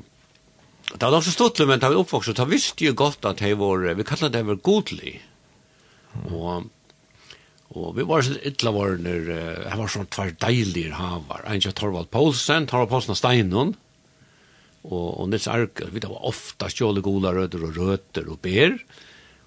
Det 0.94 1.06
var 1.06 1.18
også 1.18 1.30
stått 1.30 1.58
men 1.66 1.80
da 1.80 1.88
vi 1.88 1.94
uppvuxna. 1.94 2.32
da 2.32 2.44
visste 2.44 2.84
ju 2.84 2.92
gott 2.92 3.24
att 3.24 3.40
jeg 3.40 3.58
var, 3.58 3.94
vi 3.94 4.04
kallet 4.04 4.32
det 4.32 4.42
var 4.42 4.54
godlig. 4.54 5.22
Og 6.30 6.32
Och 6.32 6.62
Og 7.74 7.96
vi 7.96 8.04
var 8.06 8.22
så 8.22 8.36
ytla 8.46 8.70
var 8.74 8.94
når, 9.02 9.30
jeg 9.66 9.78
var 9.80 9.90
sånn 9.90 10.08
tvær 10.12 10.30
deilige 10.44 10.94
havar. 10.94 11.42
En 11.50 11.62
kjøtt 11.62 11.78
Torvald 11.80 12.12
Poulsen, 12.14 12.68
Torvald 12.70 12.92
Poulsen 12.92 13.14
av 13.16 13.18
Steinon, 13.18 13.74
og, 14.86 15.08
og 15.18 15.28
Nils 15.32 15.48
Arke, 15.50 15.88
vi 15.90 16.02
da 16.02 16.12
var 16.12 16.28
ofta 16.30 16.70
stjåle 16.70 17.02
gola 17.02 17.32
røder 17.34 17.64
og 17.66 17.78
røter 17.80 18.28
og 18.30 18.38
ber. 18.44 18.76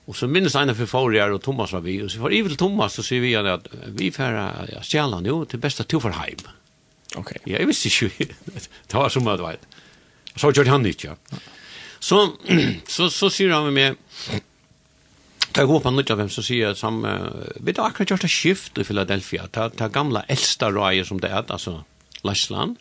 Og 0.10 0.18
så 0.18 0.28
minnes 0.28 0.56
en 0.58 0.74
for 0.74 0.90
forrige 0.90 1.28
og 1.32 1.44
Thomas 1.46 1.72
var 1.76 1.84
vi, 1.86 2.00
og 2.04 2.10
så 2.12 2.24
var 2.24 2.34
Ivel 2.36 2.58
Thomas, 2.60 2.98
så 2.98 3.06
sier 3.06 3.24
vi 3.24 3.36
han 3.38 3.48
at 3.48 3.70
vi 3.96 4.10
færa 4.12 4.66
ja, 4.72 4.82
stjælan 4.84 5.28
jo 5.30 5.44
til 5.48 5.62
besta 5.62 5.86
to 5.86 6.02
for 6.02 6.18
heim. 6.18 6.42
Ok. 7.18 7.36
Ja, 7.46 7.60
jeg 7.60 7.70
visste 7.70 7.92
ikke, 7.92 8.34
det 8.90 8.98
var 8.98 9.14
som 9.14 9.30
at 9.30 9.40
jeg 9.40 9.56
vet. 9.60 9.80
Så 10.36 10.52
gjør 10.56 10.74
han 10.74 10.86
ikke, 10.90 11.14
ja. 11.14 11.40
Så, 12.00 12.20
så, 12.96 13.10
så 13.14 13.30
sier 13.32 13.54
han 13.54 13.70
med 13.70 13.78
meg, 13.78 14.44
Da 15.54 15.64
jeg 15.64 15.72
går 15.72 15.82
på 15.82 15.94
nødt 15.94 16.12
av 16.14 16.20
hvem 16.20 16.30
som 16.30 16.46
sier 16.46 16.76
som, 16.78 17.02
uh, 17.06 17.48
vi 17.58 17.74
har 17.74 17.90
akkurat 17.90 18.14
gjort 18.14 18.28
et 18.28 18.34
skift 18.34 18.78
i 18.78 18.86
Philadelphia, 18.86 19.48
ta, 19.52 19.70
ta 19.74 19.90
gamla 19.90 20.26
eldsta 20.30 20.70
røye 20.74 21.06
som 21.08 21.22
det 21.22 21.32
er, 21.32 21.46
altså 21.50 21.82
Lassland. 22.28 22.78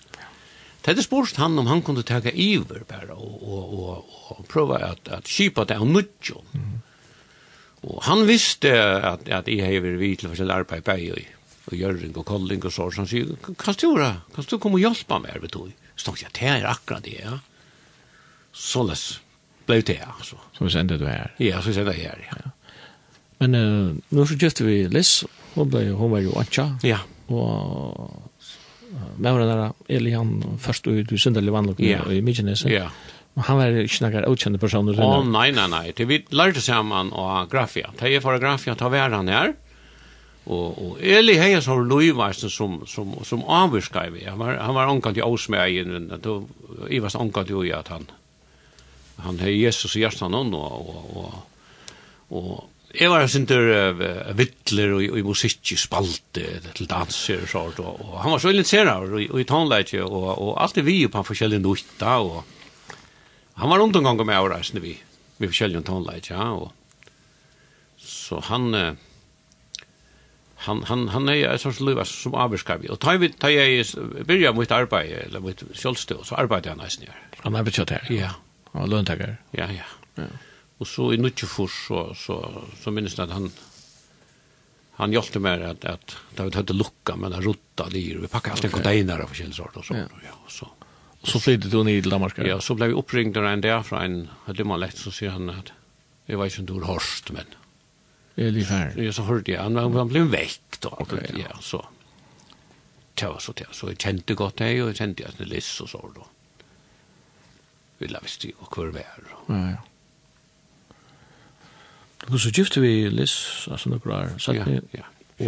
Det 0.83 0.93
hadde 0.93 1.05
spørst 1.05 1.41
han 1.41 1.59
om 1.59 1.67
han 1.69 1.83
kunne 1.83 2.05
tega 2.07 2.31
iver 2.33 2.85
bare, 2.89 3.17
og, 3.17 3.41
og, 3.43 3.73
og, 3.79 4.13
og 4.37 4.45
prøve 4.53 4.79
at, 4.85 5.09
at 5.13 5.29
skipa 5.29 5.65
det 5.69 5.79
av 5.81 5.89
nødt. 5.89 6.31
Mm. 6.53 6.79
Og 7.89 7.99
han 8.07 8.27
visste 8.29 8.73
at, 8.75 9.27
at 9.27 9.49
jeg 9.51 9.65
har 9.65 9.83
vært 9.85 10.01
vidt 10.01 10.23
til 10.23 10.33
forskjellig 10.33 10.57
arbeid 10.61 10.87
på 10.87 10.97
i 10.99 11.11
og 11.69 11.77
Jørgen 11.77 12.17
og 12.17 12.25
Kolling 12.25 12.65
og 12.65 12.73
så, 12.73 12.89
så 12.91 13.03
han 13.03 13.09
sier, 13.11 13.33
kan 13.45 13.77
du 13.77 13.85
gjøre, 13.91 14.13
kan 14.35 14.47
du 14.49 14.57
komme 14.57 14.79
og 14.79 14.85
hjelpe 14.87 15.19
meg 15.21 15.41
ved 15.43 15.53
du? 15.53 15.67
Så 15.99 16.09
tenkte 16.09 16.25
jeg, 16.25 16.35
det 16.39 16.53
er 16.55 16.69
akkurat 16.71 17.05
det, 17.05 17.17
ja. 17.21 17.39
Så 18.57 18.85
les, 18.89 19.03
ble 19.69 19.83
det, 19.85 20.01
altså. 20.07 20.39
Så 20.57 20.65
vi 20.65 20.73
sendte 20.73 20.99
du 21.01 21.05
her? 21.09 21.35
Ja, 21.43 21.61
så 21.65 21.75
sendte 21.77 21.93
jeg 21.97 22.09
her, 22.09 22.23
ja. 22.25 22.39
ja. 22.45 22.55
Men 23.39 23.55
uh, 23.55 23.93
nu 24.11 24.25
så 24.27 24.39
gifte 24.39 24.67
vi 24.67 24.81
Liz, 24.91 25.23
hon, 25.55 25.69
ble, 25.71 25.85
hon 25.99 26.11
var 26.15 26.25
jo 26.25 26.35
antja. 26.41 26.71
Ja. 26.87 27.03
Og 27.29 28.09
uh, 28.09 29.13
med 29.19 29.37
var 29.37 29.45
der 29.45 29.95
Eli, 29.99 30.15
han 30.17 30.59
først 30.63 30.89
ut 30.89 31.13
i 31.13 31.21
Sunderlig 31.21 31.55
vannlok 31.55 31.81
ja. 31.85 32.03
i 32.11 32.21
Mykines. 32.25 32.65
Ja. 32.71 32.89
Men 33.37 33.47
han 33.47 33.61
var 33.61 33.79
ikke 33.85 34.09
noen 34.09 34.29
utkjente 34.33 34.61
personer. 34.63 34.99
Å, 34.99 35.09
oh, 35.21 35.25
nei, 35.27 35.51
nei, 35.55 35.69
nei. 35.71 35.87
Det 35.95 36.09
vi 36.11 36.23
lærte 36.35 36.63
sammen 36.65 37.13
av 37.15 37.47
Grafia. 37.53 37.93
Det 37.99 38.11
er 38.11 38.25
for 38.25 38.39
Grafia 38.43 38.75
ta 38.79 38.91
vi 38.91 39.03
han 39.03 39.31
her. 39.31 39.55
Og, 40.49 40.79
og 40.81 41.03
Eli 41.05 41.35
heier 41.37 41.61
som 41.61 41.83
Løyvarsen 41.85 42.49
som, 42.51 42.79
som, 42.89 43.13
som 43.29 43.43
avvirskar 43.45 44.09
vi. 44.15 44.25
Han 44.25 44.41
var, 44.41 44.57
han 44.65 44.75
var 44.75 44.89
omkant 44.89 45.21
i 45.21 45.23
Åsmeien. 45.23 46.09
Jeg 46.89 47.03
var 47.05 47.19
omkant 47.21 47.53
i 47.53 47.75
at 47.77 47.93
han 47.93 48.09
han 49.19 49.39
har 49.39 49.51
Jesus 49.51 49.97
i 49.97 50.05
hjertan 50.05 50.35
og, 50.35 50.55
og, 50.55 50.99
og, 51.19 51.39
og 52.31 52.51
Jeg 52.95 53.11
var 53.13 53.21
en 53.21 53.29
synder 53.29 53.67
uh, 54.01 54.31
vittler 54.39 54.95
og, 54.97 55.03
og 55.13 55.19
i 55.21 55.25
musikk 55.27 55.75
i 55.75 55.77
spalte 55.77 56.45
til 56.73 56.89
danser 56.89 57.43
og 57.45 57.51
sånt, 57.51 57.83
og, 57.85 57.99
og 58.07 58.15
han 58.23 58.33
var 58.33 58.41
så 58.41 58.53
interessert 58.55 58.89
og, 58.89 59.19
og 59.19 59.43
i 59.43 59.49
tonleitje, 59.49 60.01
og, 60.07 60.31
og 60.33 60.55
alltid 60.63 60.87
vi 60.87 61.03
på 61.13 61.25
forskjellige 61.29 61.61
nutta, 61.61 62.15
og 62.25 62.45
han 63.59 63.69
var 63.69 63.83
rundt 63.83 63.99
en 63.99 64.09
gang 64.09 64.25
med 64.25 64.39
avreisende 64.39 64.85
vi, 64.85 64.95
vi 65.37 65.51
forskjellige 65.51 65.85
tonleitje, 65.91 66.39
ja, 66.39 66.49
og 66.57 66.73
så 67.99 68.41
han... 68.49 68.75
Uh, 68.75 69.05
han 70.59 70.83
han 70.83 71.09
han 71.09 71.29
är 71.29 71.49
en 71.49 71.59
sorts 71.59 71.81
liv 71.81 72.05
som 72.05 72.35
arbetskraft 72.35 72.89
och 72.91 73.01
tar 73.01 73.17
vi 73.17 73.29
tar 73.29 73.49
jag 73.49 73.87
börjar 74.27 74.53
med 74.53 74.73
arbete 74.73 75.15
eller 75.15 75.41
med 75.41 75.63
självstå 75.75 76.25
så 76.25 76.35
arbetar 76.35 76.71
jag 76.71 76.79
nästan. 76.79 77.07
Han 77.37 77.57
arbetar 77.57 77.87
her? 77.87 78.07
Ja. 78.11 78.31
Han 78.73 78.91
löntagare. 78.91 79.37
Ja, 79.51 79.67
ja. 79.73 79.85
Ja. 80.15 80.25
Og 80.79 80.87
så 80.87 81.13
i 81.15 81.19
Nutjefors, 81.19 81.79
så, 81.89 82.05
så, 82.15 82.39
så 82.79 82.95
minnes 82.95 83.17
jeg 83.17 83.27
at 83.27 83.35
han 83.35 83.51
han 84.99 85.15
hjalp 85.15 85.37
meg 85.39 85.63
at, 85.63 85.85
at 85.87 86.15
det 86.35 86.43
var 86.43 86.57
ikke 86.65 86.75
lukka, 86.75 87.15
men 87.23 87.35
han 87.37 87.45
rotta 87.45 87.87
lir, 87.93 88.19
Vi 88.19 88.31
pakket 88.31 88.57
alt 88.57 88.65
en 88.65 88.73
okay. 88.73 88.81
container 88.81 89.21
av 89.23 89.31
forskjellige 89.31 89.59
sort 89.61 89.77
og 89.79 89.85
sånt. 89.87 90.17
Ja. 90.25 90.33
Ja, 90.33 90.39
så. 90.51 90.67
Og 91.19 91.29
så 91.31 91.41
flyttet 91.43 91.71
du 91.71 91.79
ned 91.87 92.03
til 92.03 92.15
Danmark? 92.15 92.39
Ja, 92.43 92.57
så 92.63 92.75
ble 92.79 92.91
vi 92.91 92.97
oppringt 92.99 93.39
en 93.39 93.63
dag 93.63 93.85
fra 93.87 94.03
en 94.07 94.25
dimmalett, 94.59 94.99
så 94.99 95.13
sier 95.15 95.37
han 95.37 95.53
at 95.55 95.71
jeg 96.27 96.41
vet 96.41 96.51
ikke 96.51 96.65
om 96.65 96.67
du 96.69 96.75
har 96.81 96.91
hørst, 96.97 97.31
men... 97.33 97.55
Eli 98.39 98.65
her. 98.67 98.91
Ja, 98.99 99.13
så 99.15 99.25
hørte 99.27 99.51
jeg. 99.51 99.63
Han, 99.63 99.79
han 99.79 100.11
ble 100.11 100.25
vekk 100.31 100.81
da. 100.83 100.91
Okay, 101.07 101.23
ja. 101.31 101.47
ja, 101.47 101.61
så. 101.63 101.81
Det 103.19 103.31
var 103.31 103.43
så 103.43 103.55
til, 103.59 103.71
Så 103.75 103.89
jeg 103.91 103.99
kjente 104.03 104.37
godt 104.39 104.59
det, 104.61 104.73
og 104.83 104.93
jeg 104.93 104.99
kjente 104.99 105.31
at 105.31 105.39
det 105.41 105.49
liss 105.51 105.71
og 105.83 105.91
så 105.91 106.03
da. 106.15 106.27
Vi 107.99 108.11
la 108.11 108.21
visst 108.23 108.47
jo 108.47 108.69
hver 108.75 108.93
vær. 108.95 109.31
Ja, 109.49 109.63
ja. 109.73 109.81
Og 112.29 112.41
så 112.41 112.51
gifte 112.53 112.81
vi 112.81 113.09
Liz, 113.09 113.35
altså 113.71 113.89
noen 113.89 114.13
år, 114.13 114.35
satt 114.43 114.59
ja, 114.59 114.65
vi, 114.67 114.81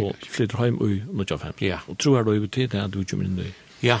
og 0.01 0.15
flytter 0.33 0.63
hjem 0.65 0.79
i 0.81 1.01
Nordjafheim. 1.11 1.53
Ja. 1.61 1.81
Og 1.91 1.99
tror 2.01 2.17
jeg 2.17 2.25
da 2.27 2.33
i 2.33 2.47
tid 2.47 2.75
at 2.79 2.93
du 2.93 3.03
kommer 3.03 3.27
inn 3.27 3.39
i 3.43 3.51
Ja. 3.85 3.99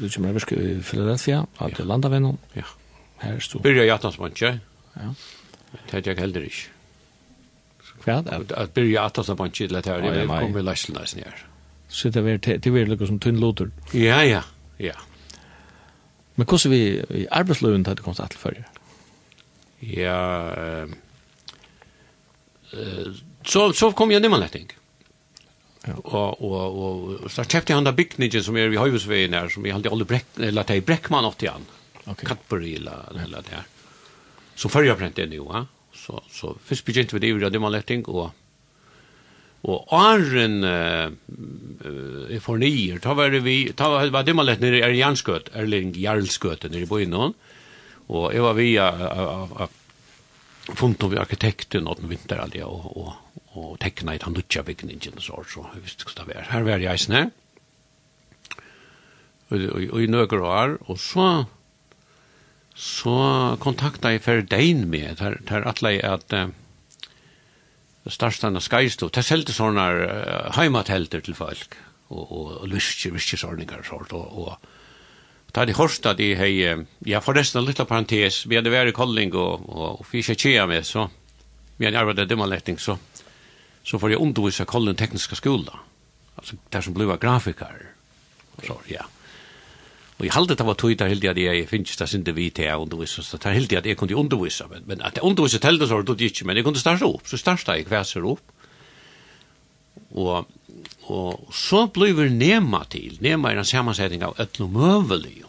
Du 0.00 0.08
kommer 0.08 0.32
inn 0.32 0.58
i 0.58 0.82
Philadelphia, 0.82 1.44
at 1.60 1.76
det 1.78 1.86
landet 1.86 2.10
ved 2.10 2.20
noen. 2.20 2.38
Ja. 2.56 2.66
Her 3.22 3.38
stod. 3.40 3.62
Byrja 3.62 3.86
Jatansmantje. 3.86 4.58
Ja. 4.96 5.08
Det 5.72 5.94
hadde 5.94 6.10
jeg 6.10 6.18
heller 6.18 6.44
ikke. 6.48 6.68
Hva? 8.02 8.18
er 8.18 8.42
det? 8.42 8.56
At 8.58 8.74
byrja 8.74 9.06
Jatansmantje, 9.06 9.68
det 9.68 9.86
hadde 9.86 10.12
jeg 10.12 10.28
kom 10.28 10.58
i 10.58 10.66
Læsselneisen 10.66 11.22
her. 11.24 11.46
Så 11.88 12.10
det 12.10 12.16
er 12.16 12.26
var 12.26 12.36
det 12.42 12.72
var 12.72 12.84
liksom 12.88 13.20
tunn 13.20 13.40
loter. 13.40 13.70
Ja, 13.94 14.20
ja, 14.20 14.42
ja. 14.80 14.98
Men 16.36 16.46
hvordan 16.46 16.70
vi 16.70 17.02
i 17.22 17.26
arbeidsløven 17.30 17.86
hadde 17.86 18.02
kommet 18.02 18.30
til 18.30 18.38
før? 18.40 18.60
Ja, 19.82 20.20
eh 20.56 20.88
så, 23.44 23.72
så 23.72 23.92
kom 23.92 24.10
jag 24.10 24.22
nimmanlättning. 24.22 24.68
Ja. 25.84 25.92
Och, 25.94 26.42
och, 26.42 27.22
och, 27.24 27.30
så 27.30 27.44
köpte 27.44 27.72
jag 27.72 27.76
den 27.76 27.84
där 27.84 27.92
bygningen 27.92 28.44
som 28.44 28.56
är 28.56 28.68
vid 28.68 28.78
Höjvesvägen 28.78 29.34
här, 29.34 29.48
som 29.48 29.66
jag 29.66 29.74
alltid 29.74 29.92
aldrig 29.92 30.08
bräck, 30.08 30.26
eller 30.36 30.62
till 30.62 30.82
Bräckman 30.82 31.24
81. 31.24 31.54
Okay. 32.04 32.26
Katbury 32.28 32.74
eller, 32.74 33.22
eller 33.24 33.42
där. 33.50 33.62
Så 34.54 34.68
förra 34.68 34.94
bränt 34.94 35.16
det 35.16 35.26
nu, 35.26 35.38
va? 35.38 35.66
Så, 35.94 36.22
så 36.30 36.56
först 36.64 36.84
begynte 36.84 37.16
vi 37.16 37.26
det 37.26 37.32
vid 37.32 37.52
nimmanlättning 37.52 38.04
och 38.04 38.30
Og 39.62 39.86
Arren 39.94 40.64
uh, 40.66 42.38
for 42.42 42.58
nier, 42.58 42.98
ta 42.98 43.14
var 43.14 43.30
vi, 43.44 43.70
ta 43.78 43.92
var, 44.10 44.24
det 44.26 44.34
man 44.34 44.48
lett 44.48 44.62
nere 44.62 44.80
i 44.80 44.82
Erjanskøt, 44.82 45.52
eller 45.54 45.92
Jarlskøt, 45.94 46.66
nere 46.72 46.82
i 46.82 46.90
Bøynon, 46.90 47.36
og 48.10 48.24
jeg 48.34 48.42
var 48.42 48.58
via 48.58 48.88
av 49.06 49.70
funnet 50.70 51.04
vi 51.10 51.18
arkitekten 51.20 51.88
og 51.90 51.98
den 52.00 52.10
vinteralje 52.12 52.66
og, 52.66 52.86
og, 52.96 53.38
og 53.58 53.70
tekna 53.82 54.14
i 54.14 54.20
den 54.22 54.36
dutja 54.36 54.62
bygningen 54.66 55.18
og 55.18 55.24
så, 55.24 55.42
så 55.50 55.64
jeg 55.74 55.84
visste 55.86 56.06
hva 56.06 56.16
det 56.20 56.28
var. 56.30 56.48
Her 56.52 56.66
var 56.66 56.82
jeg 56.82 56.92
eisne, 56.92 57.22
og, 59.50 59.58
og, 59.58 59.86
og 59.90 59.98
i 60.02 60.10
nøkker 60.10 60.44
år, 60.46 60.76
og 60.86 61.00
så, 61.02 61.28
så 62.78 63.16
kontakta 63.62 64.14
jeg 64.14 64.24
for 64.24 64.44
dein 64.46 64.86
med, 64.90 65.16
der, 65.20 65.40
der 65.48 65.68
atle 65.68 65.96
jeg 65.96 66.04
at 66.08 66.36
uh, 66.38 66.52
Starstana 68.10 68.62
Skajstå, 68.62 69.10
der 69.14 69.26
selte 69.26 69.54
sånne 69.54 69.88
uh, 70.06 70.52
heimatelter 70.56 71.24
til 71.26 71.36
folk, 71.38 71.76
og, 72.12 72.22
og, 72.22 72.46
og 72.62 72.70
lyskje, 72.70 73.12
lyskje 73.14 73.42
sånne, 73.44 73.68
og, 73.92 74.14
og, 74.14 74.46
og 74.46 74.70
Da 75.52 75.66
de 75.68 75.74
hørste 75.76 76.14
at 76.14 76.20
jeg 76.20 76.38
hei, 76.40 76.52
ja 77.04 77.20
forresten 77.20 77.60
en 77.60 77.66
liten 77.68 77.88
parentes, 77.88 78.42
vi 78.48 78.56
hadde 78.56 78.72
vært 78.72 78.92
i 78.92 78.96
Kolling 78.96 79.34
og, 79.36 79.66
og, 79.68 79.88
og 80.00 80.06
fyrt 80.08 80.30
ikke 80.32 80.40
tjea 80.46 80.66
med, 80.68 80.86
så 80.88 81.08
vi 81.76 81.84
hadde 81.84 82.00
arbeidet 82.00 82.30
dimmerletning, 82.30 82.78
så, 82.80 82.96
så 83.84 84.00
får 84.00 84.14
jeg 84.14 84.22
undervise 84.24 84.64
Kolling 84.68 84.96
tekniske 84.96 85.36
skola, 85.36 85.82
altså 86.38 86.56
der 86.72 86.86
som 86.86 86.96
ble 86.96 87.18
grafikar, 87.20 87.82
og 88.56 88.64
så, 88.64 88.78
ja. 88.88 89.04
Og 90.22 90.24
jeg 90.28 90.32
halde 90.36 90.54
det 90.56 90.64
var 90.64 90.76
tog, 90.78 90.92
der 90.96 91.10
hildi 91.10 91.26
at 91.26 91.38
jeg 91.40 91.68
finnes 91.68 91.96
det 91.98 92.06
sinde 92.08 92.32
vi 92.36 92.48
til 92.54 92.70
å 92.70 92.84
undervise, 92.84 93.24
så 93.26 93.40
der 93.42 93.56
hildi 93.56 93.76
at 93.76 93.86
jeg 93.90 93.98
kunne 93.98 94.16
undervise, 94.16 94.68
men, 94.70 94.84
men 94.86 95.04
at 95.04 95.18
jeg 95.18 95.26
undervise 95.26 95.60
til 95.60 95.80
det 95.80 95.88
så 95.90 95.98
var 95.98 96.08
det 96.08 96.30
ikke, 96.30 96.46
men 96.48 96.56
jeg 96.56 96.64
kunne 96.64 96.80
starta 96.80 97.08
opp, 97.08 97.28
så 97.28 97.40
starta 97.40 97.76
jeg 97.76 97.88
kvæser 97.90 98.24
opp, 98.30 98.56
og 100.12 100.48
og 101.12 101.48
så 101.54 101.86
blir 101.92 102.30
nema 102.30 102.84
til, 102.90 103.16
nema 103.20 103.50
er 103.50 103.62
en 103.62 103.68
sammansetning 103.68 104.22
av 104.24 104.38
ötlo 104.40 104.68
møvelig, 104.70 105.44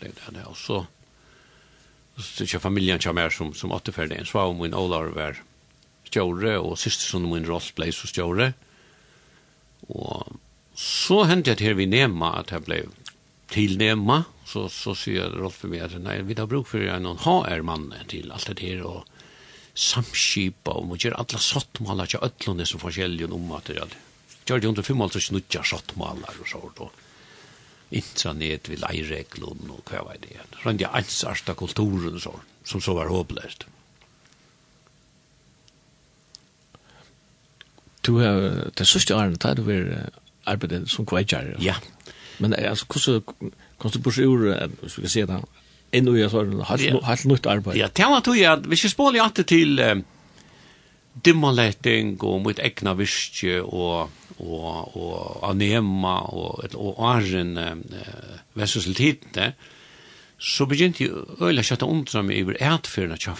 Det 0.00 0.08
er 0.26 0.32
det, 0.32 0.46
og 0.48 0.56
så 0.56 0.86
så 2.20 2.60
familjen 2.60 2.98
kommer 2.98 3.30
som, 3.30 3.54
som 3.54 3.72
återfärde 3.72 4.14
en 4.14 4.26
om 4.32 4.58
min 4.58 4.74
Olar 4.74 5.12
var 5.14 5.40
stjåre, 6.04 6.58
og 6.58 6.78
systersonen 6.78 7.30
min 7.30 7.46
Rolf 7.46 7.72
ble 7.74 7.90
så 7.92 8.06
stjåre. 8.06 8.52
Og 9.88 10.36
så 10.76 11.24
hendte 11.24 11.54
det 11.54 11.62
til 11.62 11.76
vi 11.78 11.86
nema 11.86 12.34
at 12.40 12.52
jeg 12.52 12.66
ble 12.66 12.82
til 13.50 13.78
nema, 13.78 14.24
så, 14.46 14.68
så 14.68 14.94
sier 14.94 15.32
Rolf 15.32 15.62
for 15.62 15.72
meg 15.72 15.86
at 15.86 15.96
nei, 16.02 16.20
vi 16.26 16.36
har 16.38 16.50
bruk 16.50 16.68
for 16.70 16.84
en 16.84 17.08
HR-mann 17.24 17.90
til 18.10 18.32
alt 18.32 18.52
det 18.52 18.60
her, 18.60 18.84
og 18.84 19.06
samskipa, 19.74 20.76
og 20.76 20.90
må 20.90 21.00
gjøre 21.00 21.22
alle 21.22 21.40
sottmåler 21.40 22.10
til 22.10 22.24
øtlene 22.26 22.66
som 22.66 22.82
forskjellige 22.82 23.30
om 23.32 23.48
materialet 23.48 24.09
gjør 24.48 24.62
det 24.62 24.70
under 24.70 24.86
55 24.86 25.28
snutja 25.28 25.62
sjottmalar 25.66 26.40
og 26.40 26.48
sånt 26.50 26.84
og 26.86 27.06
Intranet 27.90 28.68
vil 28.70 28.84
eireglun 28.86 29.72
og 29.74 29.88
hva 29.90 30.04
var 30.06 30.18
det. 30.22 30.36
Røndi 30.62 30.86
ansarsta 30.86 31.56
kulturen 31.58 32.20
så, 32.22 32.36
som 32.62 32.82
så 32.82 32.94
var 32.94 33.10
håpløst. 33.10 33.66
Du 38.06 38.12
har 38.22 38.70
det 38.78 38.86
sørste 38.86 39.16
årene 39.16 39.40
da 39.42 39.56
du 39.58 39.64
var 39.66 39.90
arbeide 40.48 40.84
som 40.88 41.06
kveitjar. 41.06 41.56
Ja. 41.60 41.74
Men 42.38 42.54
altså, 42.54 42.86
hvordan 42.86 43.50
kan 43.80 43.90
du 43.90 43.98
bursa 43.98 44.22
ur, 44.22 44.46
hvis 44.84 44.96
vi 44.96 45.02
kan 45.02 45.14
se 45.16 45.26
det, 45.26 45.40
inn 45.92 46.08
og 46.08 46.16
jeg 46.20 46.30
sånn, 46.30 46.62
helt 46.62 47.26
nytt 47.26 47.50
arbeid? 47.50 47.76
Ja, 47.80 47.90
det 47.90 48.06
var 48.06 48.22
tog 48.24 48.38
jeg 48.38 48.70
hvis 48.70 48.86
jeg 48.86 48.94
spåler 48.94 49.24
alltid 49.24 49.50
til 49.50 49.82
uh, 49.82 49.98
dimmaletting 51.26 52.16
og 52.22 52.40
mot 52.46 52.62
egna 52.62 52.94
virkje 52.94 53.60
og 53.66 54.14
og, 54.40 54.96
og 54.96 55.44
Anema 55.50 56.18
og, 56.32 56.74
og 56.74 57.02
Arjen 57.10 57.56
eh, 57.60 58.40
versus 58.58 58.88
tidene, 58.96 59.52
så 60.40 60.64
begynte 60.66 61.04
jeg 61.04 61.26
øyla 61.40 61.64
kjøtta 61.66 61.88
undra 61.88 62.22
meg 62.24 62.46
over 62.46 62.56
etferdene 62.56 63.20
kja 63.20 63.34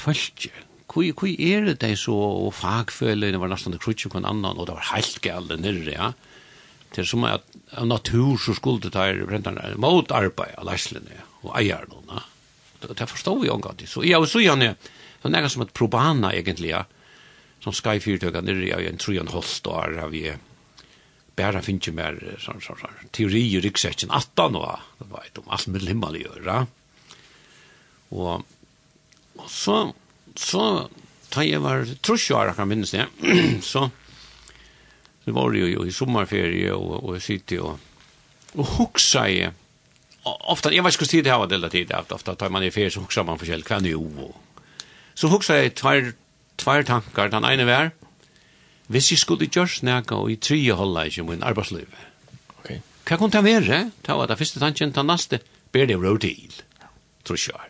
kui 0.90 1.12
kui 1.14 1.36
er 1.38 1.68
det 1.68 1.78
de 1.84 1.94
så, 1.98 2.14
og 2.14 2.50
fagfølene 2.58 3.38
var 3.38 3.52
nesten 3.52 3.74
det 3.74 3.82
krutje 3.82 4.10
kon 4.10 4.26
annan, 4.26 4.58
og 4.58 4.66
det 4.66 4.74
var 4.74 4.88
heilt 4.90 5.20
gale 5.22 5.58
nirre, 5.60 5.94
ja. 5.94 6.10
Det 6.90 7.04
er 7.04 7.06
som 7.06 7.22
at 7.28 7.46
av 7.78 7.86
natur 7.86 8.34
så 8.42 8.56
skulle 8.58 8.82
det 8.82 8.96
der 8.96 9.22
brenterne 9.22 9.76
mot 9.78 10.10
arbeid 10.10 10.56
av 10.58 10.66
leislene 10.66 11.22
og 11.44 11.54
eier 11.60 11.86
noen, 11.92 12.16
ja. 12.16 12.24
Det 12.80 13.06
forstod 13.06 13.44
jeg 13.44 13.52
omgatt. 13.52 13.84
Så 13.86 14.02
jeg 14.08 14.26
så 14.26 14.40
gjerne, 14.40 14.72
det 15.22 15.38
er 15.38 15.48
som 15.52 15.62
et 15.66 15.74
probana 15.76 16.32
egentlig, 16.34 16.72
ja. 16.72 16.86
Som 17.60 17.76
skyfyrtøkene 17.76 18.16
4-tøkene 18.18 18.48
nirre, 18.48 18.70
ja, 18.72 18.90
en 18.90 18.98
trujan 18.98 19.30
holdt 19.30 19.68
og 19.68 19.98
har 20.00 20.10
vi 20.10 20.24
bara 21.42 21.62
finns 21.62 21.88
mer 21.88 22.36
sån 22.38 22.60
sån 22.60 22.76
sån 22.80 22.90
teori 23.10 23.54
i 23.54 23.60
ryggsäcken 23.60 24.10
att 24.10 24.30
då 24.36 24.48
var 24.48 24.80
vet 24.98 25.38
om 25.38 25.44
allt 25.48 25.66
med 25.66 25.82
himmel 25.82 26.22
göra. 26.22 26.66
Och 28.08 28.42
och 29.36 29.50
så 29.50 29.94
så 30.34 30.88
tar 31.28 31.42
jag 31.42 31.60
var 31.60 31.94
tror 32.00 32.18
jag 32.28 32.56
kan 32.56 32.68
minnas 32.68 32.90
det. 32.90 33.06
så 33.62 33.90
det 35.24 35.30
var 35.30 35.52
ju 35.52 35.86
i 35.86 35.92
sommarferie 35.92 36.72
och 36.72 37.04
och 37.04 37.22
sitter 37.22 37.60
och 37.60 37.78
och 38.52 38.66
huxar 38.66 39.28
i 39.28 39.50
ofta 40.22 40.72
jag 40.72 40.82
vet 40.82 41.02
inte 41.02 41.16
hur 41.16 41.22
det 41.22 41.30
har 41.30 41.46
det 41.46 41.70
tid 41.70 41.92
att 41.92 42.12
ofta 42.12 42.34
tar 42.34 42.48
man 42.48 42.62
i 42.62 42.70
ferie 42.70 42.90
så 42.90 43.00
huxar 43.00 43.24
man 43.24 43.38
för 43.38 43.46
själv 43.46 43.62
kan 43.62 43.84
ju. 43.84 44.32
Så 45.14 45.28
huxar 45.28 45.56
jag 45.56 45.74
tar 45.74 46.12
två 46.56 46.82
tankar 46.82 47.28
den 47.28 47.44
ene 47.44 47.64
var 47.64 47.90
hvis 48.90 49.12
jeg 49.12 49.22
skulle 49.22 49.46
gjøre 49.46 49.86
nækka 49.86 50.18
og 50.18 50.32
i 50.32 50.36
tre 50.42 50.58
holde 50.74 51.06
ikke 51.06 51.22
min 51.28 51.44
arbeidsliv. 51.46 51.86
Okay. 52.58 52.80
Hva 53.06 53.16
kunne 53.16 53.32
det 53.36 53.44
være? 53.44 53.78
Det 54.06 54.16
var 54.18 54.26
det 54.26 54.38
første 54.38 54.58
tanken, 54.60 54.94
det 54.94 55.04
neste, 55.06 55.40
ber 55.72 55.86
det 55.86 55.98
råd 55.98 56.18
til, 56.26 56.56
tror 57.24 57.38
jeg. 57.38 57.68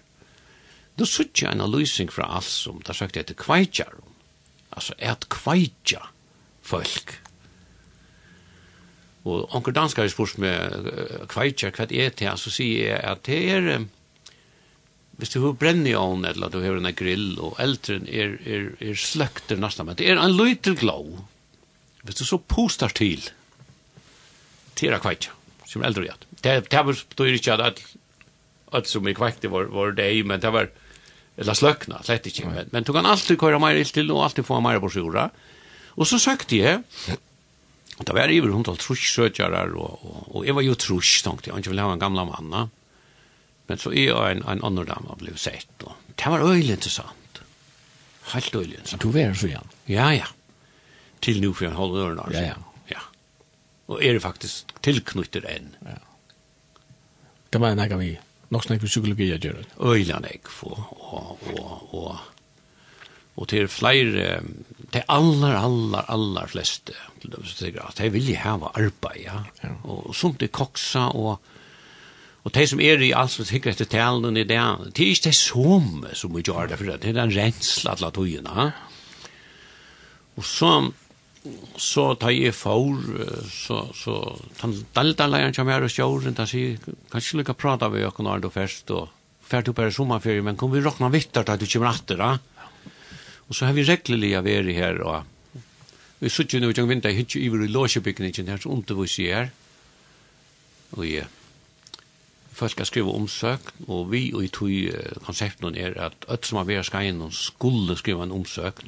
Da 0.98 1.04
sutt 1.08 1.42
jeg 1.42 1.52
en 1.52 1.60
analysing 1.60 2.12
fra 2.12 2.28
alt 2.36 2.48
som 2.48 2.80
det 2.86 2.96
sagt 2.96 3.16
etter 3.20 3.36
kveitjar. 3.36 3.92
Altså, 4.72 4.96
et 4.98 5.28
kveitja 5.28 6.00
folk. 6.62 7.18
Og 9.28 9.44
onker 9.54 9.76
danskar 9.76 10.06
har 10.06 10.12
spurt 10.12 10.38
meg 10.40 10.88
kveitjar, 11.28 11.76
hva 11.76 11.84
er 11.84 12.16
det? 12.16 12.32
Så 12.40 12.52
sier 12.52 12.94
jeg 12.94 13.00
at 13.04 13.26
det 13.28 13.42
er... 13.52 13.74
Um, 13.76 13.90
hvis 15.20 15.34
du 15.34 15.42
har 15.42 15.58
brenn 15.60 15.84
i 15.86 15.92
ovnen, 15.96 16.30
eller 16.30 16.52
du 16.52 16.62
har 16.62 16.78
en 16.78 16.88
grill, 16.96 17.34
og 17.42 17.58
eldren 17.60 18.06
er, 18.08 18.38
er, 18.48 18.70
er 18.80 18.96
sløkter 18.96 19.60
nesten, 19.60 19.88
men 19.88 19.98
det 19.98 20.08
er 20.08 20.20
en 20.20 20.36
løyter 20.36 20.78
glow. 20.80 21.20
Hvis 22.06 22.22
du 22.22 22.24
så 22.24 22.38
postar 22.40 22.94
til, 22.96 23.26
til 24.80 24.96
er 24.96 25.02
kveitja, 25.02 25.34
som 25.68 25.84
eldre 25.84 26.06
gjør. 26.08 26.26
Det, 26.40 26.54
det 26.72 26.84
var, 26.86 27.02
du 27.16 27.24
er 27.26 27.36
ikke 27.36 27.58
at 27.58 27.82
alt, 28.72 28.88
som 28.88 29.08
er 29.08 29.18
kveitja 29.18 29.52
var, 29.52 29.68
var 29.74 29.92
det, 29.98 30.08
men 30.24 30.40
det 30.40 30.54
var, 30.54 30.70
eller 31.36 31.58
sløkna, 31.58 32.00
slett 32.06 32.30
ikke. 32.30 32.48
Men, 32.48 32.72
men 32.72 32.88
du 32.88 32.94
kan 32.96 33.08
alltid 33.08 33.38
køyra 33.40 33.60
mer 33.60 33.76
ild 33.76 33.92
til, 33.92 34.08
og 34.14 34.24
alltid 34.24 34.48
få 34.48 34.62
mer 34.64 34.80
på 34.80 34.92
sjura. 34.96 35.28
Og 36.00 36.08
så 36.08 36.20
søkte 36.22 36.56
jeg, 36.56 36.80
og 38.00 38.06
det 38.08 38.16
var 38.16 38.32
iver 38.32 38.54
hundra 38.54 38.72
trusk 38.80 39.04
søkjarar, 39.12 39.76
og, 39.76 40.00
og, 40.00 40.20
og 40.32 40.48
jeg 40.48 40.56
var 40.56 40.64
jo 40.64 40.80
trusk, 40.80 41.24
tenkte 41.26 41.50
jeg, 41.50 41.54
og 41.54 41.60
ikke 41.60 41.74
ville 41.74 41.84
ha 41.84 41.96
en 41.96 42.00
gamla 42.00 42.24
manna. 42.30 42.68
Men 43.70 43.78
så 43.78 43.92
er 43.94 44.08
jeg 44.08 44.34
en, 44.34 44.40
en 44.50 44.64
annen 44.66 44.88
dame 44.88 45.14
ble 45.20 45.36
sett. 45.38 45.70
Og 45.86 45.94
det 46.18 46.30
var 46.32 46.42
øyelig 46.42 46.74
interessant. 46.74 47.40
Helt 48.32 48.54
øyelig 48.54 48.80
interessant. 48.80 49.02
Du 49.04 49.12
var 49.14 49.36
så 49.38 49.46
igjen? 49.46 49.68
Ja, 49.86 50.08
ja. 50.16 50.26
Til 51.22 51.38
nu 51.40 51.52
for 51.52 51.64
jag 51.68 51.76
håller 51.78 52.00
öronen. 52.00 52.18
Alltså. 52.24 52.40
Ja, 52.40 52.46
ja. 52.46 52.56
ja. 52.90 53.04
Og 53.86 54.02
er 54.02 54.16
det 54.16 54.22
faktisk 54.24 54.74
tilknyttet 54.82 55.46
enn. 55.46 55.70
Ja. 55.86 56.00
Det 57.52 57.60
var 57.62 57.70
en 57.70 57.78
ägare 57.78 57.98
vi. 58.00 58.18
Nog 58.50 58.64
snakk 58.64 58.82
psykologi 58.82 59.30
jag 59.30 59.44
gör 59.44 59.62
det. 59.62 60.12
han 60.12 60.24
ikke 60.24 60.50
få. 60.50 60.84
Og, 60.90 61.38
og, 61.54 61.94
og, 61.94 62.16
og 63.36 63.48
til 63.48 63.68
flere, 63.68 64.42
til 64.90 65.02
aller, 65.08 65.54
aller, 65.54 66.10
aller 66.10 66.46
fleste, 66.46 66.92
til 67.22 67.30
dem 67.30 67.46
som 67.46 67.54
sier 67.54 67.78
at 67.86 68.02
de 68.02 68.10
vil 68.10 68.30
ju 68.30 68.36
ha 68.36 68.58
arbeid, 68.74 69.22
Ja. 69.22 69.44
ja. 69.62 69.74
Og 69.84 70.16
sånt 70.16 70.42
är 70.42 70.46
koxa 70.46 71.08
och 71.08 71.40
Og 72.40 72.54
de 72.56 72.64
som 72.66 72.80
er 72.80 73.02
i 73.04 73.12
alt 73.12 73.34
som 73.34 73.44
tykker 73.44 73.74
etter 73.74 73.88
talen 73.90 74.38
i 74.40 74.46
det, 74.48 74.56
det 74.56 75.04
er 75.04 75.12
ikke 75.12 75.28
det 75.28 75.36
som 75.36 76.06
som 76.16 76.32
vi 76.32 76.44
gjør 76.46 76.70
det 76.70 76.78
for 76.80 76.88
det, 76.88 77.10
er 77.10 77.20
en 77.20 77.34
rensla 77.34 77.96
til 77.98 78.12
togene. 78.16 78.70
Og 80.40 80.46
så, 80.48 80.70
så 81.76 82.06
tar 82.20 82.32
jeg 82.32 82.54
for, 82.56 82.96
så, 83.52 83.82
så 83.92 84.14
tar 84.56 84.72
deltaleieren 84.96 85.56
kommer 85.56 85.76
her 85.76 85.84
og 85.84 85.92
kjøren, 85.92 86.38
han 86.38 86.48
sier, 86.48 86.78
kanskje 87.12 87.42
lykke 87.42 87.58
prate 87.60 87.90
med 87.92 88.06
dere 88.06 88.24
når 88.24 88.46
du 88.46 88.48
først, 88.54 88.94
og 88.96 89.10
ferdig 89.50 89.74
opp 89.74 89.82
her 89.82 89.90
i 89.90 89.96
sommerferie, 89.98 90.46
men 90.46 90.56
kom 90.56 90.72
vi 90.72 90.80
råkna 90.80 91.10
vittar 91.12 91.44
til 91.44 91.58
at 91.58 91.60
du 91.60 91.68
kommer 91.68 91.92
etter 91.92 92.22
da. 92.22 92.30
Og 93.50 93.58
så 93.58 93.66
har 93.66 93.74
vi 93.76 93.84
reglelig 93.84 94.32
reglerlige 94.38 94.46
vært 94.46 94.78
her, 94.78 95.02
og 95.04 95.28
vi 96.20 96.28
sitter 96.28 96.58
jo 96.58 96.66
nå, 96.66 96.70
i 96.72 96.86
vinter, 96.88 97.10
jeg 97.10 97.22
hittir 97.22 97.44
iver 97.44 97.64
i 97.64 97.68
låsebygningen 97.72 98.48
her, 98.52 98.60
så 98.60 98.72
undervis 98.72 99.18
jeg 99.18 99.34
her. 99.34 99.52
Og 100.96 101.06
jeg, 101.08 101.28
folk 102.60 102.74
skal 102.74 102.88
skriva 102.88 103.14
omsøk, 103.16 103.72
og 103.88 104.10
vi 104.12 104.26
og 104.34 104.44
i 104.44 104.52
tog 104.52 105.24
konsepten 105.24 105.76
er 105.76 105.96
at 106.00 106.28
alt 106.28 106.46
som 106.46 106.60
har 106.60 106.68
vært 106.68 106.90
skajen 106.90 107.22
skulle 107.34 107.96
skriva 107.98 108.26
en 108.26 108.36
omsøk 108.36 108.84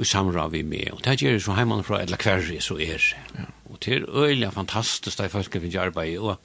og 0.00 0.06
samra 0.08 0.46
vi 0.48 0.62
med. 0.62 0.92
Og 0.92 1.04
det 1.04 1.20
gjør 1.20 1.38
så 1.44 1.56
heimann 1.58 1.84
fra 1.84 2.00
eller 2.00 2.20
kverri 2.20 2.60
så 2.60 2.78
er. 2.80 3.02
det. 3.36 3.46
Og 3.68 3.78
det 3.84 3.94
er 3.96 4.08
øyelig 4.08 4.52
fantastisk 4.52 5.18
det 5.18 5.30
folk 5.30 5.52
finner 5.52 5.80
arbeid. 5.80 6.18
Og 6.18 6.36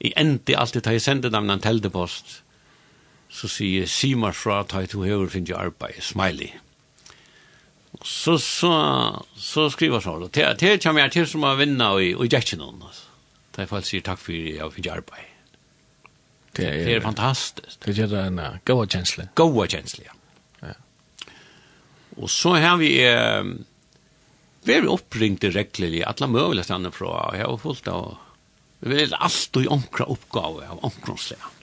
i 0.00 0.12
endi 0.16 0.54
alltid 0.56 0.84
da 0.84 0.92
jeg 0.92 1.02
sender 1.02 1.30
dem 1.30 1.50
en 1.50 1.60
teldepost, 1.60 2.42
så 3.30 3.48
sier 3.48 3.86
Simar 3.86 4.32
fra 4.32 4.62
ta 4.62 4.82
i 4.82 4.86
to 4.90 5.02
hever 5.02 5.28
finner 5.28 5.56
arbeid, 5.56 6.02
smiley. 6.02 6.50
Så, 8.04 8.38
så, 8.38 8.72
så 9.36 9.68
skriver 9.70 10.00
så, 10.00 10.10
og 10.10 10.34
det, 10.34 10.60
det 10.60 10.82
kommer 10.82 11.02
jeg 11.02 11.12
til 11.12 11.26
som 11.26 11.44
å 11.44 11.56
vinna 11.56 11.92
i, 12.00 12.12
i 12.12 12.28
Jackson, 12.32 12.60
altså 12.60 13.09
Da 13.60 13.66
jeg 13.68 13.88
sier 13.88 14.06
takk 14.06 14.22
for 14.22 14.36
jeg 14.36 14.72
fikk 14.76 14.88
arbeid. 14.94 15.26
Det 16.56 16.66
er, 16.66 16.78
det 16.86 16.94
er 16.96 17.04
fantastisk. 17.04 17.76
Det 17.84 17.94
gjør 17.94 18.16
en 18.24 18.40
uh, 18.42 18.56
god 18.66 18.88
kjensle. 18.90 19.28
Goa 19.38 19.66
kjensle, 19.70 20.08
ja. 20.08 20.16
ja. 20.64 20.72
Og 22.18 22.30
så 22.32 22.56
har 22.58 22.80
vi 22.80 22.90
uh, 23.06 23.44
vært 24.66 24.90
oppringte 24.90 25.52
reglelig, 25.54 26.02
alle 26.08 26.30
mulige 26.32 26.66
stedene 26.66 26.92
fra, 26.94 27.14
jeg 27.36 27.46
har 27.46 27.62
fullt 27.62 27.92
av, 27.92 28.18
vi 28.80 28.98
er 29.04 29.14
alt 29.20 29.60
og 29.60 29.72
omkra 29.76 30.08
oppgave 30.10 30.66
av 30.72 30.82
omkronslea. 30.88 31.54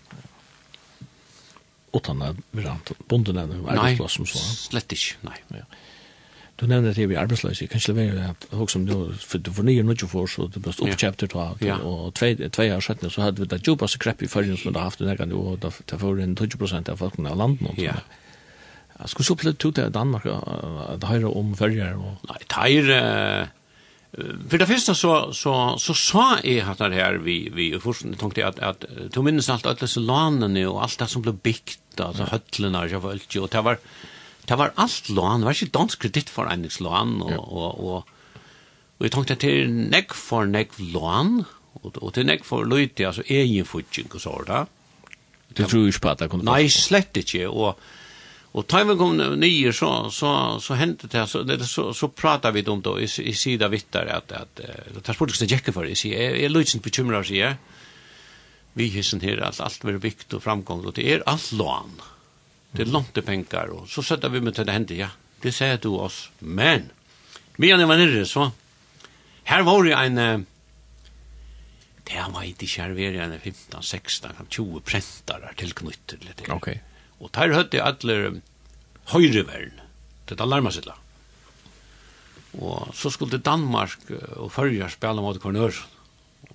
Utan 1.98 2.22
at 2.22 2.40
vi 2.54 2.64
rant 2.64 2.92
bonden 3.10 3.40
er 3.42 3.50
en 3.50 3.70
arbeidsplass 3.74 4.20
som 4.20 4.28
så. 4.30 4.40
Nei, 4.40 4.58
slett 4.62 4.94
ikke, 4.94 5.20
nei. 5.26 5.38
Ja. 5.56 5.66
Du 6.58 6.66
nevner 6.66 6.94
det 6.94 7.06
vi 7.10 7.14
er 7.14 7.22
arbeidsløse, 7.22 7.64
jeg 7.64 7.70
kan 7.70 7.78
ikke 7.78 7.94
levere 7.94 8.16
det. 8.16 8.48
Og 8.58 8.70
som 8.70 8.86
du, 8.88 9.12
for 9.22 9.38
du 9.38 9.52
fornyer 9.54 9.86
noe 9.86 10.10
for, 10.10 10.26
så 10.26 10.48
det 10.50 10.64
ble 10.66 10.74
oppkjøpt 10.74 11.20
til 11.22 11.30
det. 11.30 11.76
Og 11.86 12.14
tvei 12.18 12.70
år 12.74 12.82
siden 12.82 13.14
så 13.14 13.28
hadde 13.28 13.44
vi 13.44 13.50
det 13.52 13.62
djupaste 13.62 14.02
krepp 14.02 14.24
i 14.26 14.30
følgen 14.32 14.58
som 14.58 14.72
vi 14.72 14.80
har 14.80 14.90
haft 14.90 15.04
i 15.04 15.06
Negan, 15.06 15.36
og 15.38 15.62
det 15.62 16.00
var 16.02 16.24
en 16.24 16.34
20 16.36 16.58
prosent 16.58 16.90
av 16.90 16.98
folkene 17.04 17.30
av 17.30 17.38
landet. 17.38 17.78
Ja. 17.78 18.00
Jeg 18.98 19.14
skulle 19.14 19.30
så 19.30 19.38
plett 19.38 19.62
ut 19.62 19.76
til 19.78 19.94
Danmark, 19.94 20.26
det 20.26 21.12
høyre 21.12 21.30
om 21.30 21.54
følger. 21.56 22.02
Nei, 22.26 22.42
det 22.42 22.58
høyre... 22.58 23.54
För 24.50 24.58
det 24.58 24.66
första 24.66 24.96
så 24.96 25.34
så 25.34 25.78
så 25.78 25.94
sa 25.94 26.38
jag 26.44 26.70
att 26.70 26.78
det 26.78 26.96
här 26.96 27.14
vi 27.14 27.50
vi 27.54 27.80
först 27.80 28.06
tänkte 28.20 28.48
att 28.48 28.60
att 28.60 28.86
to 29.12 29.22
minns 29.22 29.50
allt 29.50 29.66
alla 29.66 29.88
så 29.88 30.00
lånen 30.00 30.68
och 30.68 30.84
allt 30.84 31.00
det 31.00 31.08
som 31.08 31.22
blev 31.22 31.36
byggt 31.36 32.00
alltså 32.00 32.24
höllarna 32.24 32.88
jag 32.88 33.00
var 33.00 33.20
och 33.40 33.50
det 33.50 33.62
var 33.62 33.78
det 34.48 34.58
var 34.58 34.74
alt 34.80 35.10
lån, 35.10 35.42
det 35.42 35.50
var 35.50 35.58
ikke 35.58 35.76
dansk 35.76 36.00
kredittforeningslån, 36.06 37.22
og, 37.22 37.32
ja. 37.32 37.38
og, 37.38 37.84
og, 37.84 38.42
og 38.98 39.06
jeg 39.06 39.14
tenkte 39.14 39.36
at 39.36 39.44
det 39.44 39.54
er 39.54 39.70
nekk 39.92 40.16
for 40.16 40.48
nekk 40.48 40.78
lån, 40.80 41.42
og, 41.82 42.00
og 42.00 42.14
det 42.16 42.24
er 42.24 42.32
nekk 42.32 42.48
for 42.48 42.68
løyte, 42.68 43.10
altså 43.10 43.26
egenfutjeng 43.28 44.10
og 44.14 44.24
så 44.24 44.36
da. 44.48 44.66
Du 45.52 45.64
tror 45.66 45.88
ikke 45.88 46.04
på 46.06 46.12
at 46.12 46.24
det 46.24 46.30
kunne 46.32 46.48
Nei, 46.48 46.68
slett 46.72 47.18
ikke, 47.20 47.48
og, 47.50 47.80
og 48.58 48.68
da 48.72 48.84
vi 48.88 48.98
kom 49.00 49.20
nye, 49.20 49.74
så, 49.76 49.92
så, 50.14 50.32
så 50.64 50.80
hendte 50.80 51.12
det, 51.12 51.28
så, 51.30 51.44
det, 51.48 51.60
så, 51.68 51.90
så 51.96 52.12
pratet 52.12 52.56
vi 52.56 52.64
om 52.72 52.82
det, 52.84 52.94
og 52.94 53.04
jeg, 53.04 53.14
jeg 53.28 53.40
sier 53.40 53.62
det 53.62 53.72
vittere, 53.74 54.22
at, 54.22 54.32
at, 54.32 54.64
at 54.64 54.94
det 54.96 55.04
er 55.04 55.18
spurt 55.18 55.36
ikke 55.36 55.66
det 55.70 55.76
for, 55.76 55.88
jeg 55.88 56.00
sier, 56.00 56.20
jeg, 56.24 56.44
jeg 56.46 56.54
løyte 56.54 56.78
ikke 56.78 56.90
bekymret, 56.90 57.28
sier 57.28 57.50
jeg, 57.50 57.60
vi 58.78 58.92
hissen 58.94 59.24
her, 59.26 59.42
alt, 59.44 59.60
alt 59.60 59.82
blir 59.84 60.00
vikt 60.00 60.38
og 60.38 60.44
framgång, 60.46 60.86
og 60.86 60.96
det 60.96 61.08
er 61.10 61.26
alt 61.28 61.52
lån, 61.58 61.98
det 62.78 62.86
er 62.86 62.94
lånte 62.94 63.24
penger, 63.26 63.72
og 63.74 63.88
så 63.90 64.04
setter 64.06 64.30
vi 64.30 64.42
med 64.44 64.54
til 64.54 64.68
det 64.68 64.76
hendte, 64.76 64.98
ja, 65.00 65.10
det 65.42 65.54
sier 65.56 65.80
du 65.82 65.96
oss. 65.98 66.28
Men, 66.40 66.92
vi 67.58 67.72
er 67.74 67.82
var 67.90 67.98
nere, 67.98 68.26
så, 68.30 68.52
her 69.50 69.66
var 69.66 69.88
det 69.88 69.96
en, 69.98 70.46
det 72.08 72.28
var 72.36 72.46
ikke 72.46 72.70
her, 72.76 72.94
vi 72.94 73.10
er 73.10 73.18
en 73.26 73.34
15, 73.40 73.82
16, 73.82 74.46
20 74.54 74.86
prentare 74.86 75.56
tilknyttet 75.58 76.28
litt. 76.28 76.46
Ok. 76.54 76.70
Og 77.18 77.34
der 77.34 77.56
høtte 77.56 77.82
alle 77.82 78.18
høyrevern, 79.10 79.82
det 80.30 80.42
alarma 80.44 80.72
sitt. 80.72 80.90
Og 82.58 82.94
så 82.96 83.10
skulle 83.14 83.42
Danmark 83.42 84.06
og 84.38 84.52
Førjar 84.54 84.94
spela 84.94 85.24
mot 85.24 85.40
Kornørs. 85.42 85.82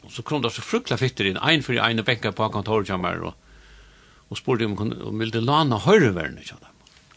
Og 0.02 0.10
så 0.10 0.22
kom 0.26 0.42
det 0.42 0.54
så 0.54 0.62
frukla 0.64 0.98
fitter 0.98 1.28
inn, 1.28 1.40
ein 1.42 1.62
for 1.66 1.78
ein 1.78 2.00
og 2.00 2.06
benka 2.06 2.32
på 2.34 2.48
kontorkjammer, 2.54 3.22
og 3.26 3.41
og 4.32 4.38
spurte 4.40 4.68
om 4.68 4.78
hun 4.80 5.18
ville 5.20 5.42
lana 5.44 5.78
høyreverne, 5.84 6.44
kjønne. 6.46 6.70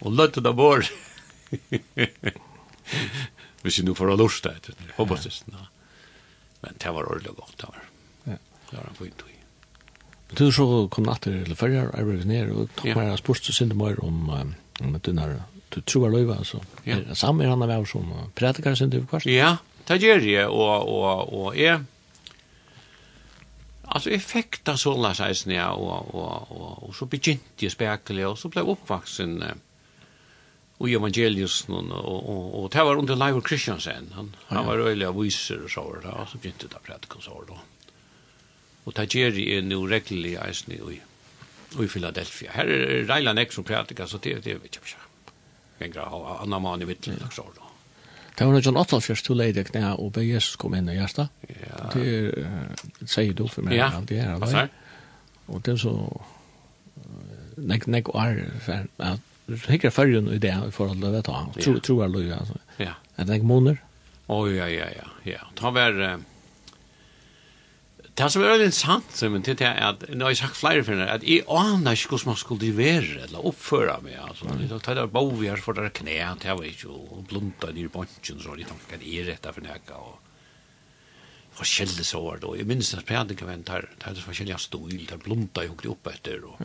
Og 0.03 0.17
løtte 0.19 0.43
det 0.43 0.51
vår. 0.57 0.89
Hvis 3.63 3.77
jeg 3.79 3.87
nå 3.87 3.95
får 3.95 4.11
ha 4.11 4.17
lust 4.19 4.43
det, 4.43 4.75
håper 4.97 5.23
jeg 5.23 5.39
ja. 5.53 5.63
Men 6.65 6.77
det 6.81 6.91
var 6.97 7.07
ordentlig 7.07 7.35
godt, 7.37 7.55
det 7.61 7.71
var. 7.71 7.87
Ja. 8.25 8.37
Det 8.69 8.77
var 8.77 8.89
en 8.89 8.99
fint 8.99 9.17
tog. 9.21 9.31
Men 10.25 10.39
du 10.41 10.45
så 10.51 10.65
kom 10.91 11.05
natt 11.07 11.23
til 11.27 11.55
fyrre, 11.55 11.87
jeg 11.93 12.07
ble 12.07 12.27
ned, 12.27 12.51
og 12.51 12.71
takk 12.79 12.97
meg 12.97 13.13
spørst 13.21 13.47
så 13.47 13.55
sinte 13.55 13.77
mer 13.77 13.99
om, 14.03 14.31
om 14.33 14.95
at 14.97 15.05
du 15.05 15.13
når 15.13 15.37
du 15.75 15.81
tror 15.85 16.09
løyva, 16.09 16.39
altså. 16.39 16.61
Ja. 16.87 16.97
Samme 17.17 17.45
er 17.45 17.51
han 17.51 17.63
av 17.63 17.81
oss 17.81 17.93
som 17.93 18.07
prædikar 18.09 18.33
predikar 18.39 18.77
sinte, 18.79 19.01
kvart. 19.09 19.27
Ja, 19.29 19.57
det 19.87 19.99
gjør 20.01 20.23
jeg, 20.25 20.47
og, 20.49 20.89
og, 20.89 21.33
og 21.33 21.57
jeg, 21.59 21.83
Alltså 23.95 24.09
effekta 24.09 24.77
såla 24.77 25.13
sägs 25.13 25.45
ja 25.47 25.71
och 25.71 26.15
och 26.15 26.51
och 26.51 26.83
och 26.83 26.95
så 26.95 27.05
begynte 27.05 27.65
ju 27.65 27.69
spekle 27.69 28.25
och 28.25 28.39
så 28.39 28.49
blev 28.49 28.69
eh, 29.41 29.55
och 30.77 30.89
evangelius 30.89 31.67
någon 31.67 31.91
och 31.91 32.29
och 32.29 32.63
och 32.63 32.69
det 32.69 32.83
var 32.83 32.95
under 32.95 33.15
Live 33.15 33.41
Christiansen 33.47 34.11
han 34.13 34.35
han 34.47 34.65
var 34.65 34.77
öliga 34.77 35.11
viser 35.11 35.63
och 35.63 35.71
så 35.71 35.95
där 36.03 36.13
och 36.21 36.29
så 36.29 36.37
begynte 36.37 36.67
det 36.67 36.79
predika 36.83 37.15
så 37.21 37.43
då. 37.47 37.57
Och 38.83 38.95
Tajeri 38.95 39.57
är 39.57 39.61
nu 39.61 39.75
regelmässigt 39.75 40.41
ärs 40.41 40.67
ni 40.67 40.81
och 41.77 41.83
i 41.83 41.87
Philadelphia. 41.87 42.51
Här 42.53 42.65
är 42.65 43.03
Railan 43.03 43.45
som 43.49 43.63
predika 43.63 44.07
så 44.07 44.17
det 44.17 44.43
det 44.43 44.53
vet 44.53 44.75
jag 44.75 44.83
inte. 44.83 45.05
Jag 45.77 45.93
kan 45.93 46.07
ha 46.07 46.39
annan 46.39 46.61
man 46.61 46.81
i 46.81 46.85
vittlen 46.85 47.21
och 47.27 47.33
så 47.33 47.45
då. 47.55 47.64
Det 48.35 48.45
var 48.45 48.51
noe 48.51 48.63
John 48.63 48.77
88 48.77 49.23
du 49.23 49.33
leide 49.37 49.63
knæ 49.63 49.93
og 49.95 50.11
be 50.17 50.25
Jesus 50.25 50.57
kom 50.59 50.75
inn 50.75 50.89
i 50.91 50.97
hjertet. 50.97 51.31
Ja. 51.47 51.85
Det 51.93 52.07
uh, 52.35 52.87
sier 53.07 53.35
du 53.35 53.45
for 53.47 53.63
meg. 53.63 53.77
Ja, 53.79 53.93
det 54.03 54.19
er 54.23 54.41
det. 54.43 54.65
Og 55.47 55.61
det 55.63 55.75
er 55.75 55.79
så 55.79 55.95
nek 57.55 57.87
nek 57.87 58.11
år 58.11 58.41
for 58.65 58.87
at 59.05 59.65
hikker 59.69 59.93
førjen 59.93 60.27
i 60.33 60.39
det 60.41 60.51
i 60.51 60.71
forhold 60.73 61.01
til 61.01 61.15
det 61.15 61.23
ta. 61.27 61.45
Tror 61.61 61.81
tro 61.85 61.99
er 62.03 62.11
løy 62.11 62.31
altså. 62.35 62.59
Ja. 62.81 62.97
Er 63.15 63.27
det 63.27 63.37
nek 63.37 63.47
måneder. 63.47 63.81
Oj 64.33 64.55
ja 64.57 64.67
ja 64.67 64.89
ja. 64.89 65.11
Ja. 65.25 65.43
Ta 65.55 65.71
vær 65.71 65.95
Det 68.15 68.29
som 68.31 68.43
er 68.45 68.53
veldig 68.53 68.69
interessant, 68.69 69.17
men 69.27 69.43
til 69.43 69.57
det 69.59 69.65
er 69.67 69.89
at, 69.89 70.03
har 70.07 70.29
jeg 70.31 70.39
sagt 70.39 70.55
flere 70.55 70.83
for 70.87 71.01
at 71.03 71.23
jeg 71.27 71.43
aner 71.51 71.97
ikke 71.97 72.13
hvordan 72.13 72.29
man 72.31 72.37
skulle 72.39 72.69
være, 72.77 73.25
eller 73.25 73.47
oppføre 73.49 73.97
meg, 74.05 74.15
altså. 74.23 74.47
Mm. 74.47 74.61
Jeg 74.69 74.79
tar 74.85 74.95
det 74.95 75.09
bov 75.11 75.33
vi 75.41 75.49
her 75.51 75.59
for 75.59 75.75
det 75.75 75.89
knæ, 75.99 76.15
det 76.39 76.55
var 76.55 76.69
ikke, 76.69 76.93
og 76.95 77.25
blunta 77.27 77.73
nere 77.75 77.89
i 77.89 77.91
bunchen, 77.91 78.39
så 78.39 78.55
de 78.55 78.69
tanker 78.69 79.03
er 79.03 79.27
rett 79.33 79.51
for 79.51 79.67
nekka, 79.67 79.99
og 79.99 80.15
forskjellig 81.59 82.07
så 82.07 82.23
var 82.23 82.39
det, 82.39 82.47
og 82.53 82.57
jeg 82.61 82.71
minns 82.71 82.95
at 82.95 83.03
spredning 83.03 83.43
av 83.43 83.51
en, 83.51 83.67
tar 83.67 83.91
det 84.05 84.23
forskjellige 84.23 84.63
stol, 84.63 84.95
tar 85.11 85.23
blunta 85.27 85.67
jeg 85.67 85.75
hukte 85.75 85.91
opp 85.91 86.11
etter, 86.15 86.47
og, 86.47 86.63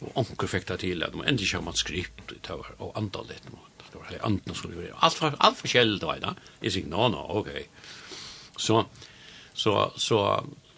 og 0.00 0.20
onker 0.24 0.48
fikk 0.56 0.68
det 0.72 0.82
til, 0.86 1.04
at 1.04 1.16
man 1.16 1.28
endelig 1.28 1.52
kjører 1.52 1.68
man 1.68 1.80
skript, 1.84 2.36
og 2.56 2.92
andalett, 2.96 3.52
det 3.84 4.00
var 4.00 4.28
andre 4.32 4.56
skulle 4.56 4.80
være, 4.80 4.96
alt, 5.04 5.20
alt 5.36 5.60
forskjellig, 5.60 6.00
det 6.00 6.08
var, 6.08 6.44
jeg 6.64 6.72
sier, 6.72 6.88
no, 6.88 7.10
no, 7.12 7.28
ok. 7.36 7.52
Så, 8.56 8.86
så, 9.52 9.82
så, 10.00 10.22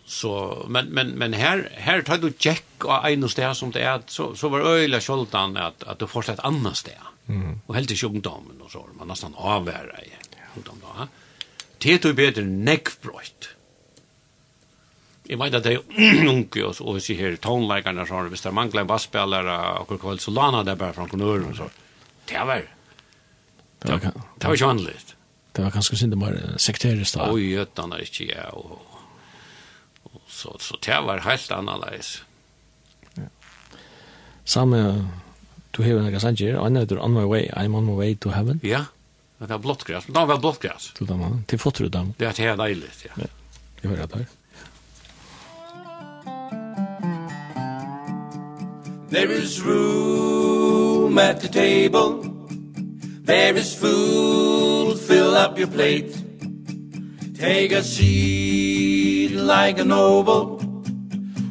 Så 0.09 0.64
men 0.68 0.86
men 0.86 1.09
men 1.09 1.32
här 1.32 1.68
här 1.74 2.02
tar 2.02 2.18
du 2.18 2.32
check 2.38 2.84
och 2.84 3.09
en 3.09 3.24
och 3.24 3.30
där 3.36 3.54
som 3.54 3.70
det 3.70 3.80
är 3.80 4.02
så 4.06 4.34
så 4.34 4.48
var 4.48 4.61
öliga 4.61 5.00
skoltan 5.00 5.56
att 5.56 5.82
att 5.82 5.98
du 5.98 6.06
får 6.06 6.30
ett 6.30 6.40
annat. 6.40 6.88
Mm. 7.28 7.61
Och 7.66 7.74
helt 7.74 7.90
i 7.90 7.96
sjukdomen 7.96 8.61
och 8.61 8.70
så 8.70 8.88
man 8.98 9.09
nästan 9.09 9.34
avvärra 9.34 10.00
i 10.00 10.11
sjukdom 10.54 10.80
då. 10.80 11.09
Det 11.78 11.98
tog 11.98 12.14
bättre 12.14 12.42
neckbrott. 12.42 13.48
Jag 15.22 15.38
vet 15.38 15.54
att 15.54 15.62
det 15.62 15.72
är 15.72 16.26
unke 16.28 16.62
och 16.62 16.76
så 16.76 17.00
så 17.00 17.12
här 17.12 17.36
tonläkarna 17.36 18.06
så 18.06 18.14
har 18.14 18.24
visst 18.24 18.44
där 18.44 18.50
manglar 18.50 18.80
en 18.80 18.86
basspelare 18.86 19.78
och 19.78 20.00
kväll 20.00 20.18
så 20.18 20.30
lana 20.30 20.64
där 20.64 20.76
bara 20.76 20.92
från 20.92 21.09
konör 21.09 21.50
och 21.50 21.56
så. 21.56 21.70
Det 22.24 22.38
var 22.38 22.62
Det 24.38 24.46
var 24.46 24.56
ju 24.56 24.64
annorlunda. 24.64 25.00
Det 25.52 25.62
var 25.62 25.70
kanske 25.70 25.96
synd 25.96 26.12
det 26.12 26.16
var 26.16 26.59
sekteriskt. 26.59 27.16
Oj, 27.16 27.52
utan 27.52 27.90
det 27.90 27.96
är 27.96 28.00
inte 28.00 28.24
jag 28.24 28.54
och 28.54 28.88
Så, 30.39 30.57
så 30.61 30.76
det 30.86 30.95
var 31.03 31.18
helt 31.30 31.51
annerledes. 31.51 32.24
Samme, 34.45 35.09
du 35.72 35.82
hever 35.82 36.05
nekka 36.05 36.20
sanger, 36.22 36.55
og 36.61 36.68
annet 36.68 36.93
er 36.95 37.01
on 37.03 37.12
my 37.12 37.24
way, 37.26 37.49
I'm 37.51 37.74
on 37.74 37.89
my 37.89 37.97
way 37.99 38.14
to 38.14 38.30
heaven. 38.30 38.61
Ja, 38.62 38.84
det 39.41 39.51
er 39.51 39.59
blåttgræs, 39.59 40.07
men 40.09 40.14
det 40.14 40.28
var 40.28 40.39
blåttgræs. 40.39 40.93
Til 40.97 41.09
dem, 41.09 41.24
til 41.49 41.59
fotter 41.59 41.89
du 41.89 41.91
dem. 41.99 42.12
Det 42.20 42.28
er 42.28 42.39
helt 42.39 42.62
deilig, 42.62 42.93
ja. 43.05 43.11
ja. 43.18 43.26
Jeg 43.82 43.91
hører 43.91 44.07
det 44.07 44.16
her. 44.16 44.24
There 49.11 49.43
is 49.43 49.59
room 49.64 51.18
at 51.18 51.41
the 51.41 51.49
table 51.49 52.30
There 53.26 53.57
is 53.57 53.74
food, 53.74 55.01
fill 55.01 55.34
up 55.34 55.59
your 55.59 55.66
plate 55.66 56.28
Take 57.39 57.70
a 57.70 57.84
seat 57.84 59.28
like 59.28 59.78
a 59.78 59.84
noble. 59.84 60.61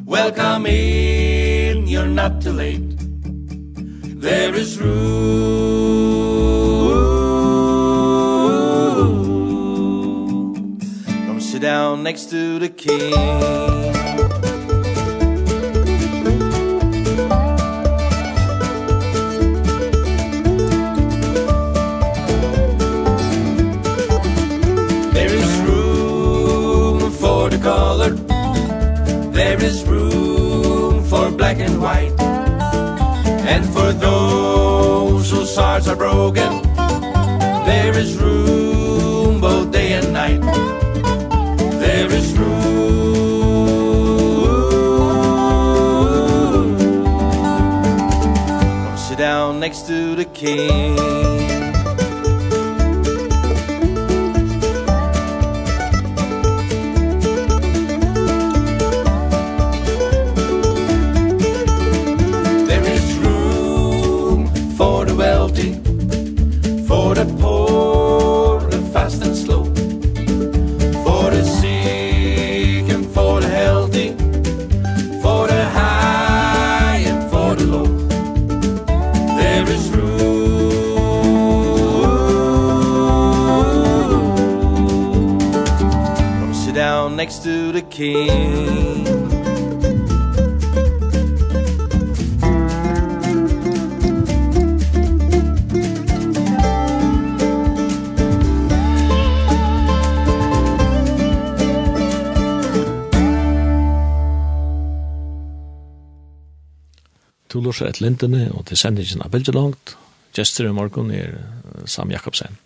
Welcome 0.06 0.66
in, 0.66 1.88
you're 1.88 2.08
not 2.08 2.42
too 2.42 2.52
late. 2.52 2.84
There 4.20 4.54
is 4.54 4.78
room. 4.82 4.98
Come 11.26 11.40
sit 11.40 11.62
down 11.62 12.04
next 12.04 12.30
to 12.32 12.60
the 12.60 12.68
king. 12.68 13.87
Torsa 107.78 107.92
et 107.92 108.00
lintene, 108.02 108.48
og 108.58 108.66
til 108.66 108.78
sendingen 108.80 109.22
av 109.22 109.30
Bildelangt. 109.30 109.94
Gjester 110.34 110.66
i 110.66 110.74
morgen 110.74 111.12
er 111.14 111.36
Sam 111.86 112.10
Jakobsen. 112.10 112.58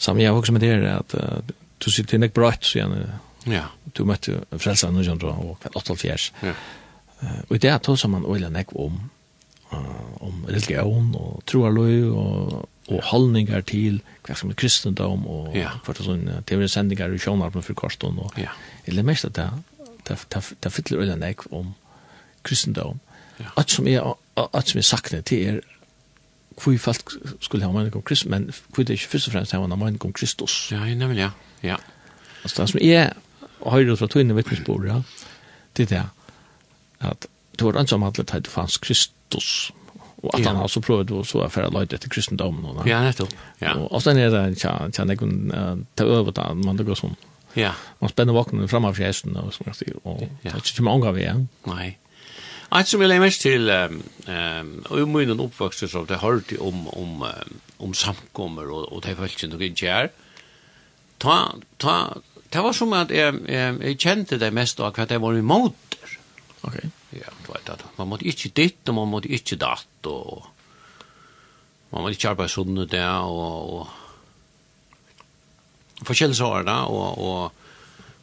Sam, 0.00 0.20
jeg 0.20 0.30
har 0.30 0.38
også 0.38 0.54
med 0.56 0.64
dere 0.64 0.94
at 1.02 1.12
uh, 1.20 1.42
du 1.84 1.90
sitter 1.92 2.18
nek 2.18 2.32
brøtt, 2.32 2.64
så 2.64 2.80
gjerne. 2.80 3.18
Ja. 3.44 3.66
Du 3.92 4.06
møtte 4.08 4.40
frelsa 4.56 4.88
noen 4.88 5.04
kjønner 5.04 5.36
og 5.36 5.58
kveld 5.60 6.00
Ja. 6.40 6.54
Uh, 7.20 7.40
og 7.50 7.52
i 7.56 7.60
det 7.60 7.74
tog 7.84 7.98
som 8.00 8.16
man 8.16 8.24
øyla 8.24 8.48
nek 8.48 8.72
om, 8.72 8.96
uh, 9.72 10.24
om 10.24 10.46
religion 10.48 11.12
og 11.14 11.42
troarløy 11.46 12.08
og 12.08 12.62
og 12.84 13.00
holdningar 13.00 13.62
til 13.64 14.02
hva 14.26 14.34
som 14.36 14.50
er 14.52 14.56
kristendom 14.60 15.22
og 15.24 15.54
ja. 15.56 15.70
hvert 15.86 16.02
sånn 16.04 16.26
TV-sendingar 16.44 17.14
i 17.16 17.16
sjånarmen 17.16 17.64
for 17.64 17.72
Karsten 17.80 18.18
og 18.20 18.36
ja. 18.36 18.52
eller 18.84 19.06
mest 19.08 19.24
at 19.24 19.38
det 19.40 20.18
det 20.60 20.68
fyller 20.68 21.00
øyla 21.00 21.16
nek 21.16 21.46
om 21.48 21.70
kristendom 22.44 23.00
at 23.56 23.70
som 23.70 23.86
er, 23.90 24.14
at 24.36 24.68
som 24.68 24.78
er 24.78 24.86
sakne 24.86 25.22
til 25.22 25.48
er 25.48 25.60
hvor 26.62 26.76
folk 26.78 27.12
skulle 27.42 27.66
ha 27.66 27.72
mening 27.72 27.96
om 27.96 28.02
Kristus, 28.02 28.30
men 28.30 28.50
hvor 28.74 28.84
det 28.84 28.94
ikke 28.94 29.08
først 29.08 29.28
og 29.28 29.32
fremst 29.32 29.52
ha 29.52 29.66
mening 29.66 30.04
om 30.04 30.12
Kristus. 30.12 30.68
Ja, 30.72 30.84
nemlig, 30.94 31.18
ja. 31.18 31.30
ja. 31.62 31.76
Altså 32.42 32.62
det 32.62 32.70
som 32.70 32.80
er, 32.82 33.14
høyre 33.64 33.96
fra 33.96 34.06
tøyne 34.06 34.36
vittnesbord, 34.36 34.86
ja, 34.86 35.00
det 35.76 35.90
er 35.90 35.96
det 35.96 36.04
at 37.04 37.26
det 37.58 37.66
var 37.66 37.78
ansamme 37.78 38.06
at 38.06 38.16
det 38.16 38.46
fanns 38.50 38.78
Kristus, 38.78 39.72
og 40.22 40.38
at 40.38 40.46
han 40.46 40.56
har 40.56 40.70
så 40.72 40.80
å 40.80 41.24
så 41.24 41.42
affære 41.44 41.70
løyde 41.70 41.98
etter 41.98 42.08
kristendommen. 42.08 42.80
Ja, 42.88 43.02
nettopp. 43.04 43.32
Ja. 43.60 43.74
Og 43.76 44.02
så 44.02 44.14
er 44.14 44.30
det 44.30 44.56
ikke 44.56 44.70
at 44.70 44.98
jeg 44.98 45.18
kunne 45.18 45.84
ta 45.96 46.04
over 46.04 46.32
da, 46.32 46.52
man 46.54 46.76
det 46.76 46.86
går 46.86 46.98
sånn. 46.98 47.16
Ja. 47.54 47.74
Man 48.00 48.10
spenner 48.10 48.34
våkene 48.34 48.68
fremme 48.68 48.90
av 48.90 48.96
fjesen, 48.98 49.36
og 49.36 49.52
sånn, 49.54 49.74
og 50.02 50.24
det 50.42 50.50
er 50.50 50.58
ikke 50.58 50.86
mange 50.86 51.10
av 51.10 51.18
igjen. 51.20 51.48
Nei. 51.68 51.94
Allt 52.68 52.88
som 52.88 53.00
jag 53.00 53.08
lägger 53.08 53.20
mest 53.20 53.40
till 53.40 53.70
um, 53.70 54.02
och 54.88 54.98
i 54.98 55.06
min 55.06 55.40
uppväxt 55.40 55.90
så 55.90 56.04
det 56.04 56.16
har 56.16 56.42
det 56.48 56.58
om 56.58 56.88
om 56.88 57.26
om 57.76 57.94
samkommer 57.94 58.70
och 58.70 58.92
och 58.92 59.00
det 59.00 59.16
fältet 59.16 59.54
och 59.54 59.62
inte 59.62 59.86
är. 59.88 60.10
Ta 61.18 61.54
ta 61.76 62.16
det 62.48 62.58
var 62.58 62.72
som 62.72 62.92
att 62.92 63.10
jag 63.10 63.50
jag 63.50 64.00
kände 64.00 64.38
det 64.38 64.50
mest 64.50 64.80
av 64.80 64.94
att 64.96 65.08
det 65.08 65.18
var 65.18 65.32
min 65.32 65.44
motor. 65.44 66.18
Okej. 66.60 66.78
Okay. 66.78 66.90
Ja, 67.10 67.30
du 67.46 67.52
vet 67.52 67.68
att 67.68 67.98
man 67.98 68.08
måtte 68.08 68.24
ikke 68.24 68.48
ditt 68.48 68.88
och 68.88 68.94
man 68.94 69.08
måtte 69.08 69.28
ikke 69.28 69.56
datt 69.56 70.06
och 70.06 70.46
man 71.90 72.02
måtte 72.02 72.12
ikke 72.12 72.28
arbeta 72.28 72.48
sunnet 72.48 72.90
det 72.90 73.08
och 73.08 73.80
och 73.80 73.88
forskjellige 76.04 76.36
svar 76.36 76.64
da, 76.66 76.78
og, 76.90 77.18
og, 77.18 77.52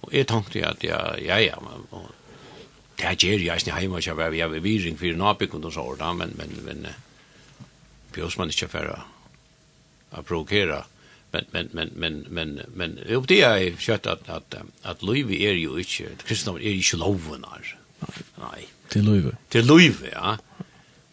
og 0.01 0.13
jeg 0.15 0.27
tenkte 0.29 0.65
at 0.67 0.83
ja, 0.85 0.99
ja, 1.21 1.39
ja, 1.41 1.59
men, 1.63 1.85
og, 1.91 2.09
det 3.01 3.07
här 3.07 3.15
ger 3.15 3.39
jag 3.39 3.57
inte 3.57 3.71
hemma 3.71 3.99
jag 4.01 4.15
var 4.15 4.31
jag 4.31 4.49
var 4.49 4.59
viring 4.59 4.97
för 4.97 5.13
napiken 5.13 5.63
och 5.63 5.73
så 5.73 5.95
där 5.95 6.13
men 6.13 6.33
men 6.37 6.49
men 6.65 6.87
björs 8.13 8.37
man 8.37 8.49
ikke 8.49 8.67
for 8.67 8.89
å, 8.91 8.97
å 10.11 10.23
provokere. 10.23 10.83
men 11.31 11.45
men 11.51 11.69
men 11.73 11.89
men 11.95 12.25
men 12.29 12.61
men 12.75 12.99
jo, 13.09 13.21
det 13.21 13.41
är 13.41 13.75
kött 13.77 14.05
att 14.07 14.29
att 14.29 14.55
att 14.81 15.03
Louis 15.03 15.25
jo 15.39 15.77
ju 15.79 16.15
kristendom 16.25 16.61
er 16.61 16.71
ikke 16.71 16.97
ju 16.97 17.41
her. 17.41 17.77
Nei. 18.37 18.67
Till 18.89 19.05
Louis. 19.05 19.35
Till 19.49 19.65
Louis 19.65 19.95
ja. 20.11 20.37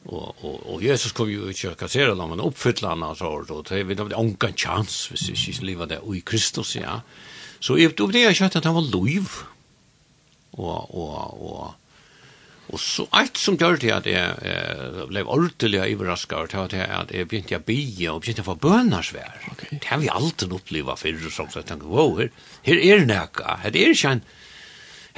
Och 0.05 0.45
och 0.45 0.75
och 0.75 0.83
Jesus 0.83 1.13
kom 1.13 1.31
ju 1.31 1.51
ikke 1.51 1.71
att 1.71 1.79
kassera 1.79 2.15
dem 2.15 2.31
men 2.31 2.41
oppfylle 2.41 2.89
han 2.89 3.17
så 3.17 3.45
då 3.49 3.63
det 3.63 3.85
vi 3.85 3.95
hade 3.95 4.15
onkan 4.15 4.53
chans 4.57 5.07
för 5.07 5.31
ikke 5.31 5.65
lever 5.65 5.87
det 5.87 6.01
i 6.17 6.21
Kristus 6.21 6.77
ja. 6.77 7.01
Så 7.61 7.77
upp 7.77 8.13
det 8.13 8.21
jeg 8.21 8.37
kött 8.37 8.57
att 8.57 8.65
han 8.65 8.75
var 8.75 8.83
Louis 8.83 9.29
og, 10.59 10.95
og, 10.95 11.43
og, 11.49 11.75
og 12.69 12.83
så 12.83 13.07
alt 13.17 13.41
som 13.41 13.57
gjør 13.57 13.79
det 13.81 13.93
at 13.95 14.09
jeg 14.11 14.35
eh, 14.51 14.99
ble 15.09 15.23
ordentlig 15.25 15.81
overrasket 15.81 16.37
over 16.37 16.73
til 16.75 16.83
at 16.85 17.15
jeg 17.15 17.29
begynte 17.31 17.61
å 17.61 17.65
bie 17.65 18.11
og 18.13 18.21
begynte 18.25 18.45
å 18.45 18.51
få 18.51 18.59
bønersvær. 18.67 19.39
Okay. 19.55 19.79
Det 19.79 19.89
har 19.89 20.03
vi 20.03 20.11
alltid 20.13 20.53
opplevd 20.59 21.01
før, 21.01 21.23
så 21.31 21.49
jeg 21.55 21.71
tenkte, 21.71 21.89
wow, 21.89 22.13
her, 22.21 22.33
her 22.69 22.83
er 22.83 23.03
det 23.03 23.09
noe, 23.13 23.57
her 23.65 23.73
er 23.73 23.95
ikke 23.95 24.19
en, 24.19 24.27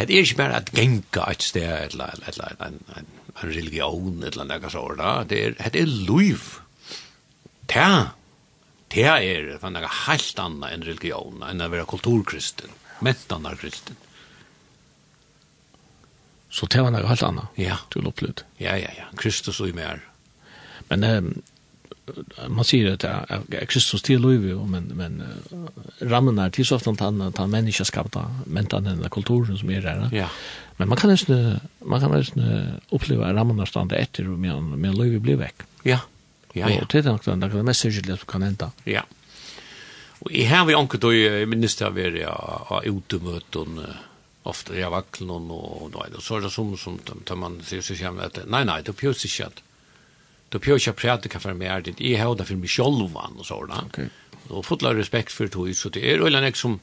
Det 0.01 0.14
er 0.16 0.24
ikke 0.24 0.38
bare 0.38 0.61
at 0.62 0.70
genka 0.72 1.26
et 1.28 1.43
sted, 1.45 1.91
eller, 1.91 2.14
eller 2.30 2.55
en, 2.64 2.78
en, 2.97 3.11
en 3.34 3.51
religion, 3.53 4.22
eller 4.24 4.47
noe 4.49 4.70
sånt, 4.72 4.97
da. 4.97 5.11
det 5.28 5.43
er, 5.45 5.59
det 5.74 5.82
er 5.82 5.91
liv. 5.91 6.47
Det 7.68 7.84
det 8.91 9.05
er, 9.07 9.20
det 9.22 9.82
er 9.82 9.93
helt 10.07 10.41
annet 10.43 10.72
enn 10.74 10.86
religion, 10.86 11.43
enn 11.47 11.62
å 11.62 11.68
være 11.70 11.86
kulturkristen, 11.91 12.72
mentanar 13.07 13.59
kristen. 13.61 13.99
Så 16.51 16.66
det 16.66 16.82
var 16.82 16.90
noe 16.94 17.07
helt 17.07 17.22
annet. 17.22 17.61
Ja. 17.61 17.78
Du 17.94 18.01
opplevd. 18.03 18.44
Ja, 18.59 18.74
ja, 18.78 18.90
ja. 18.96 19.07
Kristus 19.18 19.61
og 19.62 19.70
i 19.70 19.76
mer. 19.76 20.03
Men 20.90 21.07
um, 21.07 21.30
man 22.51 22.66
sier 22.66 22.96
at 22.96 23.05
ja, 23.07 23.38
Kristus 23.70 24.03
til 24.03 24.22
lov 24.22 24.46
jo, 24.48 24.64
men, 24.66 24.88
men 24.98 25.20
rammen 26.11 26.40
er 26.42 26.51
til 26.55 26.66
så 26.66 26.80
ofte 26.80 26.94
han, 26.98 27.20
han 27.36 27.53
mennesker 27.53 27.86
skapte, 27.86 28.24
men 28.46 28.66
den 28.70 28.88
denne 28.88 29.11
kulturen 29.12 29.59
som 29.59 29.70
er 29.70 29.84
der. 29.86 30.09
Ja. 30.14 30.26
Men 30.80 30.90
man 30.90 30.98
kan 30.98 31.12
nesten, 31.12 31.61
man 31.84 32.03
kan 32.03 32.14
nesten 32.14 32.80
oppleve 32.90 33.30
rammen 33.36 33.61
er 33.61 33.70
stande 33.70 33.98
etter, 34.01 34.26
men, 34.26 34.74
men 34.74 34.96
lov 34.96 35.18
blir 35.22 35.38
vekk. 35.40 35.66
Ja, 35.84 36.01
ja, 36.55 36.66
ja. 36.66 36.82
Og 36.82 36.90
det 36.90 37.05
er 37.05 37.12
nok 37.12 37.24
den, 37.24 37.42
det 37.44 37.55
er 37.55 37.66
mest 37.66 37.86
sikkert 37.86 38.24
som 38.24 38.30
kan 38.30 38.46
enda. 38.48 38.70
Ja. 38.88 39.05
Og 40.20 40.32
jeg 40.34 40.51
har 40.51 40.66
vi 40.68 40.76
anket, 40.76 41.05
og 41.07 41.14
jeg 41.16 41.48
minnes 41.48 41.76
det 41.78 41.86
av 41.86 41.98
er, 42.01 42.16
ja, 42.24 42.32
av 42.34 42.88
utemøten, 42.88 43.78
ofta 44.43 44.76
i 44.76 44.82
vacklen 44.82 45.30
och 45.30 45.82
och 45.82 45.91
då 45.91 46.20
så 46.20 46.36
är 46.36 46.41
det 46.41 46.51
som 46.51 46.76
som 46.76 46.99
tar 46.99 47.36
man 47.36 47.62
ser 47.62 47.80
sig 47.80 47.97
hem 47.97 48.18
att 48.18 48.38
nej 48.47 48.64
nej 48.64 48.82
det 48.82 48.93
pjörs 48.93 49.30
sig 49.36 49.47
att 49.47 49.62
då 50.49 50.59
pjörs 50.59 50.86
jag 50.86 50.97
prata 50.97 51.38
för 51.38 51.55
mer 51.55 51.80
det 51.80 52.01
i 52.01 52.16
hörda 52.16 52.45
för 52.45 52.55
mig 52.55 52.68
själv 52.68 53.11
van 53.12 53.36
och 53.38 53.47
så 53.47 53.66
där. 53.66 53.84
Okej. 53.86 54.09
Och 54.49 54.66
fotla 54.66 54.95
respekt 54.95 55.32
för 55.32 55.47
det 55.47 55.74
så 55.74 55.88
det 55.88 56.12
är 56.12 56.26
eller 56.26 56.41
något 56.41 56.57
som 56.57 56.80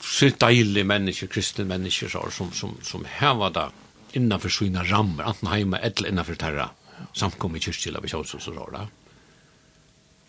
så 0.00 0.30
deilig 0.38 0.86
människor, 0.86 1.26
kristna 1.26 1.64
människor 1.64 2.08
så 2.08 2.30
som 2.30 2.52
som 2.52 2.76
som 2.82 3.04
här 3.08 3.34
var 3.34 3.50
där 3.50 3.70
innanför 4.12 4.48
sina 4.48 4.84
ramar 4.84 5.24
antingen 5.24 5.58
hemma 5.58 5.78
eller 5.78 6.08
innanför 6.08 6.34
terra 6.34 6.70
samkommer 7.12 7.58
i 7.58 7.60
kyrkila 7.60 8.00
vi 8.00 8.08
så 8.08 8.24
så 8.24 8.38
så 8.38 8.70
da. 8.70 8.88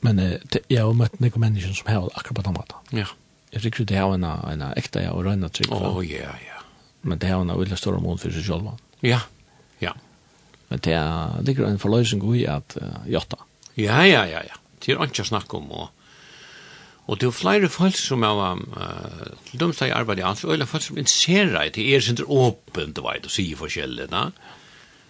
Men 0.01 0.15
det 0.17 0.59
jeg 0.69 0.83
har 0.83 0.93
møtt 0.93 1.19
noen 1.19 1.41
mennesker 1.41 1.73
som 1.73 1.87
har 1.87 2.09
akkurat 2.13 2.35
på 2.35 2.41
den 2.41 2.53
måten. 2.53 2.99
Ja 2.99 3.07
jeg 3.53 3.71
tror 3.71 3.87
det 3.87 3.97
er 3.97 4.13
en, 4.15 4.25
en 4.25 4.63
ekta 4.75 5.03
ja, 5.05 5.13
og 5.15 5.25
røyna 5.27 5.49
trygg. 5.53 5.71
Åh, 5.71 5.85
oh, 5.95 6.03
ja, 6.03 6.33
ja. 6.43 6.61
Men 7.05 7.21
det 7.21 7.29
er 7.29 7.39
en 7.39 7.53
veldig 7.53 7.77
stor 7.79 7.97
mål 8.01 8.19
for 8.19 8.33
seg 8.33 8.47
selv. 8.47 8.71
Ja, 9.05 9.21
ja. 9.83 9.93
Men 10.71 10.81
det 10.83 10.95
er 10.97 11.43
ligger 11.45 11.69
en 11.69 11.81
forløsning 11.81 12.23
i 12.35 12.45
at 12.49 12.77
uh, 12.81 13.03
jotta. 13.09 13.39
Ja, 13.77 14.01
ja, 14.07 14.25
ja, 14.27 14.41
ja. 14.47 14.59
Det 14.81 14.95
er 14.95 15.05
ikke 15.05 15.23
å 15.23 15.29
snakke 15.29 15.59
om. 15.59 15.69
Og, 15.71 15.87
og 17.05 17.21
det 17.21 17.29
er 17.29 17.37
flere 17.37 17.69
folk 17.71 17.97
som 17.99 18.25
er 18.25 18.41
uh, 18.41 19.23
til 19.47 19.61
dem 19.61 19.73
som 19.77 19.93
arbeider 19.93 20.25
i 20.25 20.27
alt, 20.31 20.43
og 20.43 20.57
det 20.57 20.65
er 20.65 20.71
folk 20.73 20.87
som 20.87 20.99
interesserer 20.99 21.71
til 21.75 21.93
er 21.93 22.03
sin 22.03 22.21
åpen, 22.25 22.95
du 22.97 23.03
vet, 23.05 23.29
og 23.29 23.33
sier 23.33 23.59
forskjellig. 23.61 24.09
da. 24.11 24.29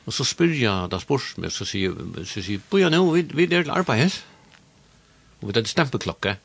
Og 0.06 0.14
så 0.14 0.28
spør 0.28 0.54
jeg, 0.54 0.90
da 0.92 1.00
spørs 1.02 1.34
meg, 1.42 1.56
så 1.56 1.66
sier 1.66 1.96
jeg, 1.96 2.28
så 2.28 2.44
sier 2.44 2.60
jeg, 2.60 2.66
«Boja, 2.70 2.92
nå, 2.94 3.02
vi, 3.16 3.26
vi 3.34 3.48
er 3.48 3.66
til 3.66 3.74
arbeid, 3.74 4.20
og 5.40 5.48
vi 5.48 5.56
er 5.56 5.64
til 5.64 5.74
stempeklokke.» 5.74 6.36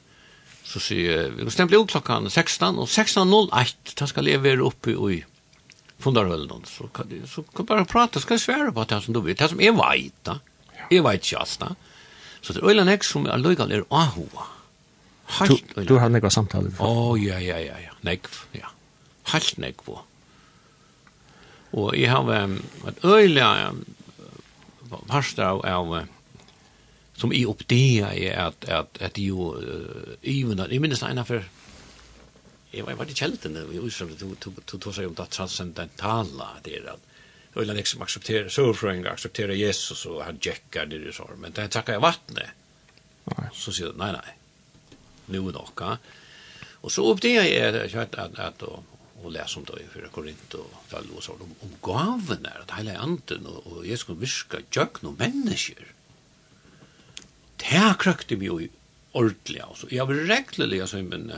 så 0.71 0.81
sier 0.83 1.33
vi, 1.35 1.43
kan 1.43 1.55
stemple 1.55 1.81
ut 1.83 1.91
klokkan 1.91 2.29
16, 2.31 2.79
og 2.79 2.87
16.01, 2.87 3.95
da 3.99 4.07
skal 4.07 4.29
jeg 4.31 4.43
være 4.45 4.63
oppe 4.67 4.95
i 4.95 5.21
fundarhøllen, 6.01 6.65
så 6.69 6.87
kan 6.95 7.11
du 7.11 7.19
så 7.29 7.43
kan 7.57 7.67
bare 7.69 7.89
prate, 7.89 8.23
skal 8.23 8.39
jeg 8.39 8.45
svære 8.47 8.75
på 8.77 8.87
det 8.89 9.01
som 9.05 9.17
du 9.17 9.21
vet, 9.25 9.39
det 9.41 9.51
som 9.51 9.61
jeg 9.61 9.75
vet, 9.77 10.17
da. 10.27 10.39
Jeg 10.91 11.05
vet 11.07 11.27
ikke 11.27 11.43
alt, 11.43 11.57
da. 11.61 11.73
Så 12.41 12.55
det 12.55 12.63
er 12.63 12.71
øyla 12.71 12.87
nek 12.89 13.05
som 13.05 13.27
er 13.29 13.43
løygal 13.43 13.73
er 13.75 13.85
ahua. 13.91 14.47
Helt 15.39 15.75
du, 15.77 15.83
Du 15.87 15.99
har 16.01 16.11
nekva 16.11 16.31
samtale? 16.33 16.73
Å, 16.79 16.87
oh, 16.87 17.19
ja, 17.21 17.39
ja, 17.43 17.59
ja, 17.63 17.77
ja, 17.79 17.93
nekv, 18.07 18.41
ja. 18.57 18.71
Halt 19.31 19.59
nekv. 19.63 19.93
Og 21.71 21.93
jeg 21.95 22.11
har 22.11 22.27
um, 22.27 22.57
et 22.91 23.05
øyne, 23.05 23.51
um, 23.69 23.85
parster 25.11 25.47
av, 25.47 25.61
av, 25.67 25.93
som 27.21 27.33
i 27.33 27.45
uppdea 27.45 28.15
är 28.15 28.37
att 28.39 28.69
att 28.69 29.03
att 29.03 29.19
ju 29.19 29.37
even 30.23 30.61
att 30.61 30.73
i 30.73 30.79
minst 30.79 31.03
ena 31.03 31.25
för 31.25 31.45
Jeg 32.73 32.85
var 32.85 33.05
det 33.05 33.15
kälten 33.15 33.55
det 33.55 33.65
vi 33.65 33.91
så 33.91 34.05
du 34.05 34.15
du 34.15 34.51
du 34.67 34.79
du 34.79 35.07
om 35.07 35.15
det 35.15 35.27
transcendentala 35.27 36.49
det 36.63 36.77
är 36.77 36.91
att 36.91 37.01
Ulla 37.55 37.73
liksom 37.73 38.03
accepterar 38.03 38.49
så 38.49 38.75
från 38.75 39.07
aksepterer 39.07 39.55
Jesus 39.55 40.07
och 40.07 40.25
han 40.25 40.39
checkar 40.39 40.87
det 40.87 41.13
så 41.13 41.31
men 41.37 41.53
det 41.53 41.69
tackar 41.69 41.93
jag 41.93 42.01
vattnet. 42.01 42.49
Nej. 43.25 43.49
Så 43.53 43.73
säger 43.73 43.93
nej 43.93 44.13
nej. 44.13 44.37
Nu 45.27 45.39
är 45.39 45.53
det 45.53 45.99
Och 46.83 46.93
så 46.93 47.13
uppdea 47.13 47.47
är 47.47 47.99
att 47.99 48.15
att 48.15 48.39
att 48.39 48.63
och 49.23 49.31
lese 49.31 49.59
om 49.59 49.65
det 49.65 49.83
i 49.83 49.87
förra 49.93 50.09
Korint 50.09 50.55
och 50.55 50.71
Dallos 50.91 51.29
om, 51.29 51.55
om 51.61 51.71
gaven 51.83 52.47
är 52.47 52.61
att 52.61 52.79
hela 52.79 52.99
anden 52.99 53.47
och, 53.47 53.67
och 53.67 53.87
Jesus 53.87 54.01
ska 54.01 54.13
virka 54.15 54.59
jökna 54.71 55.11
människor 55.11 55.95
det 57.61 57.79
har 57.79 57.99
krøkte 58.01 58.39
vi 58.41 58.49
jo 58.49 58.59
ordentlig, 59.13 59.61
altså. 59.65 59.89
Jeg 59.91 60.07
var 60.09 60.27
reglelig, 60.31 60.81
altså, 60.85 61.03
men 61.03 61.31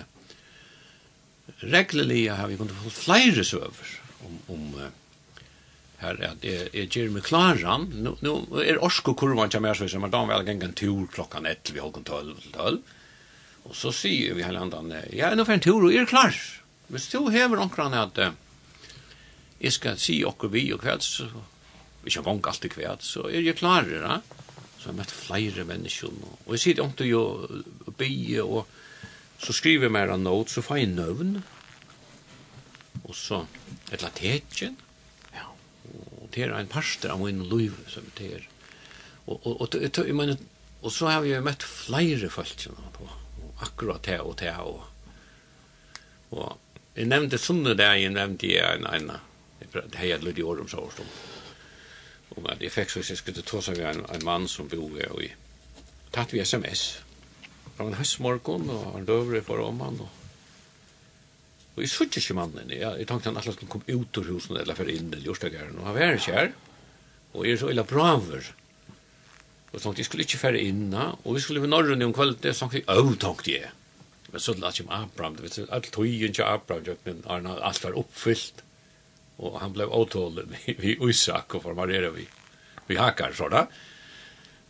reglelig 1.63 2.27
har 2.31 2.49
vi 2.49 2.57
kunnet 2.57 2.77
få 2.83 2.91
flere 2.91 3.45
søver 3.45 3.95
om, 4.27 4.39
om 4.55 4.75
uh, 4.79 4.91
her 6.03 6.19
at 6.27 6.45
jeg, 6.47 6.69
jeg 6.75 6.91
gjør 6.91 7.13
meg 7.15 7.27
klaran. 7.27 7.87
Nå, 8.05 8.17
nå 8.25 8.35
er 8.63 8.81
orsko 8.83 9.15
kurvan 9.19 9.53
til 9.53 9.63
meg, 9.65 9.79
så, 9.79 9.87
men 10.03 10.13
da 10.13 10.25
var 10.27 10.47
jeg 10.47 10.59
en 10.59 10.77
tur 10.79 11.07
klokkan 11.13 11.47
ett, 11.47 11.71
vi 11.73 11.83
holdt 11.83 12.03
12 12.07 12.35
til 12.43 12.57
12. 12.57 12.81
Og 13.71 13.79
så 13.79 13.93
sier 13.95 14.35
vi 14.35 14.43
hele 14.43 14.59
andan, 14.59 14.91
ja, 15.15 15.31
nå 15.39 15.47
får 15.47 15.61
en 15.61 15.67
tur, 15.69 15.87
og 15.87 15.95
er 15.95 16.09
klar. 16.11 16.35
Hvis 16.93 17.09
du 17.13 17.31
hever 17.33 17.63
omkran 17.63 17.95
at 17.97 18.19
uh, 18.19 18.35
jeg 19.63 19.79
skal 19.79 19.99
si 20.03 20.21
okkur 20.27 20.51
vi 20.53 20.67
og 20.75 20.83
kveld, 20.83 21.07
så, 21.07 21.29
vi 22.03 22.11
kjem 22.11 22.27
vong 22.27 22.43
alltid 22.51 22.75
kveld, 22.75 23.05
så 23.07 23.29
er 23.31 23.47
jeg 23.47 23.61
klarer, 23.61 24.03
ja 24.03 24.42
så 24.83 24.89
har 24.89 24.97
jeg 24.97 24.99
møtt 24.99 25.15
flere 25.15 25.65
mennesker. 25.69 26.15
Og 26.43 26.57
jeg 26.57 26.63
sier 26.65 26.81
sitter 26.81 27.05
ikke 27.07 27.19
og 27.23 27.93
bygge, 28.01 28.43
og 28.43 28.67
så 29.39 29.55
skriver 29.55 29.87
jeg 29.87 29.95
mer 29.95 30.11
en 30.11 30.25
note, 30.27 30.51
så 30.51 30.65
får 30.67 30.81
jeg 30.81 30.89
nøvn. 30.97 31.37
Og 33.05 33.15
så 33.15 33.45
et 33.93 34.01
eller 34.01 34.17
tetjen. 34.19 34.75
Ja. 35.31 35.47
Og 36.19 36.27
det 36.35 36.49
er 36.49 36.57
en 36.59 36.71
parster 36.71 37.15
av 37.15 37.23
min 37.23 37.45
liv 37.47 37.79
som 37.87 38.11
det 38.19 38.33
er. 38.41 38.49
Og, 39.29 39.39
og, 39.47 39.61
og, 39.63 39.79
jeg 39.79 40.19
mener, 40.19 40.43
og 40.83 40.91
så 40.91 41.13
har 41.13 41.31
jeg 41.31 41.47
møtt 41.47 41.63
flere 41.63 42.31
folk 42.31 42.67
på 42.99 43.07
akkurat 43.63 44.03
det 44.03 44.19
og 44.19 44.35
det 44.41 44.57
og 44.59 44.89
og 46.33 46.57
jeg 46.97 47.09
nevnte 47.11 47.37
sånne 47.41 47.75
der, 47.77 47.95
jeg 48.01 48.13
nevnte 48.15 48.49
jeg 48.49 48.79
en, 48.81 48.87
en, 48.89 49.11
det 49.61 49.99
har 50.01 50.07
jeg 50.15 50.25
lytt 50.25 50.41
i 50.41 50.45
året 50.49 50.65
om 50.65 50.71
så 50.73 50.81
årstånd 50.81 51.11
om 52.37 52.49
at 52.51 52.63
jeg 52.63 52.73
fikk 52.75 52.93
så 52.93 53.03
jeg 53.05 53.21
skulle 53.21 53.45
ta 53.47 53.61
seg 53.65 53.81
en, 53.87 54.05
en 54.09 54.27
mann 54.27 54.49
som 54.51 54.71
bor 54.71 54.97
her 54.99 55.13
og 55.13 55.23
tatt 56.13 56.33
vi 56.35 56.43
sms. 56.45 56.83
Det 57.73 57.87
en 57.87 57.97
høstmorgon 57.99 58.69
og 58.71 58.91
han 58.97 59.09
døvre 59.09 59.41
for 59.45 59.63
om 59.65 59.81
han 59.85 60.03
og 60.05 60.19
Og 61.73 61.81
jeg 61.81 61.89
sutt 61.89 62.17
ikke 62.21 62.35
mannen, 62.37 62.69
jeg, 62.69 62.85
jeg 62.85 63.07
tenkte 63.09 63.31
han 63.31 63.39
alle 63.41 63.53
skulle 63.55 63.73
komme 63.73 63.89
ut 63.89 64.19
ur 64.21 64.27
husen 64.29 64.59
eller 64.61 64.77
for 64.77 64.91
inn 64.93 65.09
i 65.17 65.23
Jostageren, 65.25 65.79
og 65.81 65.87
han 65.89 65.95
var 65.97 66.19
ikke 66.19 66.35
her, 66.37 66.51
og 67.33 67.47
jeg 67.47 67.55
er 67.57 67.61
så 67.63 67.71
illa 67.73 67.85
braver. 67.89 68.51
Og 69.71 69.79
jeg 69.79 69.81
tenkte, 69.81 70.03
jeg 70.03 70.09
skulle 70.11 70.27
ikke 70.27 70.41
fære 70.43 70.61
inn, 70.69 70.93
og 70.93 71.31
vi 71.33 71.41
skulle 71.41 71.63
ved 71.65 71.73
Norrøn 71.73 72.05
om 72.05 72.13
kvelden, 72.13 72.45
jeg 72.45 72.59
tenkte, 72.59 72.83
åh, 72.93 73.15
tenkte 73.17 73.55
jeg. 73.55 73.71
Men 74.33 74.41
så 74.41 74.53
lade 74.57 74.75
jeg 74.77 74.87
om 74.87 74.93
Abraham, 74.99 75.39
det 75.39 75.47
vet 75.47 75.57
du, 75.57 75.65
alt 75.73 75.89
tøyen 75.93 76.37
til 76.37 76.45
Abraham, 76.45 77.01
men 77.05 77.25
Arna, 77.25 77.57
alt 77.65 77.85
var 77.85 77.97
oppfyllt 78.01 78.63
och 79.37 79.61
han 79.61 79.73
blev 79.73 79.89
åtalad 79.89 80.49
vi 80.67 80.99
Isak 81.01 81.55
och 81.55 81.63
formarera 81.63 82.11
vi 82.11 82.29
vi 82.87 82.97
hackar 82.97 83.33
så 83.33 83.49
där. 83.49 83.67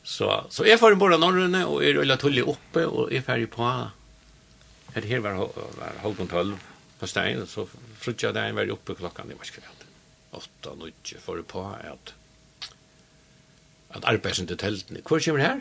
Så 0.03 0.45
så 0.51 0.65
är 0.65 0.77
för 0.77 0.95
båda 0.95 1.17
norrene 1.17 1.65
och 1.65 1.85
är 1.85 1.95
rullat 1.95 2.21
tull 2.21 2.39
uppe 2.39 2.87
och 2.87 3.13
är 3.13 3.21
färdig 3.21 3.51
på 3.51 3.91
Det 4.95 5.07
här 5.07 5.19
var 5.19 5.35
var 5.35 6.03
halv 6.03 6.29
12 6.29 6.57
på 6.99 7.07
stein 7.07 7.47
så 7.47 7.69
frutja 7.99 8.33
där 8.33 8.45
en 8.45 8.55
var 8.55 8.71
uppe 8.71 8.95
klockan 8.95 9.31
i 9.31 9.35
var 9.35 9.45
skvätt. 9.45 9.85
8 10.31 10.71
och 10.71 11.15
för 11.21 11.43
på 11.43 11.65
att 11.65 12.15
att 13.89 14.05
arbetsen 14.05 14.47
till 14.47 14.57
tälten. 14.57 14.97
Hur 14.97 15.21
kommer 15.21 15.39
det 15.39 15.45
här? 15.45 15.61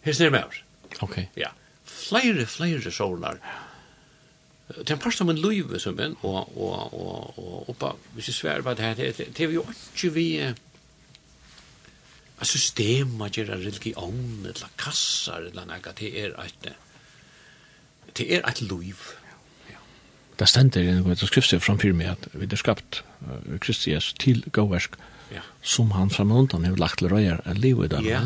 Hur 0.00 0.12
ser 0.12 0.30
det 0.30 0.38
ut? 0.38 0.64
Okej. 0.84 0.98
Okay. 1.00 1.26
Ja. 1.34 1.48
Flere, 1.84 2.46
flere 2.46 2.90
sårnar. 2.90 3.38
Ja 3.42 3.69
Det 4.70 4.90
er 4.90 4.94
en 4.94 5.02
parst 5.02 5.20
av 5.22 5.30
en 5.32 5.38
løyve 5.40 5.80
som 5.82 5.98
en, 5.98 6.16
og, 6.22 6.56
og, 6.56 6.94
og, 6.94 7.38
og, 7.38 7.54
og 7.68 7.78
bare, 7.80 7.98
hvis 8.14 8.30
jeg 8.30 8.36
sver 8.38 8.62
på 8.62 8.74
det 8.78 8.84
her, 8.86 8.94
det 9.18 9.40
er 9.40 9.54
jo 9.54 9.64
ikke 9.66 10.12
vi, 10.14 10.26
a 12.40 12.44
system 12.44 13.10
systema 13.10 13.28
gera 13.28 13.56
religion, 13.58 14.46
eller 14.46 14.70
kassar, 14.78 15.42
eller 15.50 15.66
nega, 15.68 15.92
det 15.98 16.12
er 16.22 16.36
et, 16.40 16.70
det 18.16 18.28
er 18.36 18.46
et 18.48 18.62
løyv. 18.62 19.02
Det 20.40 20.48
stender 20.48 20.80
i 20.80 20.92
en 20.94 21.16
skriftstid 21.20 21.60
framfyr 21.60 21.92
meg 21.92 22.14
at 22.14 22.28
vi 22.32 22.46
er 22.48 22.56
skapt 22.56 23.02
Kristi 23.60 23.92
Jesus 23.92 24.14
til 24.16 24.40
gåversk, 24.56 24.96
ja. 25.34 25.42
som 25.62 25.90
han 25.92 26.08
framöntan 26.08 26.64
har 26.64 26.80
lagt 26.80 27.02
til 27.02 27.12
røyer, 27.12 27.42
en 27.44 27.60
liv 27.60 27.84
i 27.84 27.90
dag. 27.92 28.06
Ja, 28.06 28.22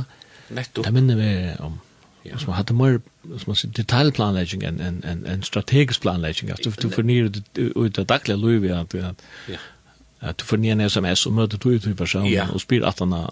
nettopp. 0.54 0.84
Det 0.86 0.94
minner 0.94 1.18
vi 1.18 1.32
om. 1.58 1.80
Ja. 2.26 2.38
Så 2.38 2.46
man 2.46 2.54
hade 2.54 2.74
mer 2.74 3.00
som 3.22 3.42
man 3.46 3.56
säger 3.56 3.74
detaljplanläggning 3.74 4.62
en 4.62 4.80
en 4.80 5.04
en 5.04 5.26
en 5.26 5.42
strategisk 5.42 6.00
planläggning 6.00 6.50
att 6.50 6.80
du 6.80 6.90
förnyar 6.90 7.32
ut 7.54 7.94
det 7.94 8.04
dagliga 8.04 8.36
livet 8.36 8.76
att 8.76 8.94
ja. 8.94 9.56
Att 10.18 10.38
du 10.38 10.44
förnyar 10.44 10.72
en 10.72 10.80
SMS 10.80 11.26
och 11.26 11.32
möter 11.32 11.58
du 11.62 11.74
ut 11.74 11.86
i 11.86 11.94
person 11.94 12.26
ja. 12.26 12.48
och 12.54 12.60
spyr 12.60 12.82
att 12.82 12.98
han 12.98 13.30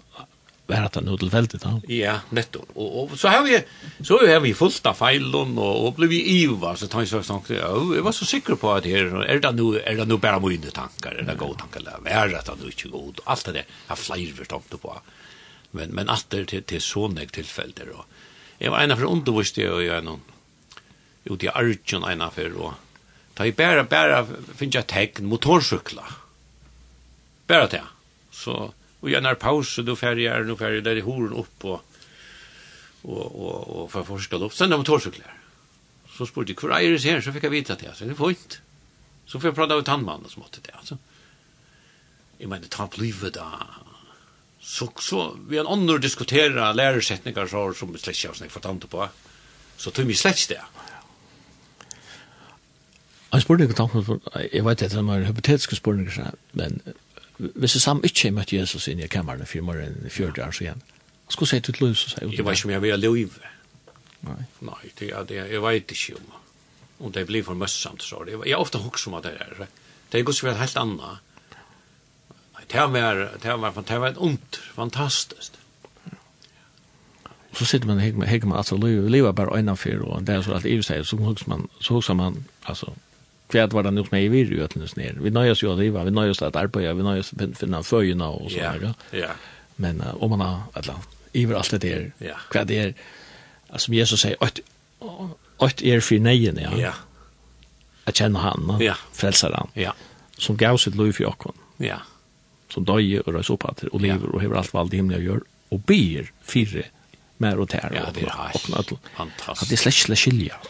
vara 0.67 0.85
att 0.85 1.03
nu 1.03 1.17
tillfälligt 1.17 1.61
då. 1.61 1.81
Ja, 1.87 2.19
netto. 2.29 2.65
Och, 2.73 3.03
och 3.03 3.19
så 3.19 3.27
har 3.27 3.43
vi 3.43 3.63
så 4.03 4.27
har 4.27 4.39
vi 4.39 4.53
fullt 4.53 4.85
av 4.85 4.93
fejlon 4.93 5.57
och, 5.57 5.87
och 5.87 5.93
blev 5.93 6.09
vi 6.09 6.25
iva 6.25 6.75
så 6.75 6.87
tar 6.87 6.99
jag 6.99 7.25
så 7.25 7.35
att 7.35 7.49
jag 7.49 8.01
var 8.01 8.11
så 8.11 8.25
säker 8.25 8.55
på 8.55 8.71
att 8.71 8.85
här 8.85 9.25
är 9.25 9.39
det 9.39 9.51
nu 9.51 9.79
är 9.79 9.95
det 9.95 10.05
nu 10.05 10.17
bara 10.17 10.39
mina 10.39 10.71
tankar 10.71 11.11
eller 11.11 11.35
goda 11.35 11.59
tankar 11.59 11.79
eller 11.79 12.09
är 12.09 12.27
det 12.27 12.55
nu 12.61 12.65
inte 12.65 12.87
god 12.87 13.19
allt 13.23 13.45
det 13.45 13.51
där 13.51 13.65
har 13.87 13.95
flyr 13.95 14.33
förstått 14.33 14.81
på. 14.81 15.01
Men 15.71 15.89
men 15.89 16.09
att 16.09 16.29
det 16.29 16.45
till 16.45 16.63
till 16.63 16.81
sån 16.81 17.17
ett 17.17 17.31
tillfälle 17.31 17.73
då. 17.93 18.05
Jeg 18.63 18.71
var 18.71 18.83
en 18.83 18.95
av 18.95 19.03
undervist 19.03 19.57
jeg 19.59 19.71
og 19.71 19.83
jeg 19.83 20.03
noen 20.05 20.23
ut 21.27 21.43
i 21.43 21.51
Arjun 21.51 22.05
en 22.07 22.23
av 22.23 22.39
og 22.39 22.73
ta 23.35 23.47
i 23.47 23.55
bare, 23.55 23.83
bare 23.89 24.23
finner 24.55 24.79
jeg 24.81 24.89
tegn 24.91 25.27
motorsykla 25.31 26.05
Bare 27.47 27.67
det 27.71 27.83
så 28.31 28.71
og 29.03 29.09
jeg 29.11 29.19
nær 29.19 29.35
pause 29.35 29.83
då 29.83 29.97
færre 29.99 30.23
jeg 30.23 30.31
er 30.31 30.45
nå 30.47 30.55
færre 30.55 30.83
der 30.83 30.99
i 30.99 31.03
horen 31.03 31.35
opp 31.35 31.65
og 31.67 31.81
og, 33.03 33.35
og, 33.35 33.55
og 33.67 33.87
for 33.91 34.07
forska 34.07 34.39
opp 34.39 34.53
sen 34.55 34.71
de 34.71 34.79
motorsyklar 34.79 35.39
så 36.13 36.25
spurte 36.25 36.53
jag, 36.53 36.61
"Hur 36.61 36.71
är 36.71 36.91
det 36.91 37.03
här?" 37.03 37.21
så 37.21 37.31
fick 37.33 37.43
jag 37.43 37.51
veta 37.51 37.75
det 37.75 37.95
så 37.95 38.05
det 38.05 38.15
får 38.15 38.33
fint 38.33 38.61
så 39.25 39.39
får 39.39 39.47
jag 39.47 39.55
prata 39.55 39.75
av 39.75 39.81
tandmannen 39.81 40.29
som 40.29 40.41
måtte 40.41 40.61
det 40.61 40.71
altså. 40.77 40.97
Jeg 42.39 42.47
mener 42.49 42.67
ta 42.67 42.87
blivet 42.87 43.33
da 43.33 43.47
så, 44.63 44.91
så 44.99 45.37
vi 45.47 45.57
en 45.57 45.67
ånder 45.67 45.97
diskutera 45.97 46.73
lärarsättningar 46.73 47.47
så 47.47 47.73
som 47.73 47.93
vi 47.93 48.27
oss 48.29 48.41
när 48.41 48.49
för 48.49 48.59
tant 48.59 48.89
på. 48.89 49.09
Så 49.77 49.91
tog 49.91 50.05
vi 50.05 50.15
slett 50.15 50.49
det. 50.49 50.61
Jeg 53.33 53.41
spurte 53.41 53.63
ikke 53.63 53.73
tanken, 53.73 54.21
jeg 54.53 54.65
vet 54.65 54.81
ikke, 54.81 54.95
det 54.95 55.05
var 55.05 55.23
hypotetiske 55.25 55.75
spørninger, 55.75 56.35
men 56.53 56.81
hvis 57.37 57.75
jeg 57.75 57.81
sammen 57.81 58.05
ikke 58.05 58.31
møtte 58.31 58.55
Jesus 58.55 58.87
inn 58.87 59.01
i 59.01 59.07
kammeren 59.09 59.47
fire 59.49 59.87
enn 59.87 60.05
fjørte 60.09 60.45
år 60.45 60.51
siden, 60.53 60.83
igjen, 60.83 60.83
skulle 61.33 61.49
si 61.49 61.59
til 61.59 61.79
Løs? 61.81 61.97
så 61.97 62.09
sier 62.09 62.27
jeg. 62.27 62.37
Jeg 62.37 62.45
vet 62.45 62.59
ikke 62.59 62.67
om 62.69 62.73
jeg 62.75 62.81
vil 62.81 62.99
leve. 62.99 63.51
Nei. 64.21 64.45
Nei, 64.61 64.91
det, 64.99 65.09
det, 65.29 65.39
jeg 65.49 65.63
vet 65.65 65.95
ikke 65.97 66.19
om, 66.19 66.37
om 66.99 67.11
det 67.11 67.25
blir 67.27 67.43
for 67.43 67.57
møssamt, 67.57 68.05
så 68.05 68.21
det. 68.23 68.37
Jeg 68.45 68.53
er 68.53 68.61
ofte 68.61 68.77
om 68.77 69.17
av 69.17 69.25
det 69.25 69.33
her. 69.39 69.65
Det 70.11 70.19
er 70.19 70.23
godt 70.23 70.37
som 70.37 70.53
helt 70.53 70.77
annet 70.77 71.32
det 72.67 72.87
var, 72.87 73.29
det 73.41 73.55
var, 73.55 73.83
det 73.87 73.99
var 73.99 74.13
ont, 74.23 74.55
fantastiskt. 74.55 75.57
Så 77.51 77.65
sitter 77.65 77.87
man 77.87 77.95
och 77.95 78.01
hänger, 78.01 78.25
hänger 78.25 78.45
man, 78.45 78.57
alltså 78.57 78.75
lever 78.77 79.31
bara 79.31 79.59
innanför 79.59 79.99
och 80.01 80.23
det 80.23 80.33
är 80.33 80.41
så 80.41 80.53
att 80.53 80.65
EU 80.65 80.83
säger, 80.83 81.03
så 81.03 81.17
huxar 81.17 81.49
man, 81.49 81.67
så 81.79 81.93
huxar 81.93 82.13
man, 82.13 82.45
alltså, 82.63 82.93
kvärt 83.47 83.73
var 83.73 83.83
det 83.83 83.91
nog 83.91 84.07
med 84.11 84.23
i 84.23 84.27
virju 84.27 84.63
att 84.63 84.75
nu 84.75 84.87
snär. 84.87 85.17
Vi 85.21 85.29
nöjes 85.29 85.63
ju 85.63 85.71
att 85.71 85.79
leva, 85.79 86.03
vi 86.03 86.11
nöjes 86.11 86.41
att 86.41 86.55
arbeta, 86.55 86.93
vi 86.93 87.03
nöjes 87.03 87.33
att 87.33 87.57
finna 87.57 87.83
föjna 87.83 88.29
och 88.29 88.51
så 88.51 88.57
där. 88.57 88.93
Ja. 89.11 89.27
Men 89.75 90.03
om 90.19 90.29
man 90.29 90.41
har 90.41 90.61
alla 90.73 90.95
iver 91.31 91.55
allt 91.55 91.71
det 91.71 91.77
där. 91.77 92.11
Ja. 92.17 92.35
Kvärt 92.49 92.69
är 92.71 92.93
alltså 93.69 93.91
Jesus 93.91 94.21
säger 94.21 94.37
att 94.39 94.59
att 95.57 95.81
är 95.81 95.99
för 95.99 96.19
nejen 96.19 96.59
ja. 96.61 96.77
Ja. 96.77 96.93
Att 98.03 98.15
känna 98.15 98.39
han, 98.39 98.77
ja. 98.79 98.95
frälsaren. 99.13 99.67
Ja. 99.73 99.93
Som 100.37 100.57
gav 100.57 100.77
sitt 100.77 100.95
liv 100.95 101.11
för 101.11 101.25
oss. 101.25 101.35
Ja 101.77 101.97
som 102.73 102.85
døye 102.87 103.21
og 103.23 103.33
røys 103.37 103.51
opp 103.53 103.67
og 103.69 103.97
lever 104.01 104.33
og 104.33 104.41
hever 104.41 104.59
alt 104.59 104.73
valg 104.73 104.91
det 104.91 105.01
himmelen 105.01 105.23
gjør, 105.23 105.43
og 105.73 105.83
ber 105.89 106.29
fire 106.45 106.87
mer 107.43 107.59
og 107.61 107.69
tær. 107.73 107.93
Ja, 107.93 108.07
det 108.13 108.25
er 108.25 108.33
helt 108.33 108.93
fantastisk. 109.17 109.65
At 109.65 109.69
det 109.69 109.77
er 109.77 109.83
slett 109.85 109.99
slett 110.01 110.21
skilja. 110.21 110.61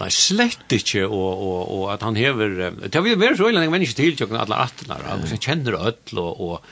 Nei, 0.00 0.08
slett 0.14 0.72
ikke, 0.72 1.04
og, 1.04 1.42
og, 1.44 1.58
og 1.76 1.82
at 1.92 2.04
han 2.06 2.16
hever, 2.16 2.54
det 2.86 2.94
har 2.94 3.04
vi 3.04 3.18
vært 3.20 3.36
så 3.36 3.50
ille, 3.50 3.66
men 3.68 3.84
ikke 3.84 3.98
tiltjøkken 3.98 4.38
alle 4.40 4.62
atler, 4.64 5.02
han 5.04 5.26
kjenner 5.36 5.76
ødel, 5.76 6.22
og, 6.22 6.40
og 6.40 6.70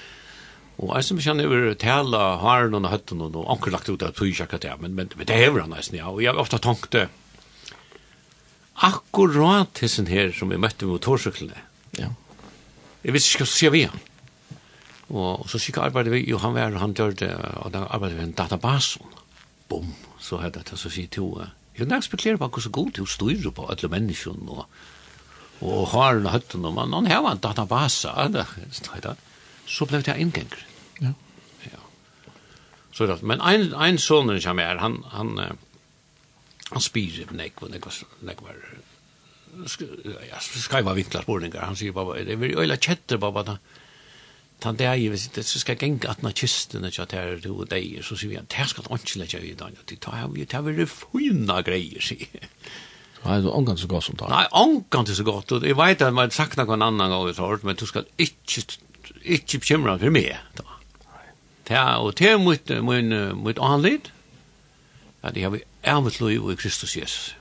Og 0.79 0.93
jeg 0.95 1.07
som 1.09 1.19
kjenner 1.19 1.49
over 1.49 1.73
tala 1.75 2.19
haren 2.39 2.77
og 2.79 2.85
høtten 2.87 3.25
og 3.25 3.39
anker 3.51 3.73
lagt 3.75 3.89
ut 3.91 3.99
av 3.99 4.13
tog 4.13 4.21
tøysjakka 4.21 4.61
til, 4.63 4.77
men, 4.79 4.93
men, 4.95 5.09
men 5.19 5.27
det 5.27 5.35
hever 5.35 5.65
han 5.65 5.73
nesten, 5.75 5.97
ja. 5.99 6.07
Og 6.07 6.21
jeg 6.23 6.31
har 6.31 6.39
ofte 6.39 6.61
tankt 6.63 6.93
det. 6.95 7.09
Akkurat 8.87 9.83
sin 9.91 10.07
her 10.07 10.31
som 10.31 10.53
vi 10.55 10.61
møtte 10.61 10.87
med 10.87 10.95
motorsyklene. 10.95 11.65
Ja. 11.99 12.13
Jeg 13.03 13.17
visste 13.17 13.33
ikke 13.33 13.43
hva 13.43 13.51
som 13.51 13.59
sier 13.59 13.75
vi 13.75 13.83
han. 13.89 14.05
Og, 15.09 15.41
og 15.41 15.47
så 15.49 15.59
sikkert 15.59 15.89
arbeidde 15.89 16.13
vi, 16.13 16.25
jo 16.29 16.41
han 16.43 16.55
var, 16.55 16.77
han 16.83 16.95
gjør 16.97 17.17
det, 17.17 17.31
og 17.65 17.73
da 17.73 17.87
arbeidde 17.89 18.19
vi 18.19 18.27
en 18.27 18.37
databas. 18.37 18.99
Bom, 19.69 19.95
så 20.21 20.41
hadde 20.43 20.61
jeg 20.61 20.71
det, 20.71 20.81
så 20.81 20.93
sier 20.93 21.09
to, 21.13 21.31
jeg 21.79 21.87
kan 21.87 22.03
spekulerer 22.03 22.37
spekulere 22.37 22.39
på 22.39 22.49
hvordan 22.49 22.73
god 22.75 22.93
til 22.95 23.05
å 23.07 23.13
styre 23.13 23.51
på 23.55 23.67
alle 23.71 23.91
menneskene, 23.93 24.51
og, 24.51 24.67
og 25.63 25.89
har 25.93 26.19
en 26.19 26.31
høtten, 26.33 26.65
og 26.67 26.75
man, 26.75 26.93
han 26.97 27.07
har 27.07 27.29
en 27.31 27.43
database, 27.43 28.09
databas, 28.09 28.81
så 28.83 29.17
så 29.69 29.87
ble 29.87 30.01
det 30.03 30.17
innganger. 30.17 30.61
Ja. 31.01 31.13
ja. 31.69 31.81
Så 32.93 33.07
det, 33.07 33.21
men 33.23 33.41
en, 33.45 33.71
en 33.75 34.01
sånn 34.01 34.33
som 34.41 34.59
er, 34.65 34.81
han, 34.83 35.03
han, 35.13 35.35
han 36.73 36.85
spyr 36.85 37.29
nek, 37.37 37.61
spyrer 37.61 37.75
nek, 37.77 37.89
nek 38.27 38.43
var, 38.43 38.59
sk 39.69 39.85
ja, 40.29 40.41
skaiva 40.41 40.97
vinkla 40.97 41.23
spurningar, 41.23 41.69
han 41.69 41.79
sier, 41.79 41.95
baba, 41.97 42.17
det 42.19 42.35
er 42.35 42.41
veldig 42.41 42.65
øyla 42.65 42.81
kjetter, 42.81 43.21
baba, 43.23 43.45
da, 43.45 43.59
Tan 44.59 44.75
det 44.75 44.89
er 44.91 44.97
jo, 44.99 45.15
det 45.15 45.45
skal 45.47 45.79
genge 45.79 46.09
at 46.11 46.23
når 46.23 46.35
kistene 46.35 46.91
til 46.91 47.05
at 47.05 47.13
her 47.15 47.37
er 47.37 47.43
to 47.43 47.63
deier, 47.71 48.03
så 48.03 48.17
sier 48.19 48.33
vi 48.33 48.39
at 48.41 48.51
det 48.51 48.67
skal 48.67 48.89
ikke 48.91 49.21
lage 49.21 49.43
i 49.47 49.55
dag, 49.55 49.77
det 49.87 50.01
tar 50.03 50.27
vi, 50.33 50.43
det 50.43 50.59
er 50.59 50.81
jo 50.81 50.87
fina 50.91 51.61
greier, 51.63 52.03
sier 52.03 52.27
jeg. 52.27 52.51
Nei, 53.23 53.39
det 53.43 53.47
er 53.51 53.55
ångan 53.55 53.79
så 53.79 53.87
godt 53.91 54.07
som 54.09 54.19
tar. 54.19 54.31
Nei, 54.31 54.45
ångan 54.59 55.07
til 55.07 55.19
så 55.19 55.27
godt, 55.27 55.53
og 55.55 55.67
jeg 55.67 55.79
vet 55.79 56.03
at 56.03 56.15
man 56.15 56.35
sagt 56.35 56.59
noen 56.59 56.83
annan 56.83 57.15
gang 57.15 57.27
vi 57.29 57.37
tar, 57.39 57.63
men 57.63 57.79
du 57.79 57.87
skal 57.87 58.07
ikke, 58.19 58.67
ikke 59.23 59.63
bekymra 59.63 59.97
for 60.03 60.15
meg, 60.15 60.35
da. 60.59 60.67
Det 61.69 61.77
er, 61.77 61.97
og 62.01 62.15
det 62.19 62.31
er 62.31 62.39
mot, 62.41 62.71
mitt, 62.89 63.15
mot 63.37 63.59
anledd, 63.61 64.09
at 65.23 65.37
jeg 65.37 65.45
har 65.45 65.53
vi 65.53 65.63
ævet 65.85 66.03
mot 66.03 66.21
lov 66.21 66.51
i 66.53 66.57
Kristus 66.59 66.97
Jesus. 66.97 67.37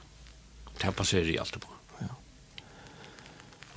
Det 0.81 0.93
passerer 0.95 1.31
jeg 1.31 1.39
alltid 1.39 1.63
på. 1.63 1.71
Ja. 2.01 2.11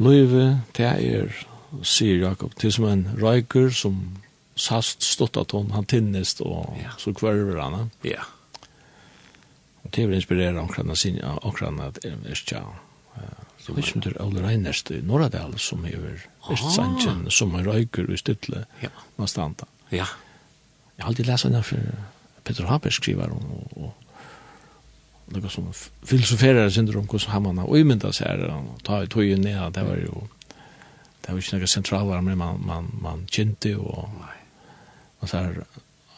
Løyve, 0.02 0.60
det 0.76 0.88
er 0.88 1.46
sier 1.86 2.18
Jakob, 2.20 2.54
til 2.58 2.72
som 2.74 2.88
en 2.90 3.06
røyker 3.20 3.70
som 3.74 4.00
sast 4.60 5.04
stått 5.06 5.38
at 5.40 5.54
hon, 5.56 5.70
han 5.74 5.88
tinnest, 5.88 6.42
og 6.44 6.76
ja. 6.80 6.92
så 7.00 7.14
kvarver 7.16 7.60
han. 7.62 7.90
Ja. 8.06 8.26
Og 9.84 9.92
det 9.96 10.06
vil 10.08 10.18
inspirere 10.18 10.60
omkring 10.60 10.92
sin, 10.96 11.20
omkring 11.24 11.80
at 11.80 11.98
Erstja, 12.04 12.64
jeg 13.20 13.76
vet 13.76 13.86
ikke 13.86 13.98
om 13.98 14.04
det 14.04 14.12
er 14.12 14.24
Ole 14.24 14.42
Reinerst 14.44 14.90
i 14.90 15.00
Norradal, 15.04 15.56
som 15.58 15.84
hever 15.84 16.26
Erstsanchen, 16.50 17.26
som 17.30 17.54
en 17.54 17.66
røyker 17.66 18.10
i 18.10 18.18
Stuttle, 18.18 18.64
ja. 18.82 18.92
med 19.16 19.28
standa. 19.28 19.68
Ja. 19.90 20.08
Jeg 20.96 21.04
har 21.04 21.12
alltid 21.12 21.28
lest 21.28 21.48
henne 21.48 21.62
for 21.64 21.80
Peter 22.44 22.66
Haber 22.68 22.92
skriver 22.92 23.32
om, 23.32 23.50
og, 23.56 23.76
og 23.76 25.36
noe 25.36 25.52
som 25.52 25.68
filosoferer 26.04 26.68
syndrom, 26.74 27.06
hvordan 27.06 27.30
har 27.30 27.42
man 27.44 27.60
har 27.62 27.70
umynda 27.70 28.10
seg 28.12 28.28
her, 28.28 28.48
og 28.56 28.80
ta 28.84 29.02
i 29.04 29.08
tog 29.08 29.28
ned, 29.38 29.60
det 29.76 29.86
var 29.86 30.00
jo, 30.02 30.24
mm 30.26 30.39
det 31.20 31.32
var 31.32 31.38
ikke 31.40 31.58
noen 31.58 31.70
sentraler, 31.70 32.20
men 32.24 32.38
man, 32.40 32.60
man, 32.66 32.92
man 33.00 33.26
kjente 33.30 33.76
og 33.78 34.08
og 35.20 35.28
så 35.28 35.36
er 35.40 35.56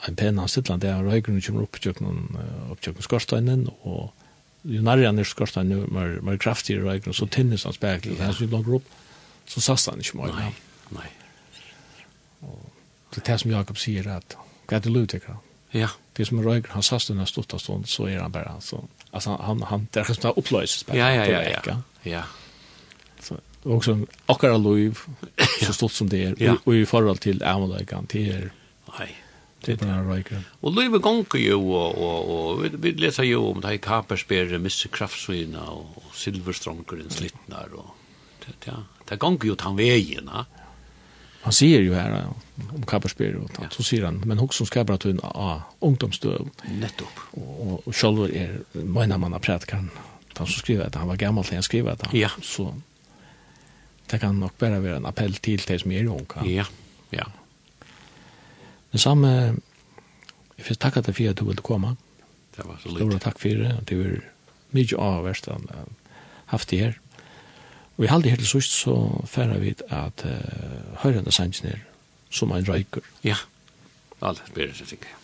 en 0.08 0.16
pen 0.18 0.38
anstittland, 0.38 0.82
det 0.82 0.90
er 0.90 1.02
røygrunn 1.02 1.42
kommer 1.42 1.64
opp 1.66 1.78
til 1.82 1.94
noen 2.02 3.02
skorsteinen, 3.02 3.68
og 3.82 4.12
jo 4.62 4.82
nærmere 4.82 5.10
han 5.10 5.18
er 5.18 5.26
skorsteinen, 5.26 5.86
mer, 5.94 6.18
mer 6.22 6.38
kraftig 6.42 6.78
røygrunn, 6.82 7.14
så 7.14 7.26
tinnes 7.26 7.66
han 7.66 7.74
spekler, 7.74 8.16
det 8.18 8.28
er 8.28 8.36
så 8.36 8.46
langt 8.50 8.70
opp, 8.78 8.86
så 9.50 9.62
sast 9.62 9.90
han 9.90 10.02
ikke 10.02 10.20
mye. 10.20 10.34
Nei, 10.36 10.52
nei. 10.94 11.08
Det 13.12 13.20
er 13.20 13.26
det 13.32 13.40
som 13.42 13.52
Jakob 13.52 13.80
sier, 13.80 14.06
at 14.10 14.36
hva 14.68 14.78
er 14.78 14.84
det 14.84 14.94
lov 14.94 15.08
til 15.10 15.26
Ja. 15.72 15.88
Det 16.16 16.26
som 16.28 16.42
røygrunn, 16.44 16.74
han 16.76 16.86
sast 16.86 17.08
den 17.08 17.26
stått 17.26 17.54
av 17.54 17.62
så 17.62 18.06
er 18.06 18.20
han 18.22 18.32
bare, 18.32 18.58
så, 18.60 18.82
altså, 19.10 19.36
han, 19.36 19.62
han, 19.62 19.62
han, 19.70 19.88
det 19.94 20.02
er 20.02 20.12
som 20.12 20.22
det 20.22 20.30
er 20.30 20.38
oppløses. 20.38 20.84
Ja, 20.92 21.08
ja, 21.08 21.24
ja, 21.26 21.42
ja, 21.48 21.76
ja 22.04 22.22
och 23.62 23.84
som 23.84 24.06
akkurat 24.26 24.60
lov 24.60 24.98
så 25.66 25.72
stort 25.72 25.92
som 25.92 26.08
det 26.08 26.24
är 26.24 26.34
ja. 26.38 26.56
och, 26.64 26.74
i 26.74 26.86
förhåll 26.86 27.16
till 27.16 27.42
Amalekan 27.42 28.06
det 28.12 28.28
er 28.28 28.52
nej 28.98 29.16
det 29.64 29.72
är 29.72 29.76
bara 29.76 30.16
riker. 30.16 30.42
Och 30.60 30.72
lov 30.72 30.98
gånger 30.98 31.36
ju 31.36 31.54
och 31.54 31.94
och, 31.94 32.50
och 32.50 32.64
vi, 32.64 32.70
vi 32.72 32.92
läser 32.92 33.22
ju 33.22 33.36
om 33.36 33.60
det 33.60 33.68
här 33.68 33.76
Kapersberg 33.76 34.54
Mr. 34.54 34.88
Kraftsvina 34.88 35.70
och 35.70 36.14
Silverstronken 36.14 37.10
slittnar 37.10 37.68
och 37.74 37.90
det 38.46 38.70
ja 38.70 38.84
det 39.08 39.16
gånger 39.16 39.44
ju 39.44 39.54
tan 39.54 39.76
vägen 39.76 40.30
ja. 40.32 40.44
Han 41.42 41.52
ser 41.52 41.80
ju 41.80 41.94
här 41.94 42.26
om 42.74 42.82
Kapersberg 42.86 43.36
och 43.36 43.50
ja. 43.58 43.64
så 43.70 43.82
ser 43.82 44.04
han 44.04 44.22
men 44.26 44.48
som 44.48 44.66
ska 44.66 44.84
bara 44.84 44.98
ta 44.98 45.08
en 45.08 45.20
a 45.22 45.62
ungdomsdöv 45.80 46.48
nettopp 46.80 47.18
och 47.30 47.86
och 47.86 47.96
själva 47.96 48.28
är 48.28 48.60
mina 48.72 49.18
manna 49.18 49.38
prätkan 49.38 49.90
han 50.38 50.46
som 50.46 50.58
skriver 50.58 50.86
att 50.86 50.94
han 50.94 51.08
var 51.08 51.16
gammal 51.16 51.44
när 51.44 51.54
han 51.54 51.62
skrev 51.62 51.88
att 51.88 52.02
han 52.02 52.18
ja. 52.18 52.30
så 52.42 52.74
det 54.10 54.20
kan 54.20 54.34
nok 54.40 54.56
bare 54.58 54.82
være 54.82 55.00
en 55.00 55.06
appell 55.08 55.34
til 55.34 55.62
det 55.68 55.80
som 55.80 55.92
er 55.92 56.08
unga. 56.08 56.46
Ja, 56.48 56.64
ja. 57.12 57.28
Det 58.92 59.00
samme, 59.00 59.28
jeg 60.58 60.66
vil 60.68 60.76
at 60.84 61.06
det 61.06 61.14
for 61.16 61.30
at 61.30 61.38
du 61.38 61.44
ville 61.44 61.64
komme. 61.64 61.96
Det 62.56 62.66
var 62.66 62.76
så 62.82 62.88
litt. 62.88 62.98
Stora 62.98 63.18
takk 63.18 63.38
for 63.40 63.62
det, 63.62 63.76
det 63.88 63.98
var 63.98 64.18
mye 64.76 64.98
avverst 64.98 65.48
han 65.48 65.68
haft 66.52 66.70
det 66.70 66.78
her. 66.78 66.98
Og 67.96 68.04
i 68.04 68.10
halde 68.10 68.30
her 68.30 68.36
til 68.40 68.46
sust 68.48 68.72
så 68.72 68.96
færa 69.28 69.58
vi 69.60 69.74
at 69.88 70.24
uh, 70.24 71.00
høyrende 71.04 71.32
sannsynir 71.32 71.80
som 72.32 72.52
en 72.52 72.68
røyker. 72.68 73.04
Ja, 73.24 73.36
alt 74.22 74.42
bedre, 74.54 74.74
sikkert. 74.74 75.21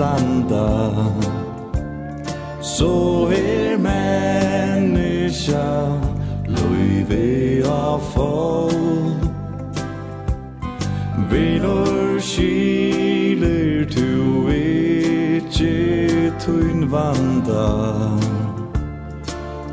standa. 0.00 0.96
Så 2.62 3.28
er 3.36 3.76
menneska 3.76 5.64
Løyve 6.48 7.68
av 7.68 8.00
folk 8.14 9.26
Vilor 11.30 12.16
skiler 12.24 13.84
tu 13.92 14.48
ikkje 14.56 16.32
tuin 16.40 16.88
vanda. 16.88 17.68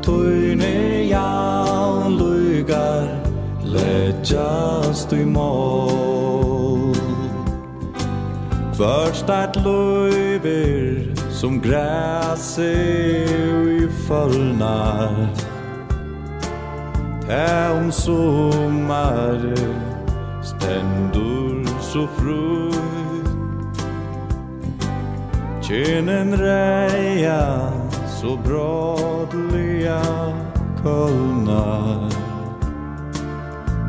Tuin 0.04 0.60
er 0.60 1.08
jaun 1.08 2.20
lugar 2.20 3.08
Letjast 3.64 5.12
i 5.12 5.24
mål 5.24 6.17
Først 8.78 9.30
at 9.30 9.56
løyver 9.64 11.14
som 11.30 11.60
græse 11.60 12.72
i 13.82 13.88
fallnar. 14.06 15.28
Tæ 17.28 17.70
om 17.70 17.90
sommar 17.90 19.40
stendur 20.42 21.66
så 21.80 22.06
frukt 22.16 23.82
Kynnen 25.62 26.40
reia 26.40 27.70
så 28.06 28.38
brådliga 28.44 30.02
kolnar 30.82 32.08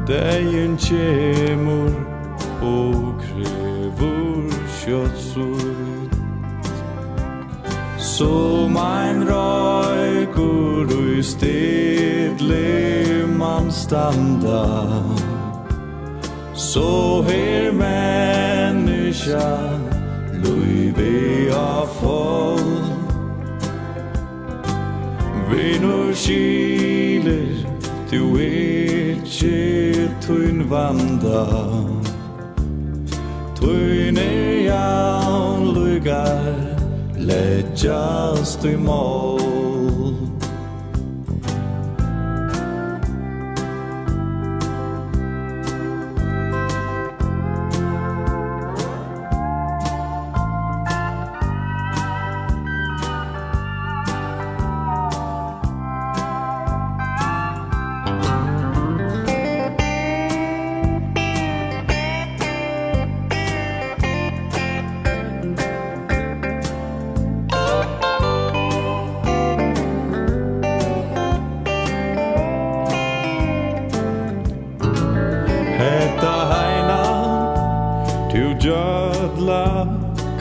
Dejen 0.08 0.78
kjemur 0.78 1.94
og 2.62 2.99
kjøtsut 4.90 6.14
Som 7.98 8.78
ein 8.78 9.24
røykur 9.30 10.90
ui 11.02 11.24
stedle 11.24 12.66
man 13.38 13.72
standa. 13.72 14.66
Så 16.54 17.22
her 17.28 17.72
menneska 17.72 19.50
lui 20.44 20.94
vi 20.98 21.50
a 21.50 21.86
folk 22.02 23.10
Vi 25.52 25.80
nu 25.82 26.14
skiler 26.14 27.66
Du 28.12 28.38
ikkje 28.38 30.10
tun 30.22 30.70
vanda. 30.70 31.46
Tui 33.56 34.09
jaun 34.70 35.74
lugar 35.74 36.54
Leggiast 37.18 38.66
i 38.66 38.78
mål 38.78 39.69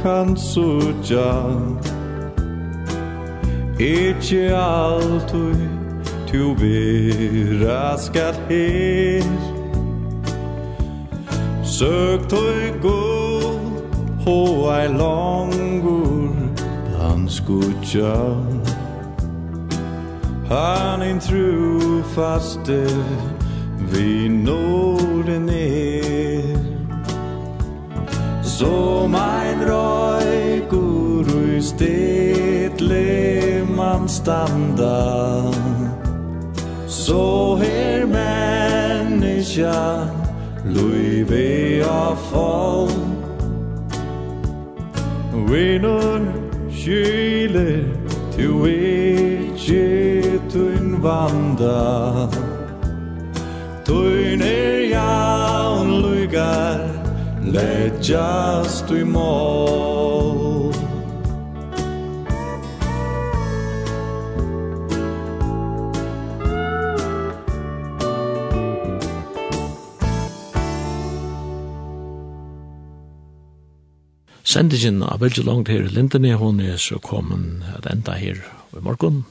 kan 0.02 0.36
suja 0.36 1.32
Etje 3.78 4.56
altui 4.56 5.68
Tu 6.26 6.54
vera 6.54 7.96
skal 7.98 8.34
her. 8.48 9.22
Søk 11.62 12.28
tui 12.28 12.72
gul 12.82 13.60
Ho 14.26 14.70
ei 14.70 14.88
longur 14.88 16.34
Han 16.98 17.28
skutja 17.28 18.16
Han 20.50 21.02
in 21.02 21.20
trufaste 21.20 22.86
Vi 23.78 24.28
norden 24.28 25.48
er 25.48 25.87
Som 28.58 29.14
ein 29.14 29.60
røykur 29.62 31.28
ui 31.30 31.60
stedle 31.62 33.62
man 33.76 34.08
standa 34.08 35.46
Så 36.88 37.54
her 37.62 38.06
menneska 38.06 40.10
Luive 40.64 41.86
a 41.86 42.16
fall 42.30 42.90
Vinnur 45.46 46.26
kyle 46.74 47.86
Tu 48.34 48.50
ikkje 48.74 50.42
tun 50.50 50.98
vanda 51.02 52.26
Tun 53.86 54.42
er 54.42 54.90
jaun 54.90 56.00
lugar 56.02 56.87
Läggas 57.52 58.84
i 58.90 59.04
mål 59.04 60.74
Sendingen 74.44 75.02
av 75.02 75.20
veldig 75.20 75.44
langt 75.44 75.68
her 75.68 75.84
i 75.84 75.88
Lindene, 75.92 76.34
hun 76.36 76.60
er 76.60 76.76
så 76.76 76.98
kommet 77.00 77.64
at 77.76 77.88
enda 77.88 78.12
her 78.16 78.40
i 78.76 78.82
morgen. 78.84 79.22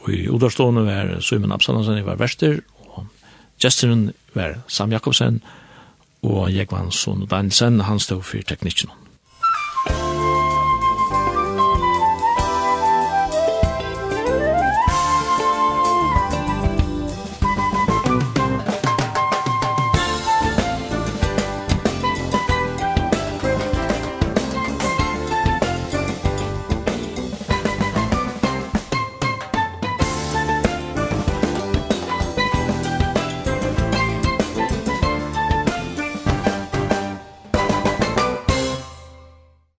Og 0.00 0.12
i 0.12 0.28
Odarstående 0.28 0.84
var 0.84 1.16
Søymen 1.24 1.52
Absalansen, 1.52 1.96
jeg 1.96 2.08
var 2.08 2.20
verster, 2.20 2.60
og 2.92 3.08
gesteren 3.60 4.10
var 4.36 4.58
Sam 4.68 4.92
Jakobsen, 4.92 5.40
og 5.44 5.59
og 6.22 6.52
Jekvansson 6.54 7.26
Danielsen, 7.26 7.80
han 7.80 7.98
stod 7.98 8.22
for 8.22 8.36
teknikken. 8.48 8.90